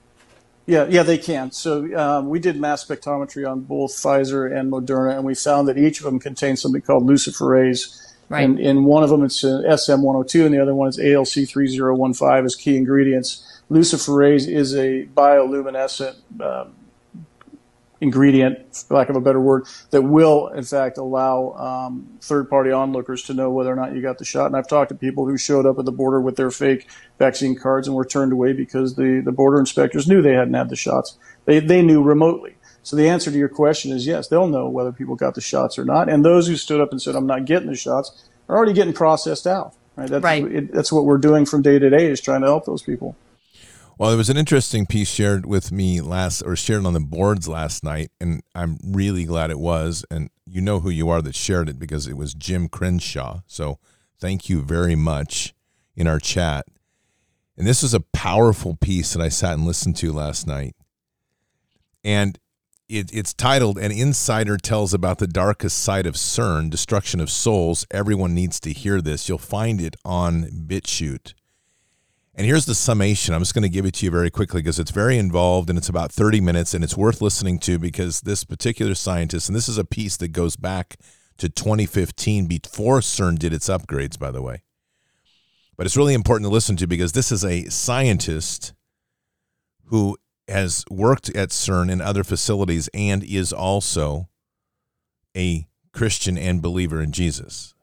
Yeah, 0.66 0.86
yeah, 0.88 1.02
they 1.02 1.18
can. 1.18 1.52
So 1.52 1.98
um, 1.98 2.30
we 2.30 2.40
did 2.40 2.56
mass 2.56 2.86
spectrometry 2.86 3.50
on 3.50 3.62
both 3.62 3.92
Pfizer 3.92 4.56
and 4.56 4.72
Moderna, 4.72 5.16
and 5.16 5.26
we 5.26 5.34
found 5.34 5.68
that 5.68 5.80
each 5.80 6.00
of 6.00 6.06
them 6.06 6.20
contains 6.20 6.62
something 6.62 6.82
called 6.82 7.08
luciferase. 7.08 8.06
Right. 8.30 8.46
And 8.46 8.60
in 8.60 8.84
one 8.84 9.02
of 9.02 9.10
them, 9.10 9.24
it's 9.24 9.44
SM102, 9.44 10.46
and 10.46 10.54
the 10.54 10.62
other 10.62 10.76
one 10.76 10.90
is 10.90 11.00
ALC3015 11.00 12.46
as 12.46 12.56
key 12.56 12.78
ingredients 12.78 13.49
luciferase 13.70 14.48
is 14.48 14.76
a 14.76 15.06
bioluminescent 15.16 16.16
um, 16.42 16.76
ingredient, 18.02 18.76
for 18.76 18.96
lack 18.96 19.10
of 19.10 19.16
a 19.16 19.22
better 19.22 19.40
word, 19.40 19.66
that 19.92 20.02
will, 20.02 20.48
in 20.48 20.64
fact, 20.64 20.98
allow 20.98 21.52
um, 21.54 22.08
third 22.22 22.50
party 22.50 22.72
onlookers 22.72 23.24
to 23.24 23.34
know 23.34 23.50
whether 23.52 23.72
or 23.72 23.76
not 23.76 23.94
you 23.94 24.02
got 24.02 24.18
the 24.18 24.26
shot. 24.26 24.48
And 24.48 24.56
I've 24.56 24.68
talked 24.68 24.90
to 24.90 24.96
people 24.96 25.26
who 25.26 25.38
showed 25.38 25.66
up 25.66 25.78
at 25.80 25.86
the 25.86 25.92
border 25.92 26.22
with 26.22 26.36
their 26.36 26.52
fake 26.52 26.88
vaccine 27.18 27.56
cards 27.56 27.88
and 27.88 27.96
were 27.96 28.06
turned 28.06 28.32
away 28.32 28.54
because 28.54 28.96
the, 28.96 29.22
the 29.24 29.32
border 29.32 29.60
inspectors 29.60 30.08
knew 30.08 30.22
they 30.22 30.34
hadn't 30.34 30.54
had 30.54 30.70
the 30.70 30.76
shots. 30.76 31.18
They, 31.46 31.60
they 31.60 31.82
knew 31.82 32.02
remotely. 32.02 32.56
So 32.84 32.96
the 32.96 33.10
answer 33.10 33.30
to 33.30 33.38
your 33.38 33.50
question 33.50 33.92
is 33.92 34.08
yes, 34.08 34.30
they'll 34.30 34.48
know 34.48 34.70
whether 34.70 34.92
people 34.92 35.16
got 35.16 35.36
the 35.36 35.42
shots 35.42 35.78
or 35.78 35.86
not. 35.86 36.10
And 36.10 36.24
those 36.24 36.48
who 36.48 36.56
stood 36.56 36.80
up 36.80 36.92
and 36.92 37.02
said, 37.02 37.16
I'm 37.16 37.28
not 37.28 37.46
getting 37.46 37.70
the 37.70 37.76
shots, 37.76 38.30
are 38.48 38.56
already 38.56 38.74
getting 38.74 38.94
processed 38.94 39.46
out. 39.46 39.76
Right? 39.96 40.10
That's, 40.10 40.24
right. 40.24 40.44
It, 40.44 40.74
that's 40.74 40.92
what 40.92 41.04
we're 41.04 41.18
doing 41.18 41.46
from 41.46 41.62
day 41.62 41.78
to 41.78 41.90
day 41.90 42.10
is 42.10 42.22
trying 42.22 42.42
to 42.42 42.48
help 42.48 42.66
those 42.66 42.82
people. 42.82 43.16
Well, 44.00 44.12
there 44.12 44.18
was 44.18 44.30
an 44.30 44.38
interesting 44.38 44.86
piece 44.86 45.10
shared 45.10 45.46
with 45.46 45.74
me 45.74 46.00
last, 46.00 46.42
or 46.42 46.56
shared 46.56 46.86
on 46.86 46.94
the 46.94 47.02
boards 47.02 47.50
last 47.50 47.84
night, 47.84 48.12
and 48.22 48.42
I'm 48.56 48.78
really 48.82 49.26
glad 49.26 49.52
it 49.52 49.60
was. 49.60 50.06
And 50.10 50.30
you 50.46 50.62
know 50.62 50.80
who 50.80 50.90
you 50.90 51.10
are 51.10 51.22
that 51.22 51.36
shared 51.36 51.68
it 51.68 51.78
because 51.78 52.08
it 52.08 52.16
was 52.16 52.34
Jim 52.34 52.70
Crenshaw. 52.70 53.42
So 53.46 53.78
thank 54.18 54.48
you 54.48 54.62
very 54.62 54.96
much 54.96 55.54
in 55.98 56.08
our 56.08 56.18
chat. 56.18 56.66
And 57.58 57.68
this 57.68 57.84
was 57.84 57.94
a 57.94 58.00
powerful 58.00 58.78
piece 58.78 59.12
that 59.12 59.22
I 59.22 59.28
sat 59.28 59.56
and 59.56 59.66
listened 59.66 59.98
to 59.98 60.14
last 60.14 60.48
night. 60.48 60.78
And 62.02 62.40
it, 62.88 63.14
it's 63.14 63.34
titled 63.34 63.78
An 63.78 63.92
Insider 63.92 64.56
Tells 64.56 64.94
About 64.94 65.18
the 65.18 65.28
Darkest 65.28 65.78
Side 65.78 66.06
of 66.06 66.16
CERN, 66.16 66.70
Destruction 66.70 67.20
of 67.20 67.30
Souls. 67.30 67.86
Everyone 67.92 68.34
needs 68.34 68.62
to 68.62 68.72
hear 68.72 69.02
this. 69.02 69.28
You'll 69.28 69.40
find 69.40 69.82
it 69.82 69.98
on 70.06 70.46
BitChute. 70.46 71.34
And 72.40 72.46
here's 72.46 72.66
the 72.66 72.74
summation. 72.74 73.34
I'm 73.34 73.42
just 73.42 73.54
going 73.54 73.64
to 73.64 73.70
give 73.70 73.86
it 73.86 73.96
to 73.96 74.06
you 74.06 74.12
very 74.12 74.32
quickly 74.32 74.62
because 74.62 74.80
it's 74.80 74.92
very 74.92 75.18
involved 75.18 75.70
and 75.70 75.78
it's 75.78 75.90
about 75.90 76.10
30 76.10 76.40
minutes 76.40 76.74
and 76.74 76.86
it's 76.86 76.96
worth 76.96 77.22
listening 77.22 77.60
to 77.60 77.78
because 77.78 78.22
this 78.22 78.46
particular 78.46 78.96
scientist, 78.96 79.50
and 79.50 79.56
this 79.58 79.68
is 79.68 79.78
a 79.78 79.84
piece 79.84 80.16
that 80.16 80.30
goes 80.30 80.56
back 80.56 80.96
to 81.38 81.50
2015 81.50 82.46
before 82.46 83.02
CERN 83.02 83.38
did 83.38 83.52
its 83.52 83.68
upgrades, 83.68 84.18
by 84.18 84.32
the 84.32 84.42
way. 84.42 84.64
But 85.76 85.86
it's 85.86 85.98
really 85.98 86.14
important 86.14 86.46
to 86.46 86.54
listen 86.54 86.78
to 86.78 86.88
because 86.88 87.12
this 87.12 87.30
is 87.30 87.44
a 87.44 87.66
scientist 87.66 88.74
who 89.88 90.18
has 90.48 90.86
worked 90.90 91.28
at 91.36 91.50
CERN 91.50 91.92
and 91.92 92.02
other 92.02 92.24
facilities 92.24 92.88
and 92.94 93.22
is 93.22 93.52
also 93.52 94.30
a 95.36 95.68
Christian 95.92 96.38
and 96.38 96.62
believer 96.62 97.02
in 97.02 97.12
Jesus. 97.12 97.74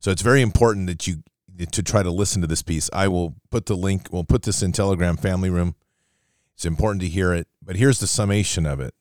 So 0.00 0.10
it's 0.10 0.20
very 0.20 0.42
important 0.42 0.86
that 0.88 1.06
you 1.06 1.22
to 1.72 1.82
try 1.82 2.02
to 2.02 2.10
listen 2.10 2.40
to 2.42 2.48
this 2.48 2.62
piece. 2.62 2.90
I 2.92 3.08
will 3.08 3.34
put 3.50 3.66
the 3.66 3.76
link, 3.76 4.08
we'll 4.10 4.24
put 4.24 4.42
this 4.42 4.62
in 4.62 4.72
Telegram 4.72 5.16
family 5.16 5.50
room. 5.50 5.74
It's 6.54 6.64
important 6.64 7.02
to 7.02 7.08
hear 7.08 7.32
it, 7.32 7.48
but 7.62 7.76
here's 7.76 7.98
the 7.98 8.06
summation 8.06 8.66
of 8.66 8.80
it. 8.80 8.94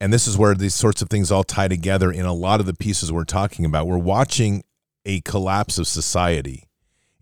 And 0.00 0.12
this 0.12 0.26
is 0.26 0.36
where 0.36 0.54
these 0.54 0.74
sorts 0.74 1.00
of 1.00 1.08
things 1.08 1.32
all 1.32 1.44
tie 1.44 1.68
together 1.68 2.10
in 2.10 2.26
a 2.26 2.34
lot 2.34 2.60
of 2.60 2.66
the 2.66 2.74
pieces 2.74 3.10
we're 3.10 3.24
talking 3.24 3.64
about. 3.64 3.86
We're 3.86 3.98
watching 3.98 4.62
a 5.04 5.20
collapse 5.22 5.78
of 5.78 5.86
society. 5.86 6.64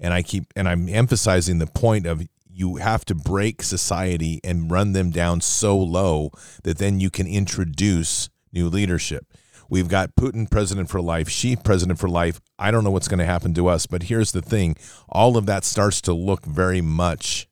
And 0.01 0.13
I 0.13 0.23
keep 0.23 0.53
and 0.57 0.69
I'm 0.69 0.89
emphasizing 0.89 1.59
the 1.59 1.67
point 1.67 2.07
of 2.07 2.27
you 2.51 2.77
have 2.77 3.05
to 3.07 3.15
break 3.15 3.63
society 3.63 4.41
and 4.43 4.71
run 4.71 4.93
them 4.93 5.11
down 5.11 5.41
so 5.41 5.77
low 5.79 6.31
that 6.63 6.79
then 6.79 7.01
you 7.01 7.11
can 7.11 7.27
introduce 7.27 8.29
new 8.53 8.69
leadership. 8.69 9.27
We've 9.69 9.89
got 9.89 10.15
Putin 10.15 10.51
president 10.51 10.91
for 10.91 11.01
life, 11.01 11.29
Xi 11.29 11.57
president 11.57 11.99
for 11.99 12.09
life. 12.09 12.41
I 12.59 12.71
don't 12.71 12.85
know 12.85 12.91
what's 12.91 13.09
going 13.09 13.19
to 13.19 13.25
happen 13.25 13.55
to 13.55 13.69
us, 13.69 13.87
but 13.87 14.05
here's 14.05 14.33
the 14.33 14.43
thing 14.43 14.77
all 15.09 15.37
of 15.37 15.47
that 15.47 15.65
starts 15.65 16.01
to 16.03 16.13
look 16.13 16.45
very 16.45 16.81
much 16.81 17.49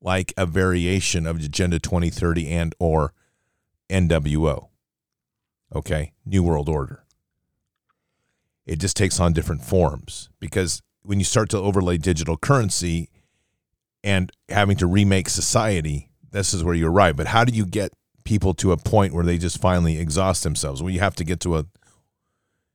like 0.00 0.32
a 0.36 0.46
variation 0.46 1.26
of 1.26 1.36
Agenda 1.36 1.78
2030 1.78 2.48
and 2.48 2.74
or 2.78 3.12
NWO. 3.88 4.68
Okay, 5.74 6.12
New 6.26 6.42
World 6.42 6.68
Order. 6.68 7.04
It 8.66 8.78
just 8.78 8.96
takes 8.96 9.18
on 9.18 9.32
different 9.32 9.64
forms 9.64 10.28
because 10.38 10.82
when 11.02 11.18
you 11.18 11.24
start 11.24 11.48
to 11.50 11.58
overlay 11.58 11.98
digital 11.98 12.36
currency 12.36 13.08
and 14.04 14.30
having 14.48 14.76
to 14.76 14.86
remake 14.86 15.28
society, 15.28 16.10
this 16.30 16.54
is 16.54 16.62
where 16.62 16.74
you 16.74 16.86
arrive. 16.86 17.16
But 17.16 17.28
how 17.28 17.44
do 17.44 17.52
you 17.52 17.66
get 17.66 17.92
people 18.24 18.54
to 18.54 18.72
a 18.72 18.76
point 18.76 19.14
where 19.14 19.24
they 19.24 19.38
just 19.38 19.60
finally 19.60 19.98
exhaust 19.98 20.42
themselves. 20.42 20.82
Well, 20.82 20.92
you 20.92 21.00
have 21.00 21.14
to 21.16 21.24
get 21.24 21.40
to 21.40 21.58
a, 21.58 21.66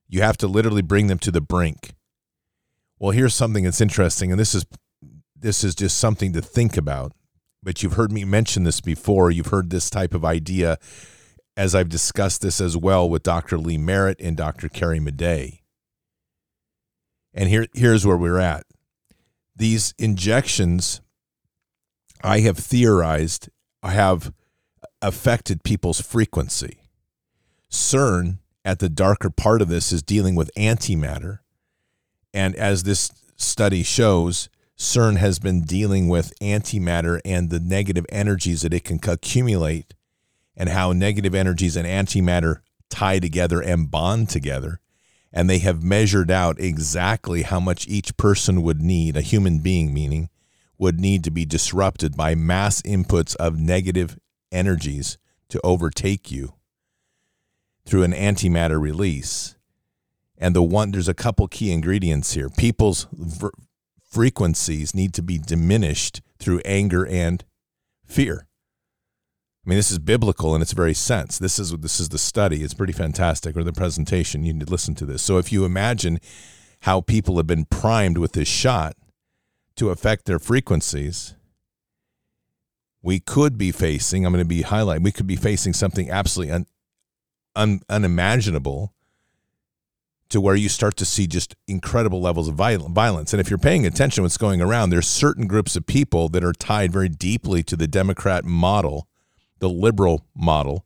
you 0.07 0.21
have 0.21 0.37
to 0.37 0.47
literally 0.47 0.81
bring 0.81 1.07
them 1.07 1.19
to 1.19 1.31
the 1.31 1.41
brink. 1.41 1.93
Well, 2.99 3.11
here's 3.11 3.35
something 3.35 3.63
that's 3.63 3.81
interesting, 3.81 4.31
and 4.31 4.39
this 4.39 4.55
is 4.55 4.65
this 5.39 5.63
is 5.63 5.75
just 5.75 5.97
something 5.97 6.33
to 6.33 6.41
think 6.41 6.77
about. 6.77 7.13
But 7.61 7.83
you've 7.83 7.93
heard 7.93 8.11
me 8.11 8.23
mention 8.25 8.63
this 8.63 8.81
before. 8.81 9.29
You've 9.29 9.47
heard 9.47 9.69
this 9.69 9.89
type 9.89 10.13
of 10.13 10.25
idea 10.25 10.77
as 11.57 11.73
I've 11.73 11.89
discussed 11.89 12.41
this 12.41 12.61
as 12.61 12.77
well 12.77 13.09
with 13.09 13.23
Dr. 13.23 13.57
Lee 13.57 13.79
Merritt 13.79 14.21
and 14.21 14.37
Dr. 14.37 14.69
Carrie 14.69 14.99
Madej. 14.99 15.61
And 17.33 17.49
here, 17.49 17.67
here's 17.73 18.05
where 18.05 18.15
we're 18.15 18.37
at. 18.37 18.63
These 19.55 19.95
injections, 19.97 21.01
I 22.23 22.41
have 22.41 22.57
theorized, 22.57 23.49
I 23.81 23.91
have 23.91 24.31
affected 25.01 25.63
people's 25.63 26.01
frequency. 26.01 26.79
CERN, 27.69 28.39
at 28.63 28.79
the 28.79 28.89
darker 28.89 29.29
part 29.29 29.61
of 29.61 29.69
this, 29.69 29.91
is 29.91 30.01
dealing 30.01 30.35
with 30.35 30.51
antimatter. 30.57 31.39
And 32.33 32.55
as 32.55 32.83
this 32.83 33.11
study 33.35 33.83
shows, 33.83 34.49
CERN 34.77 35.17
has 35.17 35.39
been 35.39 35.63
dealing 35.63 36.07
with 36.07 36.37
antimatter 36.39 37.19
and 37.25 37.49
the 37.49 37.59
negative 37.59 38.05
energies 38.09 38.61
that 38.61 38.73
it 38.73 38.83
can 38.83 38.99
accumulate, 39.07 39.93
and 40.55 40.69
how 40.69 40.91
negative 40.91 41.35
energies 41.35 41.75
and 41.75 41.87
antimatter 41.87 42.61
tie 42.89 43.19
together 43.19 43.61
and 43.61 43.91
bond 43.91 44.29
together. 44.29 44.79
And 45.33 45.49
they 45.49 45.59
have 45.59 45.83
measured 45.83 46.31
out 46.31 46.59
exactly 46.59 47.43
how 47.43 47.59
much 47.59 47.87
each 47.87 48.17
person 48.17 48.63
would 48.63 48.81
need, 48.81 49.17
a 49.17 49.21
human 49.21 49.59
being 49.59 49.93
meaning, 49.93 50.29
would 50.77 50.99
need 50.99 51.23
to 51.23 51.31
be 51.31 51.45
disrupted 51.45 52.15
by 52.15 52.33
mass 52.33 52.81
inputs 52.83 53.35
of 53.35 53.57
negative 53.57 54.17
energies 54.51 55.17
to 55.49 55.59
overtake 55.63 56.31
you 56.31 56.53
through 57.85 58.03
an 58.03 58.13
antimatter 58.13 58.79
release. 58.79 59.55
And 60.37 60.55
the 60.55 60.61
one, 60.61 60.91
there's 60.91 61.07
a 61.07 61.13
couple 61.13 61.47
key 61.47 61.71
ingredients 61.71 62.33
here. 62.33 62.49
People's 62.49 63.07
frequencies 64.09 64.93
need 64.93 65.13
to 65.13 65.21
be 65.21 65.37
diminished 65.37 66.21
through 66.39 66.61
anger 66.65 67.05
and 67.05 67.43
fear. 68.05 68.47
I 69.65 69.69
mean, 69.69 69.77
this 69.77 69.91
is 69.91 69.99
biblical 69.99 70.55
in 70.55 70.61
its 70.61 70.71
very 70.71 70.93
sense. 70.93 71.37
This 71.37 71.59
is 71.59 71.71
this 71.71 71.99
is 71.99 72.09
the 72.09 72.17
study. 72.17 72.63
It's 72.63 72.73
pretty 72.73 72.93
fantastic, 72.93 73.57
or 73.57 73.65
the 73.65 73.73
presentation. 73.73 74.45
You 74.45 74.53
need 74.53 74.65
to 74.65 74.71
listen 74.71 74.95
to 74.95 75.05
this. 75.05 75.21
So, 75.21 75.39
if 75.39 75.51
you 75.51 75.65
imagine 75.65 76.19
how 76.81 77.01
people 77.01 77.35
have 77.35 77.47
been 77.47 77.65
primed 77.65 78.17
with 78.17 78.31
this 78.31 78.47
shot 78.47 78.95
to 79.75 79.89
affect 79.89 80.25
their 80.25 80.39
frequencies, 80.39 81.35
we 83.07 83.21
could 83.21 83.57
be 83.57 83.71
facing, 83.71 84.25
I'm 84.25 84.33
going 84.33 84.43
to 84.43 84.45
be 84.45 84.63
highlighting, 84.63 85.01
we 85.01 85.13
could 85.13 85.27
be 85.27 85.37
facing 85.37 85.71
something 85.71 86.11
absolutely 86.11 86.53
un, 86.53 86.65
un, 87.55 87.79
unimaginable 87.87 88.93
to 90.27 90.41
where 90.41 90.57
you 90.57 90.67
start 90.67 90.97
to 90.97 91.05
see 91.05 91.25
just 91.25 91.55
incredible 91.69 92.19
levels 92.19 92.49
of 92.49 92.55
violence. 92.55 93.31
And 93.31 93.39
if 93.39 93.49
you're 93.49 93.59
paying 93.59 93.85
attention 93.85 94.17
to 94.17 94.23
what's 94.23 94.35
going 94.35 94.61
around, 94.61 94.89
there's 94.89 95.07
certain 95.07 95.47
groups 95.47 95.77
of 95.77 95.85
people 95.85 96.27
that 96.27 96.43
are 96.43 96.51
tied 96.51 96.91
very 96.91 97.07
deeply 97.07 97.63
to 97.63 97.77
the 97.77 97.87
Democrat 97.87 98.43
model, 98.43 99.07
the 99.59 99.69
liberal 99.69 100.25
model. 100.35 100.85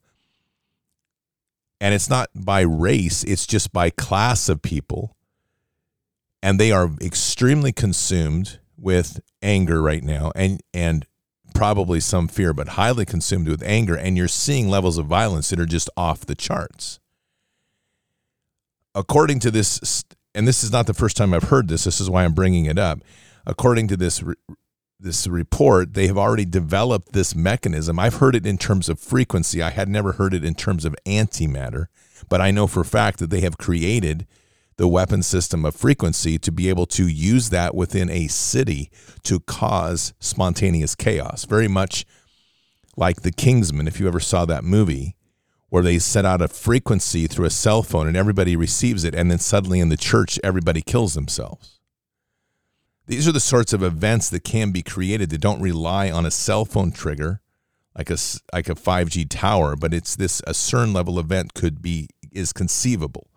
And 1.79 1.95
it's 1.95 2.07
not 2.07 2.29
by 2.35 2.61
race, 2.61 3.23
it's 3.23 3.47
just 3.47 3.73
by 3.73 3.89
class 3.89 4.47
of 4.47 4.61
people. 4.61 5.17
And 6.43 6.59
they 6.59 6.71
are 6.71 6.91
extremely 7.01 7.71
consumed 7.71 8.59
with 8.77 9.21
anger 9.41 9.81
right 9.81 10.03
now 10.03 10.31
and 10.35 10.61
and 10.71 11.07
probably 11.53 11.99
some 11.99 12.27
fear, 12.27 12.53
but 12.53 12.69
highly 12.69 13.05
consumed 13.05 13.47
with 13.47 13.63
anger, 13.63 13.95
and 13.95 14.17
you're 14.17 14.27
seeing 14.27 14.69
levels 14.69 14.97
of 14.97 15.05
violence 15.05 15.49
that 15.49 15.59
are 15.59 15.65
just 15.65 15.89
off 15.95 16.25
the 16.25 16.35
charts. 16.35 16.99
According 18.93 19.39
to 19.39 19.51
this, 19.51 20.03
and 20.35 20.47
this 20.47 20.63
is 20.63 20.71
not 20.71 20.87
the 20.87 20.93
first 20.93 21.17
time 21.17 21.33
I've 21.33 21.43
heard 21.43 21.67
this, 21.67 21.85
this 21.85 22.01
is 22.01 22.09
why 22.09 22.25
I'm 22.25 22.33
bringing 22.33 22.65
it 22.65 22.77
up. 22.77 22.99
According 23.45 23.87
to 23.89 23.97
this 23.97 24.23
this 24.99 25.25
report, 25.25 25.95
they 25.95 26.05
have 26.05 26.17
already 26.17 26.45
developed 26.45 27.11
this 27.11 27.35
mechanism. 27.35 27.97
I've 27.97 28.15
heard 28.15 28.35
it 28.35 28.45
in 28.45 28.59
terms 28.59 28.87
of 28.87 28.99
frequency. 28.99 29.61
I 29.61 29.71
had 29.71 29.89
never 29.89 30.11
heard 30.11 30.33
it 30.33 30.45
in 30.45 30.53
terms 30.53 30.85
of 30.85 30.95
antimatter, 31.07 31.87
but 32.29 32.39
I 32.39 32.51
know 32.51 32.67
for 32.67 32.81
a 32.81 32.85
fact 32.85 33.17
that 33.17 33.31
they 33.31 33.41
have 33.41 33.57
created 33.57 34.27
the 34.81 34.87
weapon 34.87 35.21
system 35.21 35.63
of 35.63 35.75
frequency 35.75 36.39
to 36.39 36.51
be 36.51 36.67
able 36.67 36.87
to 36.87 37.07
use 37.07 37.51
that 37.51 37.75
within 37.75 38.09
a 38.09 38.25
city 38.25 38.89
to 39.21 39.39
cause 39.39 40.11
spontaneous 40.19 40.95
chaos. 40.95 41.45
Very 41.45 41.67
much 41.67 42.03
like 42.97 43.21
The 43.21 43.31
Kingsman, 43.31 43.87
if 43.87 43.99
you 43.99 44.07
ever 44.07 44.19
saw 44.19 44.43
that 44.45 44.63
movie, 44.63 45.15
where 45.69 45.83
they 45.83 45.99
set 45.99 46.25
out 46.25 46.41
a 46.41 46.47
frequency 46.47 47.27
through 47.27 47.45
a 47.45 47.51
cell 47.51 47.83
phone 47.83 48.07
and 48.07 48.17
everybody 48.17 48.55
receives 48.55 49.03
it, 49.03 49.13
and 49.13 49.29
then 49.29 49.37
suddenly 49.37 49.79
in 49.79 49.89
the 49.89 49.97
church, 49.97 50.39
everybody 50.43 50.81
kills 50.81 51.13
themselves. 51.13 51.79
These 53.05 53.27
are 53.27 53.33
the 53.33 53.39
sorts 53.39 53.73
of 53.73 53.83
events 53.83 54.31
that 54.31 54.43
can 54.43 54.71
be 54.71 54.81
created 54.81 55.29
that 55.29 55.41
don't 55.41 55.61
rely 55.61 56.09
on 56.09 56.25
a 56.25 56.31
cell 56.31 56.65
phone 56.65 56.91
trigger 56.91 57.39
like 57.95 58.09
a 58.09 58.17
like 58.51 58.67
a 58.67 58.73
5G 58.73 59.27
tower, 59.29 59.75
but 59.75 59.93
it's 59.93 60.15
this 60.15 60.39
a 60.47 60.53
CERN 60.53 60.91
level 60.91 61.19
event 61.19 61.53
could 61.53 61.83
be 61.83 62.07
is 62.31 62.51
conceivable. 62.51 63.27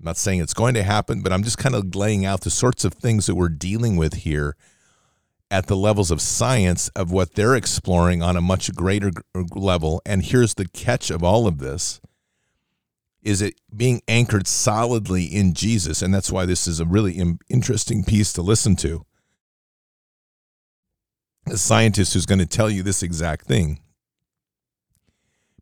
I'm 0.00 0.06
not 0.06 0.16
saying 0.16 0.40
it's 0.40 0.54
going 0.54 0.72
to 0.74 0.82
happen, 0.82 1.20
but 1.20 1.30
I'm 1.30 1.42
just 1.42 1.58
kind 1.58 1.74
of 1.74 1.94
laying 1.94 2.24
out 2.24 2.40
the 2.40 2.50
sorts 2.50 2.86
of 2.86 2.94
things 2.94 3.26
that 3.26 3.34
we're 3.34 3.50
dealing 3.50 3.96
with 3.96 4.14
here 4.14 4.56
at 5.50 5.66
the 5.66 5.76
levels 5.76 6.10
of 6.10 6.22
science 6.22 6.88
of 6.96 7.12
what 7.12 7.34
they're 7.34 7.54
exploring 7.54 8.22
on 8.22 8.34
a 8.34 8.40
much 8.40 8.74
greater 8.74 9.10
uh, 9.34 9.42
level. 9.54 10.00
And 10.06 10.24
here's 10.24 10.54
the 10.54 10.66
catch 10.66 11.10
of 11.10 11.22
all 11.22 11.46
of 11.46 11.58
this 11.58 12.00
is 13.22 13.42
it 13.42 13.60
being 13.76 14.00
anchored 14.08 14.46
solidly 14.46 15.24
in 15.24 15.52
Jesus. 15.52 16.00
And 16.00 16.14
that's 16.14 16.32
why 16.32 16.46
this 16.46 16.66
is 16.66 16.80
a 16.80 16.86
really 16.86 17.22
interesting 17.50 18.02
piece 18.02 18.32
to 18.32 18.42
listen 18.42 18.76
to. 18.76 19.04
a 21.46 21.58
scientist 21.58 22.14
who's 22.14 22.24
going 22.24 22.38
to 22.38 22.46
tell 22.46 22.70
you 22.70 22.82
this 22.82 23.02
exact 23.02 23.44
thing. 23.44 23.80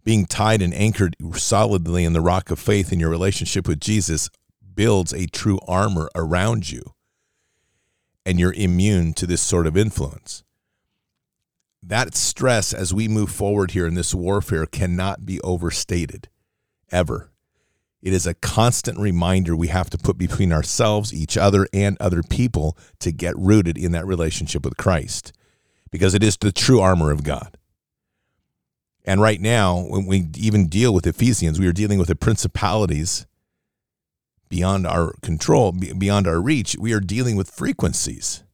Being 0.09 0.25
tied 0.25 0.63
and 0.63 0.73
anchored 0.73 1.17
solidly 1.35 2.03
in 2.03 2.15
the 2.15 2.23
rock 2.23 2.51
of 2.51 2.59
faith 2.59 2.95
in 2.95 2.99
your 2.99 3.11
relationship 3.11 3.69
with 3.69 3.79
Jesus 3.79 4.31
builds 4.75 5.13
a 5.13 5.27
true 5.27 5.61
armor 5.69 6.09
around 6.15 6.71
you, 6.71 6.95
and 8.25 8.41
you're 8.41 8.55
immune 8.55 9.13
to 9.13 9.27
this 9.27 9.43
sort 9.43 9.67
of 9.67 9.77
influence. 9.77 10.45
That 11.83 12.15
stress 12.15 12.73
as 12.73 12.95
we 12.95 13.07
move 13.07 13.31
forward 13.31 13.73
here 13.73 13.87
in 13.87 13.97
this 13.97 14.15
warfare 14.15 14.65
cannot 14.65 15.27
be 15.27 15.43
overstated, 15.43 16.31
ever. 16.91 17.31
It 18.01 18.15
is 18.15 18.27
a 18.27 18.33
constant 18.33 18.99
reminder 18.99 19.55
we 19.55 19.69
have 19.69 19.91
to 19.91 19.99
put 19.99 20.17
between 20.17 20.55
ourselves, 20.55 21.13
each 21.13 21.37
other, 21.37 21.69
and 21.75 21.99
other 22.01 22.23
people 22.23 22.79
to 23.01 23.13
get 23.13 23.37
rooted 23.37 23.77
in 23.77 23.93
that 23.93 24.07
relationship 24.07 24.65
with 24.65 24.79
Christ 24.79 25.35
because 25.91 26.15
it 26.15 26.23
is 26.23 26.39
the 26.39 26.51
true 26.51 26.81
armor 26.81 27.11
of 27.11 27.25
God. 27.25 27.58
And 29.09 29.23
right 29.23 29.41
now, 29.41 29.79
when 29.79 30.05
we 30.05 30.29
even 30.37 30.69
deal 30.69 30.93
with 30.93 31.07
Ephesians, 31.07 31.59
we 31.59 31.67
are 31.67 31.73
dealing 31.73 31.99
with 31.99 32.09
the 32.09 32.15
principalities 32.15 33.27
beyond 34.51 34.87
our 34.87 35.15
control, 35.23 35.73
beyond 35.73 36.27
our 36.27 36.43
reach. 36.43 36.77
We 36.79 36.93
are 36.93 37.01
dealing 37.01 37.35
with 37.35 37.51
frequencies. 37.51 38.45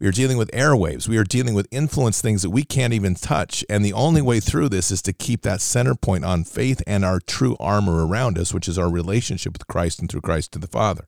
We 0.00 0.08
are 0.08 0.10
dealing 0.10 0.36
with 0.36 0.50
airwaves. 0.50 1.06
We 1.06 1.16
are 1.16 1.22
dealing 1.22 1.54
with 1.54 1.68
influence 1.70 2.20
things 2.20 2.42
that 2.42 2.50
we 2.50 2.64
can't 2.64 2.92
even 2.92 3.14
touch. 3.14 3.64
And 3.70 3.84
the 3.84 3.92
only 3.92 4.20
way 4.20 4.40
through 4.40 4.70
this 4.70 4.90
is 4.90 5.00
to 5.02 5.12
keep 5.12 5.42
that 5.42 5.60
center 5.60 5.94
point 5.94 6.24
on 6.24 6.42
faith 6.42 6.82
and 6.88 7.04
our 7.04 7.20
true 7.20 7.56
armor 7.60 8.04
around 8.04 8.36
us, 8.36 8.52
which 8.52 8.66
is 8.66 8.76
our 8.76 8.90
relationship 8.90 9.52
with 9.52 9.68
Christ 9.68 10.00
and 10.00 10.10
through 10.10 10.22
Christ 10.22 10.50
to 10.54 10.58
the 10.58 10.66
Father. 10.66 11.06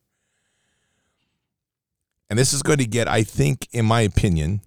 And 2.29 2.39
this 2.39 2.53
is 2.53 2.63
going 2.63 2.79
to 2.79 2.85
get, 2.85 3.09
I 3.09 3.23
think, 3.23 3.67
in 3.73 3.85
my 3.85 3.99
opinion, 3.99 4.61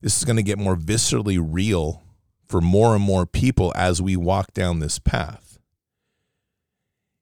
this 0.00 0.16
is 0.16 0.24
going 0.24 0.36
to 0.36 0.44
get 0.44 0.60
more 0.60 0.76
viscerally 0.76 1.44
real 1.44 2.03
for 2.46 2.60
more 2.60 2.94
and 2.94 3.02
more 3.02 3.26
people 3.26 3.72
as 3.76 4.00
we 4.00 4.16
walk 4.16 4.52
down 4.52 4.78
this 4.78 4.98
path. 4.98 5.58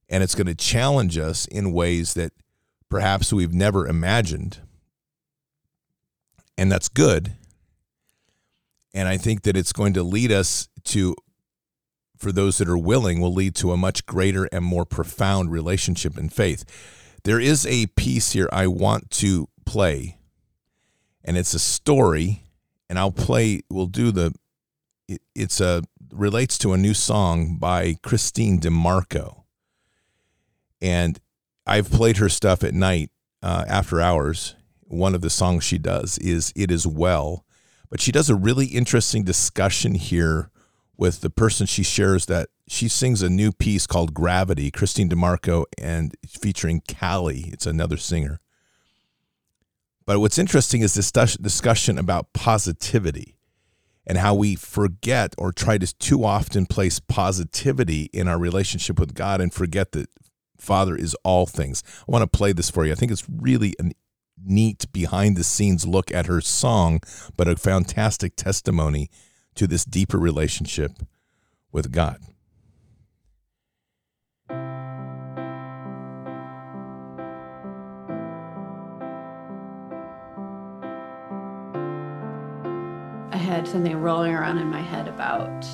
And 0.08 0.22
it's 0.22 0.34
going 0.34 0.46
to 0.46 0.54
challenge 0.54 1.16
us 1.16 1.46
in 1.46 1.72
ways 1.72 2.14
that 2.14 2.32
perhaps 2.88 3.32
we've 3.32 3.54
never 3.54 3.86
imagined. 3.86 4.60
And 6.58 6.70
that's 6.70 6.88
good. 6.88 7.32
And 8.92 9.08
I 9.08 9.16
think 9.16 9.42
that 9.42 9.56
it's 9.56 9.72
going 9.72 9.94
to 9.94 10.02
lead 10.02 10.30
us 10.30 10.68
to, 10.84 11.14
for 12.18 12.30
those 12.30 12.58
that 12.58 12.68
are 12.68 12.76
willing, 12.76 13.20
will 13.20 13.32
lead 13.32 13.54
to 13.56 13.72
a 13.72 13.76
much 13.76 14.04
greater 14.04 14.44
and 14.52 14.64
more 14.64 14.84
profound 14.84 15.50
relationship 15.50 16.18
in 16.18 16.28
faith. 16.28 16.64
There 17.24 17.40
is 17.40 17.64
a 17.66 17.86
piece 17.86 18.32
here 18.32 18.50
I 18.52 18.66
want 18.66 19.10
to 19.12 19.48
play, 19.64 20.18
and 21.24 21.38
it's 21.38 21.54
a 21.54 21.58
story 21.58 22.42
and 22.92 22.98
I'll 22.98 23.10
play. 23.10 23.62
We'll 23.70 23.86
do 23.86 24.12
the. 24.12 24.34
It, 25.12 25.22
it's 25.34 25.60
a 25.60 25.82
relates 26.10 26.56
to 26.58 26.72
a 26.72 26.78
new 26.78 26.94
song 26.94 27.56
by 27.58 27.96
Christine 28.02 28.58
DeMarco, 28.58 29.42
and 30.80 31.20
I've 31.66 31.90
played 31.90 32.16
her 32.16 32.28
stuff 32.28 32.64
at 32.64 32.74
night 32.74 33.10
uh, 33.42 33.64
after 33.68 34.00
hours. 34.00 34.56
One 34.84 35.14
of 35.14 35.20
the 35.20 35.30
songs 35.30 35.64
she 35.64 35.78
does 35.78 36.18
is 36.18 36.52
"It 36.56 36.70
Is 36.70 36.86
Well," 36.86 37.44
but 37.90 38.00
she 38.00 38.12
does 38.12 38.30
a 38.30 38.34
really 38.34 38.66
interesting 38.66 39.22
discussion 39.22 39.94
here 39.94 40.50
with 40.96 41.20
the 41.20 41.30
person 41.30 41.66
she 41.66 41.82
shares 41.82 42.26
that 42.26 42.48
she 42.68 42.88
sings 42.88 43.22
a 43.22 43.28
new 43.28 43.52
piece 43.52 43.86
called 43.86 44.14
Gravity, 44.14 44.70
Christine 44.70 45.08
DeMarco, 45.08 45.64
and 45.76 46.14
featuring 46.26 46.82
Callie. 46.88 47.50
It's 47.52 47.66
another 47.66 47.96
singer. 47.98 48.38
But 50.06 50.20
what's 50.20 50.38
interesting 50.38 50.80
is 50.80 50.94
this 50.94 51.12
discussion 51.12 51.98
about 51.98 52.32
positivity 52.32 53.31
and 54.06 54.18
how 54.18 54.34
we 54.34 54.56
forget 54.56 55.34
or 55.38 55.52
try 55.52 55.78
to 55.78 55.94
too 55.98 56.24
often 56.24 56.66
place 56.66 56.98
positivity 56.98 58.10
in 58.12 58.28
our 58.28 58.38
relationship 58.38 58.98
with 58.98 59.14
God 59.14 59.40
and 59.40 59.52
forget 59.52 59.92
that 59.92 60.08
Father 60.58 60.96
is 60.96 61.14
all 61.24 61.46
things. 61.46 61.82
I 62.00 62.10
want 62.10 62.22
to 62.22 62.38
play 62.38 62.52
this 62.52 62.70
for 62.70 62.84
you. 62.84 62.92
I 62.92 62.94
think 62.94 63.12
it's 63.12 63.26
really 63.28 63.74
a 63.80 63.90
neat 64.44 64.86
behind 64.92 65.36
the 65.36 65.44
scenes 65.44 65.86
look 65.86 66.12
at 66.12 66.26
her 66.26 66.40
song, 66.40 67.00
but 67.36 67.48
a 67.48 67.56
fantastic 67.56 68.36
testimony 68.36 69.10
to 69.54 69.66
this 69.66 69.84
deeper 69.84 70.18
relationship 70.18 70.92
with 71.70 71.92
God. 71.92 72.20
Had 83.62 83.70
something 83.70 83.96
rolling 83.96 84.34
around 84.34 84.58
in 84.58 84.66
my 84.66 84.80
head 84.80 85.06
about 85.06 85.64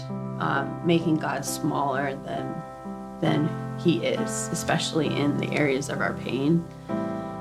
um, 0.40 0.80
making 0.84 1.16
God 1.16 1.44
smaller 1.44 2.14
than 2.16 2.54
than 3.20 3.48
He 3.80 4.04
is, 4.04 4.48
especially 4.52 5.06
in 5.06 5.38
the 5.38 5.50
areas 5.52 5.88
of 5.88 6.00
our 6.00 6.12
pain. 6.14 6.64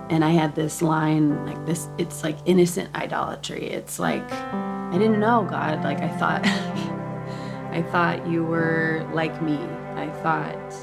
And 0.09 0.23
I 0.23 0.29
had 0.29 0.55
this 0.55 0.81
line 0.81 1.45
like 1.45 1.65
this. 1.65 1.89
It's 1.97 2.23
like 2.23 2.37
innocent 2.45 2.95
idolatry. 2.95 3.67
It's 3.67 3.99
like 3.99 4.31
I 4.31 4.93
didn't 4.93 5.19
know 5.19 5.45
God. 5.49 5.83
Like 5.83 5.99
I 5.99 6.07
thought, 6.17 6.45
I 7.71 7.83
thought 7.91 8.25
you 8.25 8.45
were 8.45 9.05
like 9.13 9.41
me. 9.41 9.59
I 9.95 10.09
thought 10.23 10.73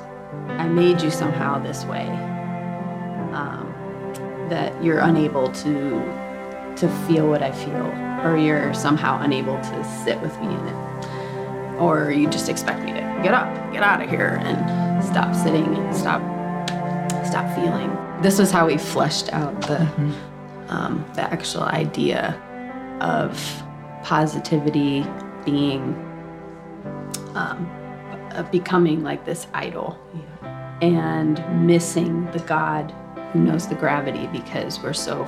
I 0.61 0.69
made 0.69 1.01
you 1.01 1.11
somehow 1.11 1.59
this 1.59 1.85
way. 1.87 2.07
Um, 3.33 3.73
that 4.51 4.85
you're 4.85 5.01
unable 5.01 5.51
to 5.51 6.23
to 6.77 6.89
feel 7.07 7.29
what 7.29 7.43
I 7.43 7.51
feel, 7.51 8.14
or 8.25 8.37
you're 8.37 8.73
somehow 8.75 9.21
unable 9.21 9.57
to 9.59 9.85
sit 10.05 10.21
with 10.21 10.37
me 10.41 10.47
in 10.47 10.67
it, 10.67 11.79
or 11.79 12.11
you 12.11 12.29
just 12.29 12.49
expect 12.49 12.83
me 12.83 12.93
to 12.93 13.01
get 13.23 13.35
up, 13.35 13.73
get 13.73 13.83
out 13.83 14.03
of 14.03 14.09
here, 14.09 14.41
and 14.43 15.05
stop 15.05 15.35
sitting 15.35 15.67
and 15.67 15.95
stop 15.95 16.23
stop 17.27 17.55
feeling. 17.55 17.91
This 18.23 18.39
was 18.39 18.51
how 18.51 18.67
we 18.67 18.79
fleshed 18.79 19.33
out 19.33 19.61
the 19.63 19.77
mm-hmm. 19.77 20.71
um, 20.71 21.05
the 21.15 21.23
actual 21.23 21.63
idea 21.63 22.41
of 23.01 23.63
positivity 24.03 25.05
being 25.45 25.95
um, 27.35 27.71
becoming 28.51 29.03
like 29.03 29.25
this 29.25 29.47
idol 29.55 29.99
and 30.83 31.67
missing 31.67 32.31
the 32.33 32.41
God 32.41 32.93
who 33.33 33.41
knows 33.41 33.67
the 33.67 33.75
gravity 33.75 34.27
because 34.29 34.81
we're 34.81 34.93
so 34.93 35.25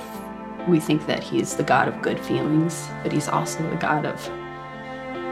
we 0.68 0.80
think 0.80 1.06
that 1.06 1.22
he's 1.22 1.56
the 1.56 1.62
God 1.62 1.88
of 1.88 2.02
good 2.02 2.18
feelings, 2.20 2.88
but 3.02 3.12
he's 3.12 3.28
also 3.28 3.68
the 3.70 3.76
God 3.76 4.04
of 4.04 4.24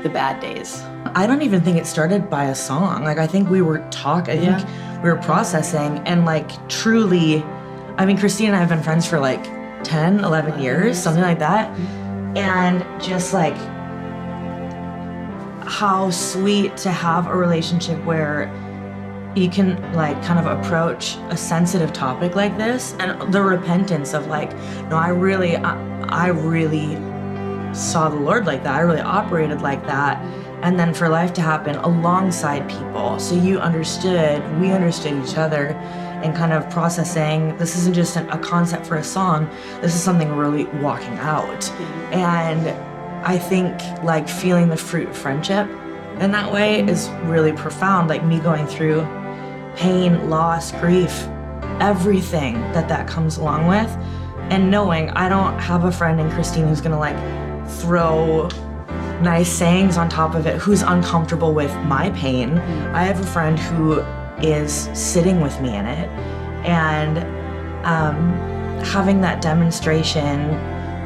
the 0.02 0.10
bad 0.10 0.40
days. 0.40 0.82
I 1.14 1.26
don't 1.26 1.42
even 1.42 1.60
think 1.62 1.78
it 1.78 1.86
started 1.86 2.28
by 2.30 2.44
a 2.46 2.54
song. 2.54 3.04
Like 3.04 3.18
I 3.18 3.26
think 3.26 3.48
we 3.48 3.62
were 3.62 3.86
talking, 3.90 4.38
I 4.38 4.42
yeah. 4.42 4.58
think 4.58 5.02
we 5.02 5.10
were 5.10 5.16
processing 5.16 5.98
and 6.06 6.24
like 6.24 6.68
truly 6.68 7.42
I 7.96 8.06
mean 8.06 8.18
Christine 8.18 8.48
and 8.48 8.56
I 8.56 8.60
have 8.60 8.68
been 8.68 8.82
friends 8.82 9.06
for 9.06 9.18
like 9.18 9.44
10, 9.84 10.20
11 10.24 10.60
years, 10.60 10.98
something 10.98 11.22
like 11.22 11.38
that. 11.38 11.70
Mm-hmm. 11.70 12.36
And 12.36 13.02
just 13.02 13.32
like 13.32 13.56
how 15.66 16.10
sweet 16.10 16.76
to 16.78 16.90
have 16.90 17.26
a 17.26 17.36
relationship 17.36 18.02
where 18.04 18.52
you 19.36 19.48
can 19.48 19.80
like 19.94 20.20
kind 20.22 20.38
of 20.38 20.46
approach 20.46 21.16
a 21.30 21.36
sensitive 21.36 21.92
topic 21.92 22.36
like 22.36 22.56
this 22.56 22.94
and 23.00 23.32
the 23.32 23.42
repentance 23.42 24.14
of 24.14 24.26
like 24.28 24.52
no 24.88 24.96
i 24.96 25.08
really 25.08 25.56
I, 25.56 25.94
I, 26.08 26.28
really 26.28 26.94
saw 27.74 28.08
the 28.08 28.16
lord 28.16 28.46
like 28.46 28.62
that. 28.62 28.76
I 28.76 28.80
really 28.80 29.00
operated 29.00 29.60
like 29.60 29.84
that. 29.86 30.22
And 30.62 30.78
then 30.78 30.94
for 30.94 31.08
life 31.08 31.32
to 31.34 31.42
happen 31.42 31.74
alongside 31.76 32.70
people. 32.70 33.18
So 33.18 33.34
you 33.34 33.58
understood 33.58 34.42
we 34.60 34.70
understood 34.70 35.12
each 35.24 35.36
other 35.36 35.68
and 36.22 36.34
kind 36.34 36.52
of 36.52 36.70
processing 36.70 37.56
this 37.58 37.76
isn't 37.76 37.94
just 37.94 38.16
a 38.16 38.38
concept 38.38 38.86
for 38.86 38.96
a 38.96 39.04
song. 39.04 39.50
This 39.80 39.94
is 39.94 40.02
something 40.02 40.30
really 40.36 40.64
walking 40.80 41.18
out. 41.18 41.60
Mm-hmm. 41.60 42.14
And 42.14 42.94
i 43.26 43.38
think 43.38 43.80
like 44.04 44.28
feeling 44.28 44.68
the 44.68 44.76
fruit 44.76 45.08
of 45.08 45.16
friendship 45.16 45.66
in 46.20 46.30
that 46.30 46.52
way 46.52 46.86
is 46.86 47.08
really 47.24 47.52
profound 47.52 48.08
like 48.08 48.22
me 48.22 48.38
going 48.38 48.66
through 48.66 49.00
pain, 49.76 50.30
loss, 50.30 50.72
grief, 50.72 51.26
everything 51.80 52.54
that 52.72 52.88
that 52.88 53.06
comes 53.08 53.36
along 53.36 53.66
with. 53.66 53.90
And 54.50 54.70
knowing 54.70 55.10
I 55.10 55.28
don't 55.28 55.58
have 55.58 55.84
a 55.84 55.92
friend 55.92 56.20
in 56.20 56.30
Christine 56.30 56.68
who's 56.68 56.80
gonna 56.80 56.98
like 56.98 57.16
throw 57.68 58.48
nice 59.20 59.50
sayings 59.50 59.96
on 59.96 60.08
top 60.08 60.34
of 60.34 60.46
it, 60.46 60.56
who's 60.56 60.82
uncomfortable 60.82 61.54
with 61.54 61.74
my 61.84 62.10
pain. 62.10 62.58
I 62.94 63.04
have 63.04 63.20
a 63.20 63.26
friend 63.26 63.58
who 63.58 64.00
is 64.42 64.90
sitting 64.92 65.40
with 65.40 65.60
me 65.60 65.74
in 65.74 65.86
it 65.86 66.08
and 66.66 67.18
um, 67.86 68.32
having 68.84 69.20
that 69.22 69.40
demonstration 69.40 70.50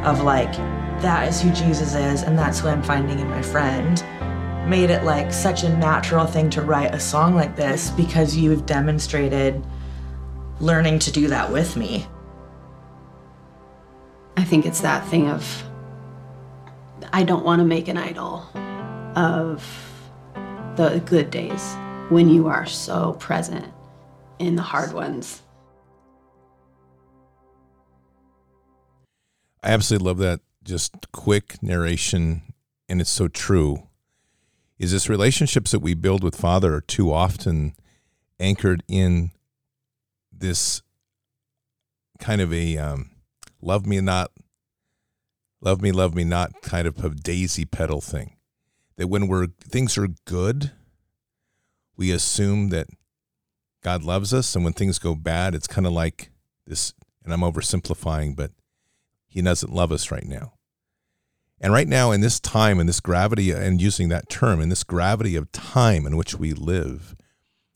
of 0.04 0.22
like, 0.22 0.52
that 1.02 1.28
is 1.28 1.40
who 1.40 1.50
Jesus 1.52 1.94
is, 1.94 2.22
and 2.22 2.36
that's 2.36 2.58
who 2.58 2.68
I'm 2.68 2.82
finding 2.82 3.20
in 3.20 3.28
my 3.28 3.42
friend 3.42 4.02
made 4.68 4.90
it 4.90 5.02
like 5.02 5.32
such 5.32 5.62
a 5.62 5.76
natural 5.78 6.26
thing 6.26 6.50
to 6.50 6.60
write 6.60 6.94
a 6.94 7.00
song 7.00 7.34
like 7.34 7.56
this 7.56 7.90
because 7.90 8.36
you've 8.36 8.66
demonstrated 8.66 9.64
learning 10.60 10.98
to 10.98 11.10
do 11.10 11.28
that 11.28 11.50
with 11.50 11.74
me. 11.74 12.06
I 14.36 14.44
think 14.44 14.66
it's 14.66 14.82
that 14.82 15.06
thing 15.08 15.28
of 15.28 15.64
I 17.12 17.24
don't 17.24 17.44
want 17.44 17.60
to 17.60 17.64
make 17.64 17.88
an 17.88 17.96
idol 17.96 18.46
of 19.16 19.64
the 20.76 21.02
good 21.06 21.30
days 21.30 21.74
when 22.10 22.28
you 22.28 22.48
are 22.48 22.66
so 22.66 23.14
present 23.14 23.66
in 24.38 24.56
the 24.56 24.62
hard 24.62 24.92
ones. 24.92 25.42
I 29.62 29.70
absolutely 29.70 30.06
love 30.06 30.18
that 30.18 30.40
just 30.62 31.10
quick 31.12 31.62
narration, 31.62 32.42
and 32.88 33.00
it's 33.00 33.10
so 33.10 33.26
true. 33.26 33.87
Is 34.78 34.92
this 34.92 35.08
relationships 35.08 35.72
that 35.72 35.80
we 35.80 35.94
build 35.94 36.22
with 36.22 36.36
Father 36.36 36.74
are 36.74 36.80
too 36.80 37.12
often 37.12 37.74
anchored 38.38 38.84
in 38.86 39.32
this 40.32 40.82
kind 42.20 42.40
of 42.40 42.52
a 42.52 42.76
um, 42.78 43.10
love 43.60 43.86
me 43.86 44.00
not, 44.00 44.30
love 45.60 45.82
me, 45.82 45.90
love 45.90 46.14
me 46.14 46.22
not 46.22 46.62
kind 46.62 46.86
of 46.86 47.04
a 47.04 47.10
daisy 47.10 47.64
petal 47.64 48.00
thing. 48.00 48.36
That 48.96 49.08
when 49.08 49.26
we're 49.26 49.48
things 49.60 49.98
are 49.98 50.08
good, 50.24 50.72
we 51.96 52.12
assume 52.12 52.68
that 52.68 52.86
God 53.82 54.04
loves 54.04 54.32
us, 54.32 54.54
and 54.54 54.64
when 54.64 54.72
things 54.72 54.98
go 54.98 55.14
bad, 55.14 55.54
it's 55.54 55.66
kind 55.66 55.86
of 55.86 55.92
like 55.92 56.30
this. 56.66 56.94
And 57.24 57.32
I'm 57.32 57.40
oversimplifying, 57.40 58.36
but 58.36 58.52
He 59.26 59.42
doesn't 59.42 59.72
love 59.72 59.92
us 59.92 60.10
right 60.10 60.24
now. 60.24 60.52
And 61.60 61.72
right 61.72 61.88
now, 61.88 62.12
in 62.12 62.20
this 62.20 62.38
time, 62.38 62.78
in 62.78 62.86
this 62.86 63.00
gravity, 63.00 63.50
and 63.50 63.80
using 63.80 64.08
that 64.10 64.28
term, 64.28 64.60
in 64.60 64.68
this 64.68 64.84
gravity 64.84 65.34
of 65.34 65.50
time 65.50 66.06
in 66.06 66.16
which 66.16 66.36
we 66.36 66.52
live, 66.52 67.16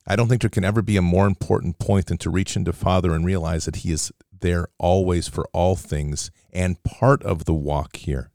I 0.07 0.17
don't 0.17 0.29
think 0.29 0.41
there 0.41 0.51
can 0.51 0.65
ever 0.65 0.83
be 0.83 0.97
a 0.97 1.03
more 1.03 1.27
important 1.27 1.79
point 1.79 2.07
than 2.07 2.19
to 2.19 2.31
reach 2.31 2.57
into 2.57 2.73
Father 2.73 3.13
and 3.13 3.25
realize 3.25 3.65
that 3.65 3.77
He 3.77 3.93
is 3.93 4.13
there 4.41 4.69
always 4.79 5.29
for 5.29 5.49
all 5.53 5.77
things. 5.77 6.31
And 6.53 6.83
part 6.83 7.23
of 7.23 7.45
the 7.45 7.55
walk 7.55 7.97
here 7.97 8.31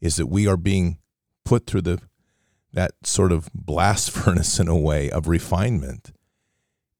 is 0.00 0.16
that 0.16 0.26
we 0.26 0.46
are 0.46 0.56
being 0.56 0.98
put 1.44 1.66
through 1.66 1.82
the 1.82 2.00
that 2.72 2.92
sort 3.02 3.32
of 3.32 3.50
blast 3.52 4.10
furnace 4.12 4.58
in 4.58 4.68
a 4.68 4.76
way 4.76 5.10
of 5.10 5.26
refinement 5.28 6.12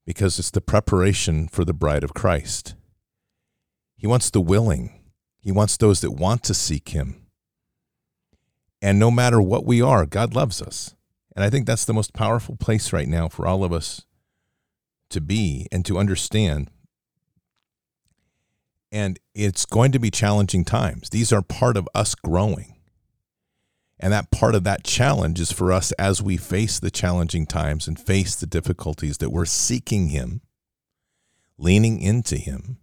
because 0.04 0.38
it's 0.38 0.50
the 0.50 0.60
preparation 0.60 1.46
for 1.46 1.64
the 1.64 1.72
bride 1.72 2.02
of 2.02 2.14
Christ. 2.14 2.74
He 3.96 4.06
wants 4.06 4.30
the 4.30 4.40
willing. 4.40 4.98
He 5.38 5.52
wants 5.52 5.76
those 5.76 6.00
that 6.00 6.10
want 6.10 6.42
to 6.44 6.54
seek 6.54 6.90
him. 6.90 7.19
And 8.82 8.98
no 8.98 9.10
matter 9.10 9.40
what 9.40 9.66
we 9.66 9.82
are, 9.82 10.06
God 10.06 10.34
loves 10.34 10.62
us. 10.62 10.94
And 11.36 11.44
I 11.44 11.50
think 11.50 11.66
that's 11.66 11.84
the 11.84 11.94
most 11.94 12.12
powerful 12.12 12.56
place 12.56 12.92
right 12.92 13.08
now 13.08 13.28
for 13.28 13.46
all 13.46 13.62
of 13.62 13.72
us 13.72 14.04
to 15.10 15.20
be 15.20 15.66
and 15.70 15.84
to 15.84 15.98
understand. 15.98 16.70
And 18.90 19.18
it's 19.34 19.66
going 19.66 19.92
to 19.92 19.98
be 19.98 20.10
challenging 20.10 20.64
times. 20.64 21.10
These 21.10 21.32
are 21.32 21.42
part 21.42 21.76
of 21.76 21.88
us 21.94 22.14
growing. 22.14 22.76
And 24.00 24.12
that 24.12 24.30
part 24.30 24.54
of 24.54 24.64
that 24.64 24.82
challenge 24.82 25.38
is 25.40 25.52
for 25.52 25.70
us 25.70 25.92
as 25.92 26.22
we 26.22 26.38
face 26.38 26.80
the 26.80 26.90
challenging 26.90 27.46
times 27.46 27.86
and 27.86 28.00
face 28.00 28.34
the 28.34 28.46
difficulties 28.46 29.18
that 29.18 29.30
we're 29.30 29.44
seeking 29.44 30.08
Him, 30.08 30.40
leaning 31.58 32.00
into 32.00 32.36
Him, 32.36 32.78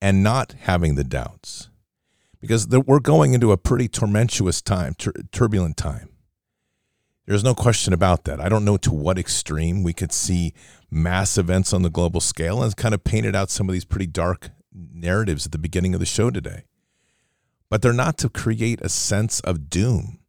and 0.00 0.22
not 0.22 0.54
having 0.60 0.94
the 0.94 1.02
doubts 1.02 1.70
because 2.40 2.68
we're 2.68 3.00
going 3.00 3.34
into 3.34 3.52
a 3.52 3.56
pretty 3.56 3.88
tormentuous 3.88 4.62
time, 4.62 4.94
tur- 4.94 5.12
turbulent 5.32 5.76
time. 5.76 6.10
There's 7.26 7.44
no 7.44 7.54
question 7.54 7.92
about 7.92 8.24
that. 8.24 8.40
I 8.40 8.48
don't 8.48 8.64
know 8.64 8.78
to 8.78 8.92
what 8.92 9.18
extreme 9.18 9.82
we 9.82 9.92
could 9.92 10.12
see 10.12 10.54
mass 10.90 11.36
events 11.36 11.74
on 11.74 11.82
the 11.82 11.90
global 11.90 12.20
scale 12.20 12.62
and 12.62 12.74
kind 12.74 12.94
of 12.94 13.04
painted 13.04 13.36
out 13.36 13.50
some 13.50 13.68
of 13.68 13.74
these 13.74 13.84
pretty 13.84 14.06
dark 14.06 14.50
narratives 14.72 15.44
at 15.44 15.52
the 15.52 15.58
beginning 15.58 15.92
of 15.92 16.00
the 16.00 16.06
show 16.06 16.30
today. 16.30 16.64
But 17.68 17.82
they're 17.82 17.92
not 17.92 18.16
to 18.18 18.30
create 18.30 18.80
a 18.80 18.88
sense 18.88 19.40
of 19.40 19.68
doom. 19.68 20.20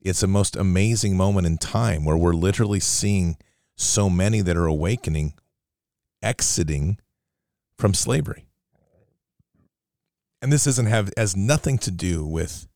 It's 0.00 0.22
a 0.22 0.26
most 0.26 0.56
amazing 0.56 1.14
moment 1.14 1.46
in 1.46 1.58
time 1.58 2.06
where 2.06 2.16
we're 2.16 2.32
literally 2.32 2.80
seeing 2.80 3.36
so 3.76 4.08
many 4.08 4.40
that 4.40 4.56
are 4.56 4.66
awakening, 4.66 5.34
exiting 6.22 6.98
from 7.76 7.92
slavery 7.92 8.47
and 10.40 10.52
this 10.52 10.64
doesn't 10.64 10.86
have 10.86 11.10
has 11.16 11.36
nothing 11.36 11.78
to 11.78 11.90
do 11.90 12.24
with 12.24 12.66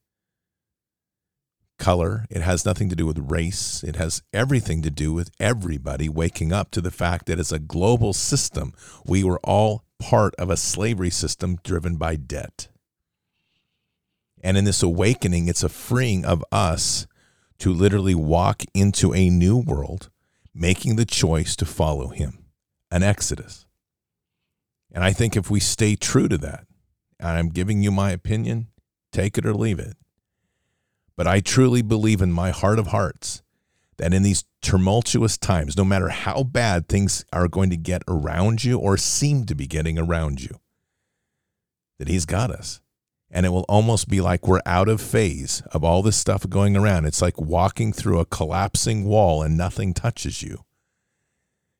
color. 1.79 2.27
It 2.31 2.43
has 2.43 2.65
nothing 2.65 2.89
to 2.91 2.97
do 2.97 3.07
with 3.07 3.31
race. 3.31 3.83
It 3.83 3.97
has 3.97 4.23
everything 4.33 4.83
to 4.83 4.91
do 4.91 5.13
with 5.13 5.31
everybody 5.41 6.09
waking 6.09 6.53
up 6.53 6.71
to 6.73 6.81
the 6.81 6.91
fact 6.91 7.27
that 7.27 7.39
as 7.39 7.53
a 7.53 7.59
global 7.59 8.13
system 8.13 8.73
we 9.05 9.25
were 9.25 9.41
all 9.41 9.85
part 9.99 10.35
of 10.37 10.51
a 10.51 10.57
slavery 10.57 11.11
system 11.11 11.59
driven 11.63 11.97
by 11.97 12.17
debt. 12.17 12.69
And 14.43 14.57
in 14.57 14.65
this 14.65 14.83
awakening 14.83 15.49
it's 15.49 15.63
a 15.63 15.69
freeing 15.69 16.25
of 16.25 16.45
us 16.51 17.07
to 17.59 17.73
literally 17.73 18.15
walk 18.15 18.65
into 18.75 19.15
a 19.15 19.31
new 19.31 19.57
world 19.57 20.11
making 20.55 20.97
the 20.97 21.05
choice 21.05 21.57
to 21.57 21.65
follow 21.65 22.09
him. 22.09 22.45
An 22.91 23.03
exodus. 23.03 23.67
And 24.95 25.03
i 25.03 25.13
think 25.13 25.37
if 25.37 25.51
we 25.51 25.59
stay 25.59 25.97
true 25.97 26.29
to 26.29 26.39
that 26.39 26.67
I'm 27.31 27.49
giving 27.49 27.83
you 27.83 27.91
my 27.91 28.11
opinion. 28.11 28.68
Take 29.12 29.39
it 29.39 29.47
or 29.47 29.55
leave 29.55 29.79
it. 29.79 29.97
But 31.16 31.27
I 31.27 31.41
truly 31.41 31.83
believe 31.83 32.20
in 32.20 32.33
my 32.33 32.51
heart 32.51 32.79
of 32.79 32.89
hearts 32.89 33.43
that 33.99 34.14
in 34.14 34.23
these 34.23 34.45
tumultuous 34.62 35.39
times, 35.39 35.77
no 35.77 35.85
matter 35.85 36.09
how 36.09 36.43
bad 36.43 36.89
things 36.89 37.25
are 37.33 37.49
going 37.49 37.70
to 37.70 37.77
get 37.77 38.03
around 38.09 38.64
you 38.64 38.79
or 38.79 38.97
seem 38.97 39.45
to 39.47 39.55
be 39.55 39.66
getting 39.66 39.99
around 39.99 40.43
you, 40.43 40.59
that 41.99 42.09
He's 42.09 42.25
got 42.25 42.51
us. 42.51 42.81
And 43.31 43.47
it 43.47 43.51
will 43.51 43.64
almost 43.68 44.09
be 44.09 44.20
like 44.20 44.47
we're 44.47 44.61
out 44.66 44.89
of 44.89 45.01
phase 45.01 45.62
of 45.73 45.85
all 45.85 46.03
this 46.03 46.16
stuff 46.16 46.49
going 46.49 46.77
around. 46.77 47.07
It's 47.07 47.23
like 47.23 47.41
walking 47.41 47.93
through 47.93 48.18
a 48.18 48.27
collapsing 48.27 49.05
wall 49.05 49.43
and 49.43 49.57
nothing 49.57 49.95
touches 49.95 50.43
you 50.43 50.64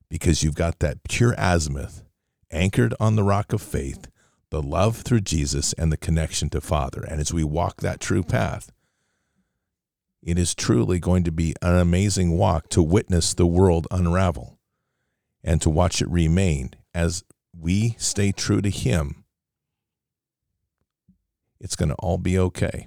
because 0.09 0.43
you've 0.43 0.55
got 0.55 0.78
that 0.78 1.03
pure 1.03 1.34
azimuth 1.36 2.05
anchored 2.51 2.95
on 3.01 3.16
the 3.16 3.22
rock 3.22 3.53
of 3.53 3.61
faith 3.61 4.09
the 4.53 4.62
love 4.62 4.98
through 4.98 5.22
Jesus 5.22 5.72
and 5.72 5.90
the 5.90 5.96
connection 5.96 6.50
to 6.50 6.61
Father. 6.61 7.03
And 7.09 7.22
as 7.22 7.32
we 7.32 7.42
walk 7.42 7.80
that 7.80 8.00
true 8.00 8.22
path, 8.22 8.70
it 10.22 10.38
is 10.38 10.55
truly 10.55 11.00
going 11.00 11.24
to 11.24 11.32
be 11.32 11.55
an 11.62 11.78
amazing 11.78 12.36
walk 12.36 12.68
to 12.68 12.82
witness 12.82 13.32
the 13.32 13.46
world 13.46 13.88
unravel 13.90 14.59
and 15.42 15.62
to 15.62 15.70
watch 15.70 16.03
it 16.03 16.09
remain 16.11 16.74
as 16.92 17.24
we 17.59 17.96
stay 17.98 18.30
true 18.30 18.61
to 18.61 18.68
Him. 18.68 19.24
It's 21.59 21.74
going 21.74 21.88
to 21.88 21.94
all 21.94 22.18
be 22.18 22.38
okay. 22.38 22.86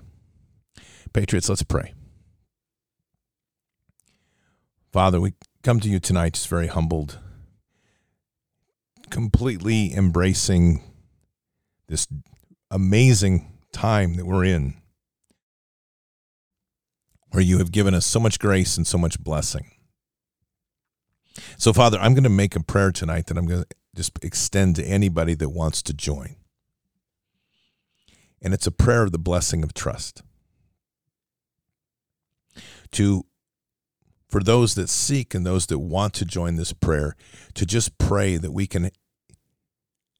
Patriots, 1.13 1.49
let's 1.49 1.63
pray. 1.63 1.95
Father, 4.93 5.19
we 5.19 5.33
come 5.63 5.79
to 5.79 5.89
you 5.89 5.99
tonight 5.99 6.33
just 6.33 6.47
very 6.47 6.67
humbled, 6.67 7.17
completely 9.09 9.95
embracing 9.95 10.83
this 11.87 12.07
amazing 12.71 13.51
time 13.71 14.15
that 14.15 14.25
we're 14.25 14.45
in, 14.45 14.75
where 17.31 17.43
you 17.43 17.57
have 17.57 17.71
given 17.71 17.93
us 17.93 18.05
so 18.05 18.19
much 18.19 18.39
grace 18.39 18.77
and 18.77 18.87
so 18.87 18.97
much 18.97 19.19
blessing. 19.19 19.71
So, 21.57 21.73
Father, 21.73 21.97
I'm 21.99 22.13
going 22.13 22.23
to 22.23 22.29
make 22.29 22.55
a 22.55 22.63
prayer 22.63 22.91
tonight 22.91 23.27
that 23.27 23.37
I'm 23.37 23.45
going 23.45 23.63
to 23.63 23.67
just 23.95 24.11
extend 24.23 24.75
to 24.77 24.83
anybody 24.83 25.33
that 25.35 25.49
wants 25.49 25.81
to 25.83 25.93
join. 25.93 26.35
And 28.41 28.53
it's 28.53 28.67
a 28.67 28.71
prayer 28.71 29.03
of 29.03 29.11
the 29.11 29.19
blessing 29.19 29.63
of 29.63 29.73
trust. 29.73 30.21
To 32.91 33.25
for 34.29 34.41
those 34.41 34.75
that 34.75 34.89
seek 34.89 35.33
and 35.33 35.45
those 35.45 35.67
that 35.67 35.79
want 35.79 36.13
to 36.15 36.25
join 36.25 36.55
this 36.55 36.73
prayer, 36.73 37.15
to 37.53 37.65
just 37.65 37.97
pray 37.97 38.37
that 38.37 38.51
we 38.51 38.67
can 38.67 38.91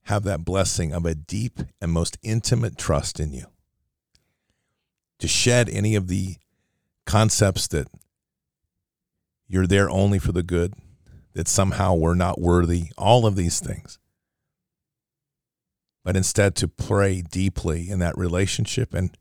have 0.05 0.23
that 0.23 0.45
blessing 0.45 0.93
of 0.93 1.05
a 1.05 1.15
deep 1.15 1.59
and 1.81 1.91
most 1.91 2.17
intimate 2.21 2.77
trust 2.77 3.19
in 3.19 3.33
you. 3.33 3.45
To 5.19 5.27
shed 5.27 5.67
any 5.69 5.95
of 5.95 6.07
the 6.07 6.35
concepts 7.05 7.67
that 7.67 7.87
you're 9.47 9.67
there 9.67 9.89
only 9.89 10.19
for 10.19 10.31
the 10.31 10.43
good, 10.43 10.73
that 11.33 11.47
somehow 11.47 11.95
we're 11.95 12.15
not 12.15 12.39
worthy, 12.39 12.85
all 12.97 13.25
of 13.25 13.35
these 13.35 13.59
things. 13.59 13.97
But 16.03 16.15
instead 16.15 16.55
to 16.57 16.67
pray 16.67 17.21
deeply 17.21 17.89
in 17.89 17.99
that 17.99 18.17
relationship 18.17 18.93
and 18.93 19.15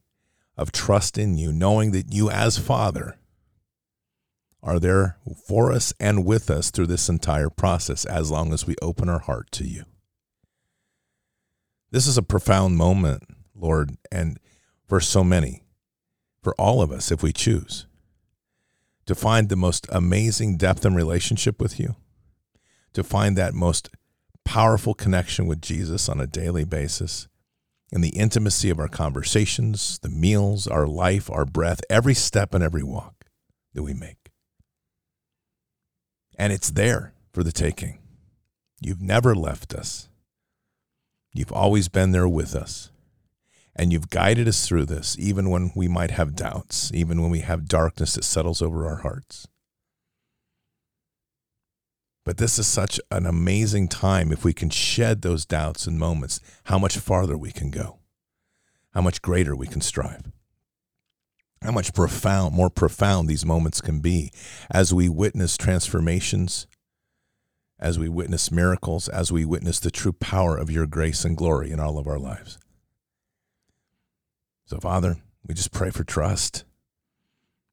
of 0.56 0.70
trust 0.70 1.16
in 1.16 1.38
you, 1.38 1.50
knowing 1.52 1.92
that 1.92 2.12
you 2.12 2.30
as 2.30 2.58
Father 2.58 3.18
are 4.62 4.78
there 4.78 5.16
for 5.46 5.72
us 5.72 5.94
and 5.98 6.24
with 6.24 6.50
us 6.50 6.70
through 6.70 6.86
this 6.86 7.08
entire 7.08 7.50
process 7.50 8.04
as 8.04 8.30
long 8.30 8.52
as 8.52 8.66
we 8.66 8.76
open 8.82 9.08
our 9.08 9.20
heart 9.20 9.50
to 9.52 9.64
you. 9.64 9.84
This 11.94 12.08
is 12.08 12.18
a 12.18 12.22
profound 12.24 12.76
moment, 12.76 13.22
Lord, 13.54 13.96
and 14.10 14.40
for 14.88 14.98
so 14.98 15.22
many, 15.22 15.62
for 16.42 16.52
all 16.56 16.82
of 16.82 16.90
us, 16.90 17.12
if 17.12 17.22
we 17.22 17.32
choose, 17.32 17.86
to 19.06 19.14
find 19.14 19.48
the 19.48 19.54
most 19.54 19.86
amazing 19.92 20.56
depth 20.56 20.84
and 20.84 20.96
relationship 20.96 21.60
with 21.60 21.78
you, 21.78 21.94
to 22.94 23.04
find 23.04 23.38
that 23.38 23.54
most 23.54 23.90
powerful 24.44 24.92
connection 24.92 25.46
with 25.46 25.62
Jesus 25.62 26.08
on 26.08 26.20
a 26.20 26.26
daily 26.26 26.64
basis, 26.64 27.28
in 27.92 28.00
the 28.00 28.16
intimacy 28.16 28.70
of 28.70 28.80
our 28.80 28.88
conversations, 28.88 30.00
the 30.00 30.08
meals, 30.08 30.66
our 30.66 30.88
life, 30.88 31.30
our 31.30 31.44
breath, 31.44 31.80
every 31.88 32.14
step 32.14 32.54
and 32.54 32.64
every 32.64 32.82
walk 32.82 33.26
that 33.72 33.84
we 33.84 33.94
make. 33.94 34.32
And 36.36 36.52
it's 36.52 36.72
there 36.72 37.14
for 37.32 37.44
the 37.44 37.52
taking. 37.52 38.00
You've 38.80 39.00
never 39.00 39.36
left 39.36 39.72
us. 39.72 40.08
You've 41.34 41.52
always 41.52 41.88
been 41.88 42.12
there 42.12 42.28
with 42.28 42.54
us. 42.54 42.90
And 43.76 43.92
you've 43.92 44.08
guided 44.08 44.46
us 44.46 44.66
through 44.66 44.84
this, 44.86 45.16
even 45.18 45.50
when 45.50 45.72
we 45.74 45.88
might 45.88 46.12
have 46.12 46.36
doubts, 46.36 46.92
even 46.94 47.20
when 47.20 47.30
we 47.30 47.40
have 47.40 47.66
darkness 47.66 48.14
that 48.14 48.22
settles 48.22 48.62
over 48.62 48.86
our 48.86 48.98
hearts. 48.98 49.48
But 52.24 52.38
this 52.38 52.56
is 52.56 52.68
such 52.68 53.00
an 53.10 53.26
amazing 53.26 53.88
time 53.88 54.30
if 54.30 54.44
we 54.44 54.52
can 54.52 54.70
shed 54.70 55.22
those 55.22 55.44
doubts 55.44 55.88
and 55.88 55.98
moments, 55.98 56.38
how 56.64 56.78
much 56.78 56.96
farther 56.96 57.36
we 57.36 57.50
can 57.50 57.72
go, 57.72 57.98
how 58.92 59.02
much 59.02 59.20
greater 59.20 59.56
we 59.56 59.66
can 59.66 59.80
strive, 59.80 60.30
how 61.60 61.72
much 61.72 61.92
profound, 61.92 62.54
more 62.54 62.70
profound 62.70 63.28
these 63.28 63.44
moments 63.44 63.80
can 63.80 63.98
be 63.98 64.30
as 64.70 64.94
we 64.94 65.08
witness 65.08 65.56
transformations, 65.56 66.68
as 67.84 67.98
we 67.98 68.08
witness 68.08 68.50
miracles, 68.50 69.10
as 69.10 69.30
we 69.30 69.44
witness 69.44 69.78
the 69.78 69.90
true 69.90 70.14
power 70.14 70.56
of 70.56 70.70
your 70.70 70.86
grace 70.86 71.22
and 71.22 71.36
glory 71.36 71.70
in 71.70 71.78
all 71.78 71.98
of 71.98 72.06
our 72.06 72.18
lives. 72.18 72.58
So, 74.64 74.78
Father, 74.78 75.18
we 75.46 75.52
just 75.52 75.70
pray 75.70 75.90
for 75.90 76.02
trust 76.02 76.64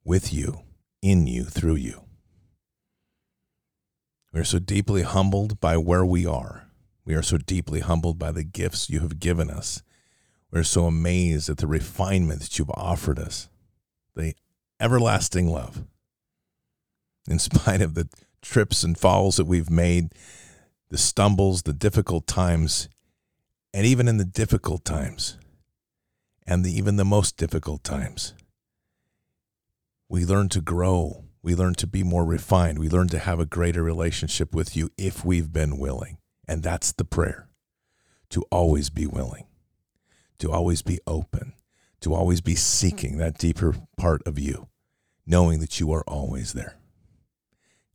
with 0.03 0.33
you, 0.33 0.63
in 1.01 1.27
you, 1.27 1.45
through 1.45 1.75
you. 1.75 2.03
We 4.33 4.41
are 4.41 4.45
so 4.45 4.59
deeply 4.59 5.03
humbled 5.03 5.61
by 5.61 5.77
where 5.77 6.05
we 6.05 6.25
are. 6.25 6.67
We 7.05 7.15
are 7.15 7.23
so 7.23 7.37
deeply 7.37 7.79
humbled 7.79 8.19
by 8.19 8.33
the 8.33 8.43
gifts 8.43 8.89
you 8.89 8.99
have 8.99 9.17
given 9.17 9.49
us. 9.49 9.81
We're 10.51 10.63
so 10.63 10.87
amazed 10.87 11.49
at 11.49 11.55
the 11.55 11.67
refinement 11.67 12.41
that 12.41 12.59
you've 12.59 12.69
offered 12.71 13.17
us, 13.17 13.47
the 14.13 14.33
everlasting 14.77 15.47
love. 15.47 15.85
In 17.29 17.39
spite 17.39 17.81
of 17.81 17.93
the 17.93 18.09
trips 18.41 18.83
and 18.83 18.97
falls 18.97 19.37
that 19.37 19.45
we've 19.45 19.69
made, 19.69 20.13
the 20.89 20.97
stumbles, 20.97 21.63
the 21.63 21.73
difficult 21.73 22.27
times, 22.27 22.89
and 23.73 23.85
even 23.85 24.07
in 24.07 24.17
the 24.17 24.25
difficult 24.25 24.83
times, 24.83 25.37
and 26.45 26.65
the, 26.65 26.71
even 26.71 26.97
the 26.97 27.05
most 27.05 27.37
difficult 27.37 27.83
times, 27.83 28.33
we 30.09 30.25
learn 30.25 30.49
to 30.49 30.61
grow 30.61 31.23
we 31.43 31.55
learn 31.55 31.73
to 31.75 31.87
be 31.87 32.03
more 32.03 32.23
refined. 32.23 32.77
We 32.77 32.89
learn 32.89 33.07
to 33.09 33.19
have 33.19 33.39
a 33.39 33.45
greater 33.45 33.81
relationship 33.81 34.53
with 34.53 34.75
you 34.75 34.89
if 34.97 35.25
we've 35.25 35.51
been 35.51 35.77
willing. 35.77 36.17
And 36.47 36.61
that's 36.61 36.91
the 36.91 37.05
prayer 37.05 37.47
to 38.29 38.43
always 38.51 38.89
be 38.89 39.07
willing, 39.07 39.45
to 40.39 40.51
always 40.51 40.81
be 40.81 40.99
open, 41.07 41.53
to 42.01 42.13
always 42.13 42.41
be 42.41 42.55
seeking 42.55 43.17
that 43.17 43.37
deeper 43.37 43.75
part 43.97 44.21
of 44.25 44.37
you, 44.39 44.69
knowing 45.25 45.59
that 45.59 45.79
you 45.79 45.91
are 45.91 46.03
always 46.07 46.53
there. 46.53 46.77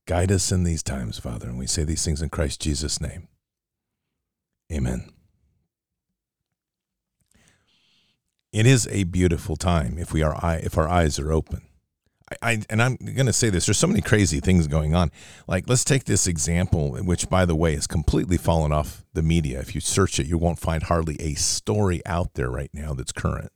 Guide 0.07 0.31
us 0.31 0.53
in 0.53 0.63
these 0.63 0.83
times, 0.83 1.19
Father, 1.19 1.49
and 1.49 1.59
we 1.59 1.67
say 1.67 1.83
these 1.83 2.05
things 2.05 2.23
in 2.23 2.31
Christ 2.31 2.61
Jesus' 2.61 3.01
name. 3.01 3.29
Amen. 4.73 5.11
It 8.53 8.67
is 8.67 8.89
a 8.91 9.05
beautiful 9.05 9.57
time 9.57 9.99
if 9.99 10.13
we 10.13 10.23
are 10.23 10.39
if 10.63 10.79
our 10.79 10.89
eyes 10.89 11.19
are 11.19 11.33
open. 11.33 11.63
I, 12.43 12.63
and 12.69 12.83
I'm 12.83 12.97
going 12.97 13.27
to 13.27 13.33
say 13.33 13.51
this 13.51 13.67
there's 13.67 13.79
so 13.79 13.87
many 13.87 14.01
crazy 14.01 14.41
things 14.41 14.67
going 14.67 14.95
on. 14.95 15.13
Like, 15.47 15.69
let's 15.69 15.85
take 15.85 16.05
this 16.05 16.27
example, 16.27 16.97
which, 16.97 17.29
by 17.29 17.45
the 17.45 17.55
way, 17.55 17.75
has 17.75 17.87
completely 17.87 18.37
fallen 18.37 18.73
off 18.73 19.05
the 19.13 19.23
media. 19.23 19.61
If 19.61 19.75
you 19.75 19.81
search 19.81 20.19
it, 20.19 20.27
you 20.27 20.37
won't 20.39 20.59
find 20.59 20.85
hardly 20.85 21.17
a 21.21 21.35
story 21.35 22.01
out 22.05 22.35
there 22.35 22.51
right 22.51 22.71
now 22.73 22.95
that's 22.95 23.13
current. 23.13 23.53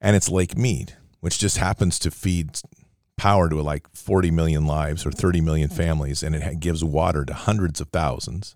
And 0.00 0.14
it's 0.14 0.28
Lake 0.28 0.56
Mead, 0.56 0.96
which 1.20 1.38
just 1.38 1.56
happens 1.56 1.98
to 2.00 2.12
feed 2.12 2.60
power 3.18 3.48
to 3.50 3.60
like 3.60 3.86
40 3.94 4.30
million 4.30 4.66
lives 4.66 5.04
or 5.04 5.10
30 5.10 5.42
million 5.42 5.68
families, 5.68 6.22
and 6.22 6.34
it 6.34 6.60
gives 6.60 6.82
water 6.82 7.24
to 7.24 7.34
hundreds 7.34 7.80
of 7.80 7.88
thousands. 7.90 8.54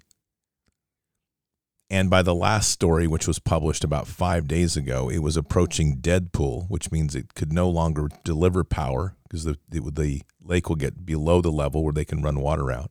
And 1.90 2.08
by 2.08 2.22
the 2.22 2.34
last 2.34 2.70
story, 2.70 3.06
which 3.06 3.26
was 3.28 3.38
published 3.38 3.84
about 3.84 4.06
five 4.06 4.48
days 4.48 4.78
ago, 4.78 5.10
it 5.10 5.18
was 5.18 5.36
approaching 5.36 5.96
dead 5.96 6.32
pool, 6.32 6.64
which 6.70 6.90
means 6.90 7.14
it 7.14 7.34
could 7.34 7.52
no 7.52 7.68
longer 7.68 8.08
deliver 8.24 8.64
power 8.64 9.14
because 9.24 9.44
the, 9.44 9.58
the 9.68 10.22
lake 10.42 10.70
will 10.70 10.76
get 10.76 11.04
below 11.04 11.42
the 11.42 11.52
level 11.52 11.84
where 11.84 11.92
they 11.92 12.06
can 12.06 12.22
run 12.22 12.40
water 12.40 12.72
out. 12.72 12.90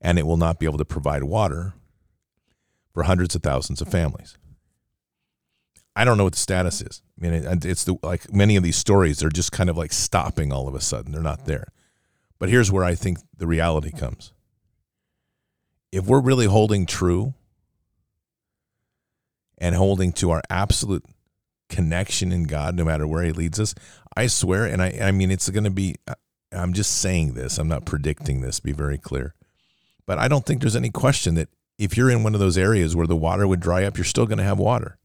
And 0.00 0.16
it 0.16 0.26
will 0.26 0.36
not 0.36 0.60
be 0.60 0.66
able 0.66 0.78
to 0.78 0.84
provide 0.84 1.24
water 1.24 1.74
for 2.92 3.02
hundreds 3.02 3.34
of 3.34 3.42
thousands 3.42 3.80
of 3.80 3.88
families. 3.88 4.36
I 5.94 6.04
don't 6.04 6.16
know 6.16 6.24
what 6.24 6.32
the 6.32 6.38
status 6.38 6.80
is. 6.80 7.02
I 7.18 7.22
mean, 7.22 7.32
it, 7.34 7.64
it's 7.64 7.84
the, 7.84 7.96
like 8.02 8.32
many 8.32 8.56
of 8.56 8.62
these 8.62 8.76
stories, 8.76 9.18
they're 9.18 9.28
just 9.28 9.52
kind 9.52 9.68
of 9.68 9.76
like 9.76 9.92
stopping 9.92 10.52
all 10.52 10.68
of 10.68 10.74
a 10.74 10.80
sudden. 10.80 11.12
They're 11.12 11.22
not 11.22 11.44
there. 11.44 11.68
But 12.38 12.48
here's 12.48 12.72
where 12.72 12.84
I 12.84 12.94
think 12.94 13.18
the 13.36 13.46
reality 13.46 13.92
comes. 13.92 14.32
If 15.92 16.06
we're 16.06 16.20
really 16.20 16.46
holding 16.46 16.86
true 16.86 17.34
and 19.58 19.74
holding 19.74 20.12
to 20.14 20.30
our 20.30 20.42
absolute 20.48 21.04
connection 21.68 22.32
in 22.32 22.44
God, 22.44 22.74
no 22.74 22.84
matter 22.84 23.06
where 23.06 23.22
He 23.22 23.32
leads 23.32 23.60
us, 23.60 23.74
I 24.16 24.26
swear, 24.26 24.64
and 24.64 24.82
I, 24.82 24.98
I 25.02 25.10
mean, 25.12 25.30
it's 25.30 25.48
going 25.50 25.64
to 25.64 25.70
be, 25.70 25.96
uh, 26.08 26.14
I'm 26.50 26.72
just 26.72 27.00
saying 27.00 27.34
this, 27.34 27.58
I'm 27.58 27.68
not 27.68 27.84
predicting 27.84 28.40
this, 28.40 28.60
be 28.60 28.72
very 28.72 28.98
clear. 28.98 29.34
But 30.06 30.18
I 30.18 30.28
don't 30.28 30.44
think 30.44 30.60
there's 30.60 30.76
any 30.76 30.90
question 30.90 31.34
that 31.34 31.48
if 31.78 31.96
you're 31.96 32.10
in 32.10 32.22
one 32.22 32.34
of 32.34 32.40
those 32.40 32.58
areas 32.58 32.96
where 32.96 33.06
the 33.06 33.16
water 33.16 33.46
would 33.46 33.60
dry 33.60 33.84
up, 33.84 33.96
you're 33.96 34.04
still 34.04 34.26
going 34.26 34.38
to 34.38 34.44
have 34.44 34.58
water. 34.58 34.98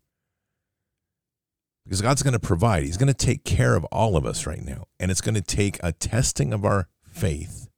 Because 1.87 2.01
God's 2.01 2.21
going 2.21 2.33
to 2.33 2.39
provide. 2.39 2.83
He's 2.83 2.97
going 2.97 3.07
to 3.07 3.13
take 3.13 3.45
care 3.45 3.75
of 3.75 3.85
all 3.85 4.17
of 4.17 4.25
us 4.25 4.45
right 4.45 4.61
now. 4.61 4.87
And 4.99 5.09
it's 5.09 5.21
going 5.21 5.35
to 5.35 5.41
take 5.41 5.79
a 5.81 5.93
testing 5.93 6.51
of 6.51 6.65
our 6.65 6.89
faith 7.05 7.69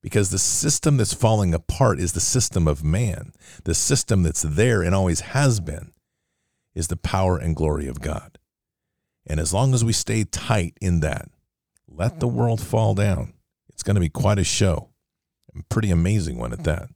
because 0.00 0.30
the 0.30 0.38
system 0.38 0.98
that's 0.98 1.12
falling 1.12 1.52
apart 1.52 1.98
is 1.98 2.12
the 2.12 2.20
system 2.20 2.68
of 2.68 2.84
man. 2.84 3.32
The 3.64 3.74
system 3.74 4.22
that's 4.22 4.42
there 4.42 4.82
and 4.82 4.94
always 4.94 5.20
has 5.20 5.58
been 5.58 5.90
is 6.76 6.86
the 6.86 6.96
power 6.96 7.36
and 7.36 7.56
glory 7.56 7.88
of 7.88 8.00
God. 8.00 8.38
And 9.26 9.40
as 9.40 9.52
long 9.52 9.74
as 9.74 9.84
we 9.84 9.92
stay 9.92 10.22
tight 10.22 10.76
in 10.80 11.00
that, 11.00 11.28
let 11.88 12.20
the 12.20 12.28
world 12.28 12.60
fall 12.60 12.94
down. 12.94 13.32
It's 13.70 13.82
going 13.82 13.96
to 13.96 14.00
be 14.00 14.10
quite 14.10 14.38
a 14.38 14.44
show, 14.44 14.90
a 15.58 15.62
pretty 15.70 15.90
amazing 15.90 16.38
one 16.38 16.52
at 16.52 16.62
that. 16.62 16.88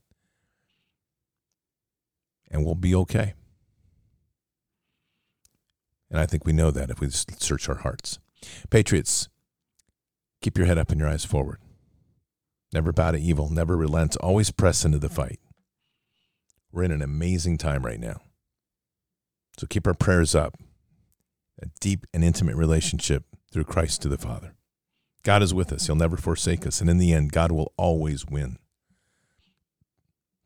And 2.49 2.63
we'll 2.63 2.75
be 2.75 2.95
okay. 2.95 3.33
And 6.09 6.19
I 6.19 6.25
think 6.25 6.45
we 6.45 6.53
know 6.53 6.71
that 6.71 6.89
if 6.89 6.99
we 6.99 7.09
search 7.09 7.69
our 7.69 7.75
hearts. 7.75 8.19
Patriots, 8.69 9.29
keep 10.41 10.57
your 10.57 10.67
head 10.67 10.77
up 10.77 10.89
and 10.89 10.99
your 10.99 11.09
eyes 11.09 11.25
forward. 11.25 11.59
Never 12.71 12.91
bow 12.91 13.11
to 13.11 13.19
evil, 13.19 13.49
never 13.49 13.75
relent, 13.75 14.15
always 14.17 14.51
press 14.51 14.85
into 14.85 14.99
the 14.99 15.09
fight. 15.09 15.39
We're 16.71 16.83
in 16.83 16.91
an 16.91 17.01
amazing 17.01 17.57
time 17.57 17.85
right 17.85 17.99
now. 17.99 18.21
So 19.57 19.67
keep 19.67 19.87
our 19.87 19.93
prayers 19.93 20.35
up. 20.35 20.55
A 21.61 21.65
deep 21.81 22.05
and 22.13 22.23
intimate 22.23 22.55
relationship 22.55 23.25
through 23.51 23.65
Christ 23.65 24.01
to 24.03 24.07
the 24.07 24.17
Father. 24.17 24.53
God 25.23 25.43
is 25.43 25.53
with 25.53 25.73
us. 25.73 25.87
He'll 25.87 25.95
never 25.95 26.15
forsake 26.15 26.65
us. 26.65 26.79
And 26.79 26.89
in 26.89 26.97
the 26.97 27.11
end, 27.11 27.33
God 27.33 27.51
will 27.51 27.73
always 27.75 28.25
win. 28.25 28.57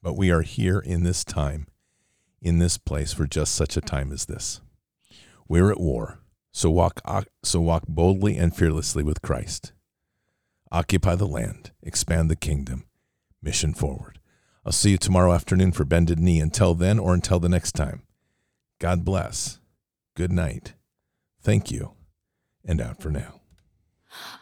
But 0.01 0.18
we 0.18 0.32
are 0.32 0.41
here 0.41 0.80
in 0.80 1.03
this 1.03 1.24
time, 1.24 1.68
in 2.41 2.57
this 2.57 2.80
place, 2.80 3.14
for 3.14 3.28
just 3.28 3.53
such 3.53 3.78
a 3.78 3.82
time 3.82 4.11
as 4.11 4.26
this. 4.26 4.61
We're 5.53 5.69
at 5.69 5.79
war. 5.79 6.17
So 6.51 6.71
walk, 6.71 6.99
uh, 7.05 7.25
so 7.43 7.61
walk 7.61 7.83
boldly 7.87 8.37
and 8.37 8.55
fearlessly 8.55 9.03
with 9.03 9.21
Christ. 9.21 9.71
Occupy 10.71 11.13
the 11.13 11.27
land, 11.27 11.69
expand 11.83 12.31
the 12.31 12.35
kingdom, 12.35 12.85
mission 13.39 13.75
forward. 13.75 14.17
I'll 14.65 14.71
see 14.71 14.89
you 14.89 14.97
tomorrow 14.97 15.31
afternoon 15.31 15.71
for 15.71 15.85
Bended 15.85 16.17
Knee. 16.17 16.39
Until 16.39 16.73
then, 16.73 16.97
or 16.97 17.13
until 17.13 17.39
the 17.39 17.49
next 17.49 17.73
time. 17.73 18.01
God 18.79 19.05
bless. 19.05 19.59
Good 20.15 20.31
night. 20.31 20.73
Thank 21.39 21.69
you. 21.69 21.91
And 22.65 22.81
out 22.81 22.99
for 22.99 23.11
now. 23.11 23.41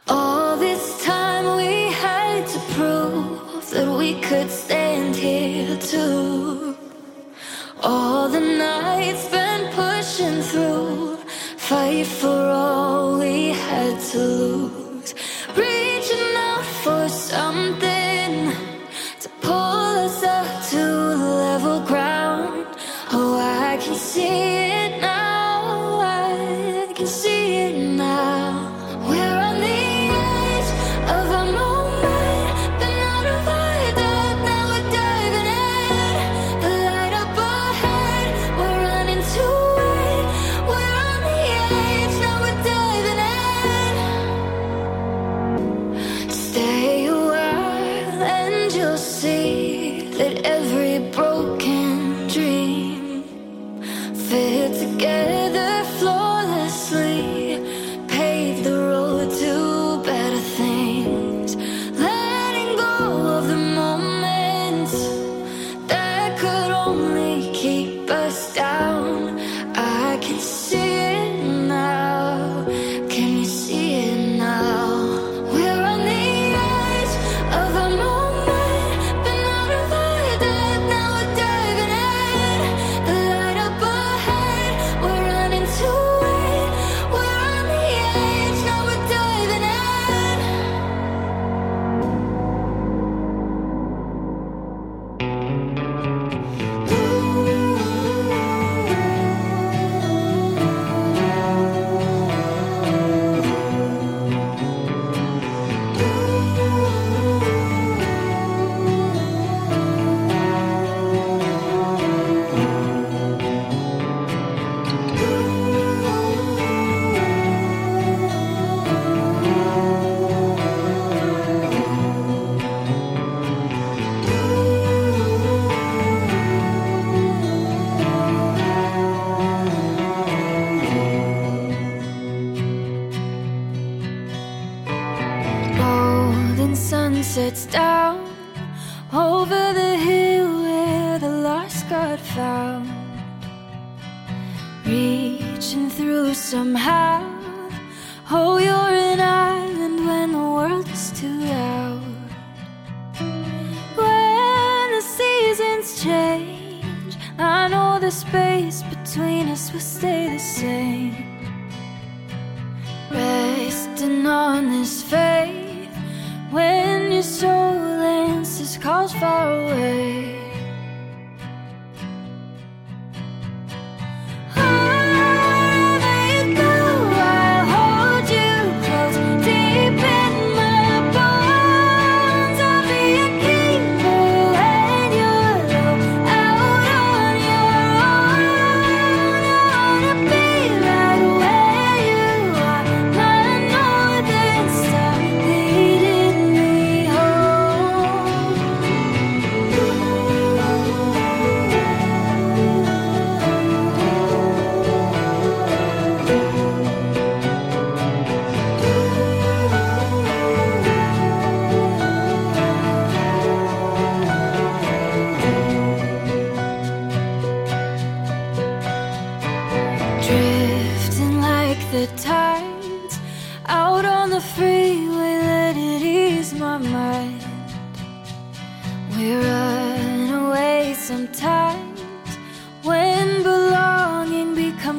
All 0.07 0.55
this 0.55 1.03
time 1.03 1.57
we 1.57 1.91
had 1.91 2.47
to 2.47 2.59
prove 2.73 3.69
that 3.71 3.97
we 3.97 4.17
could 4.21 4.49
stand 4.49 5.17
here 5.17 5.77
too. 5.77 6.77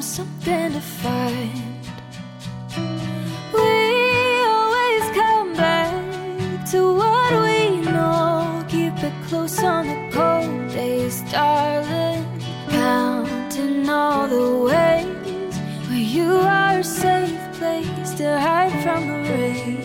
To 0.03 0.81
find. 0.81 1.87
We 3.55 4.43
always 4.43 5.05
come 5.15 5.55
back 5.55 6.67
to 6.73 6.95
what 6.97 7.33
we 7.45 7.81
know. 7.83 8.65
Keep 8.69 8.99
it 8.99 9.13
close 9.29 9.63
on 9.63 9.87
the 9.87 10.11
cold 10.13 10.73
days, 10.73 11.23
darling, 11.31 12.27
Counting 12.69 13.89
all 13.89 14.27
the 14.27 14.65
ways 14.73 15.57
where 15.89 15.99
you 16.17 16.33
are 16.33 16.79
a 16.81 16.85
safe 16.85 17.41
place 17.59 18.11
to 18.15 18.41
hide 18.41 18.83
from 18.83 19.07
the 19.07 19.19
rain. 19.31 19.82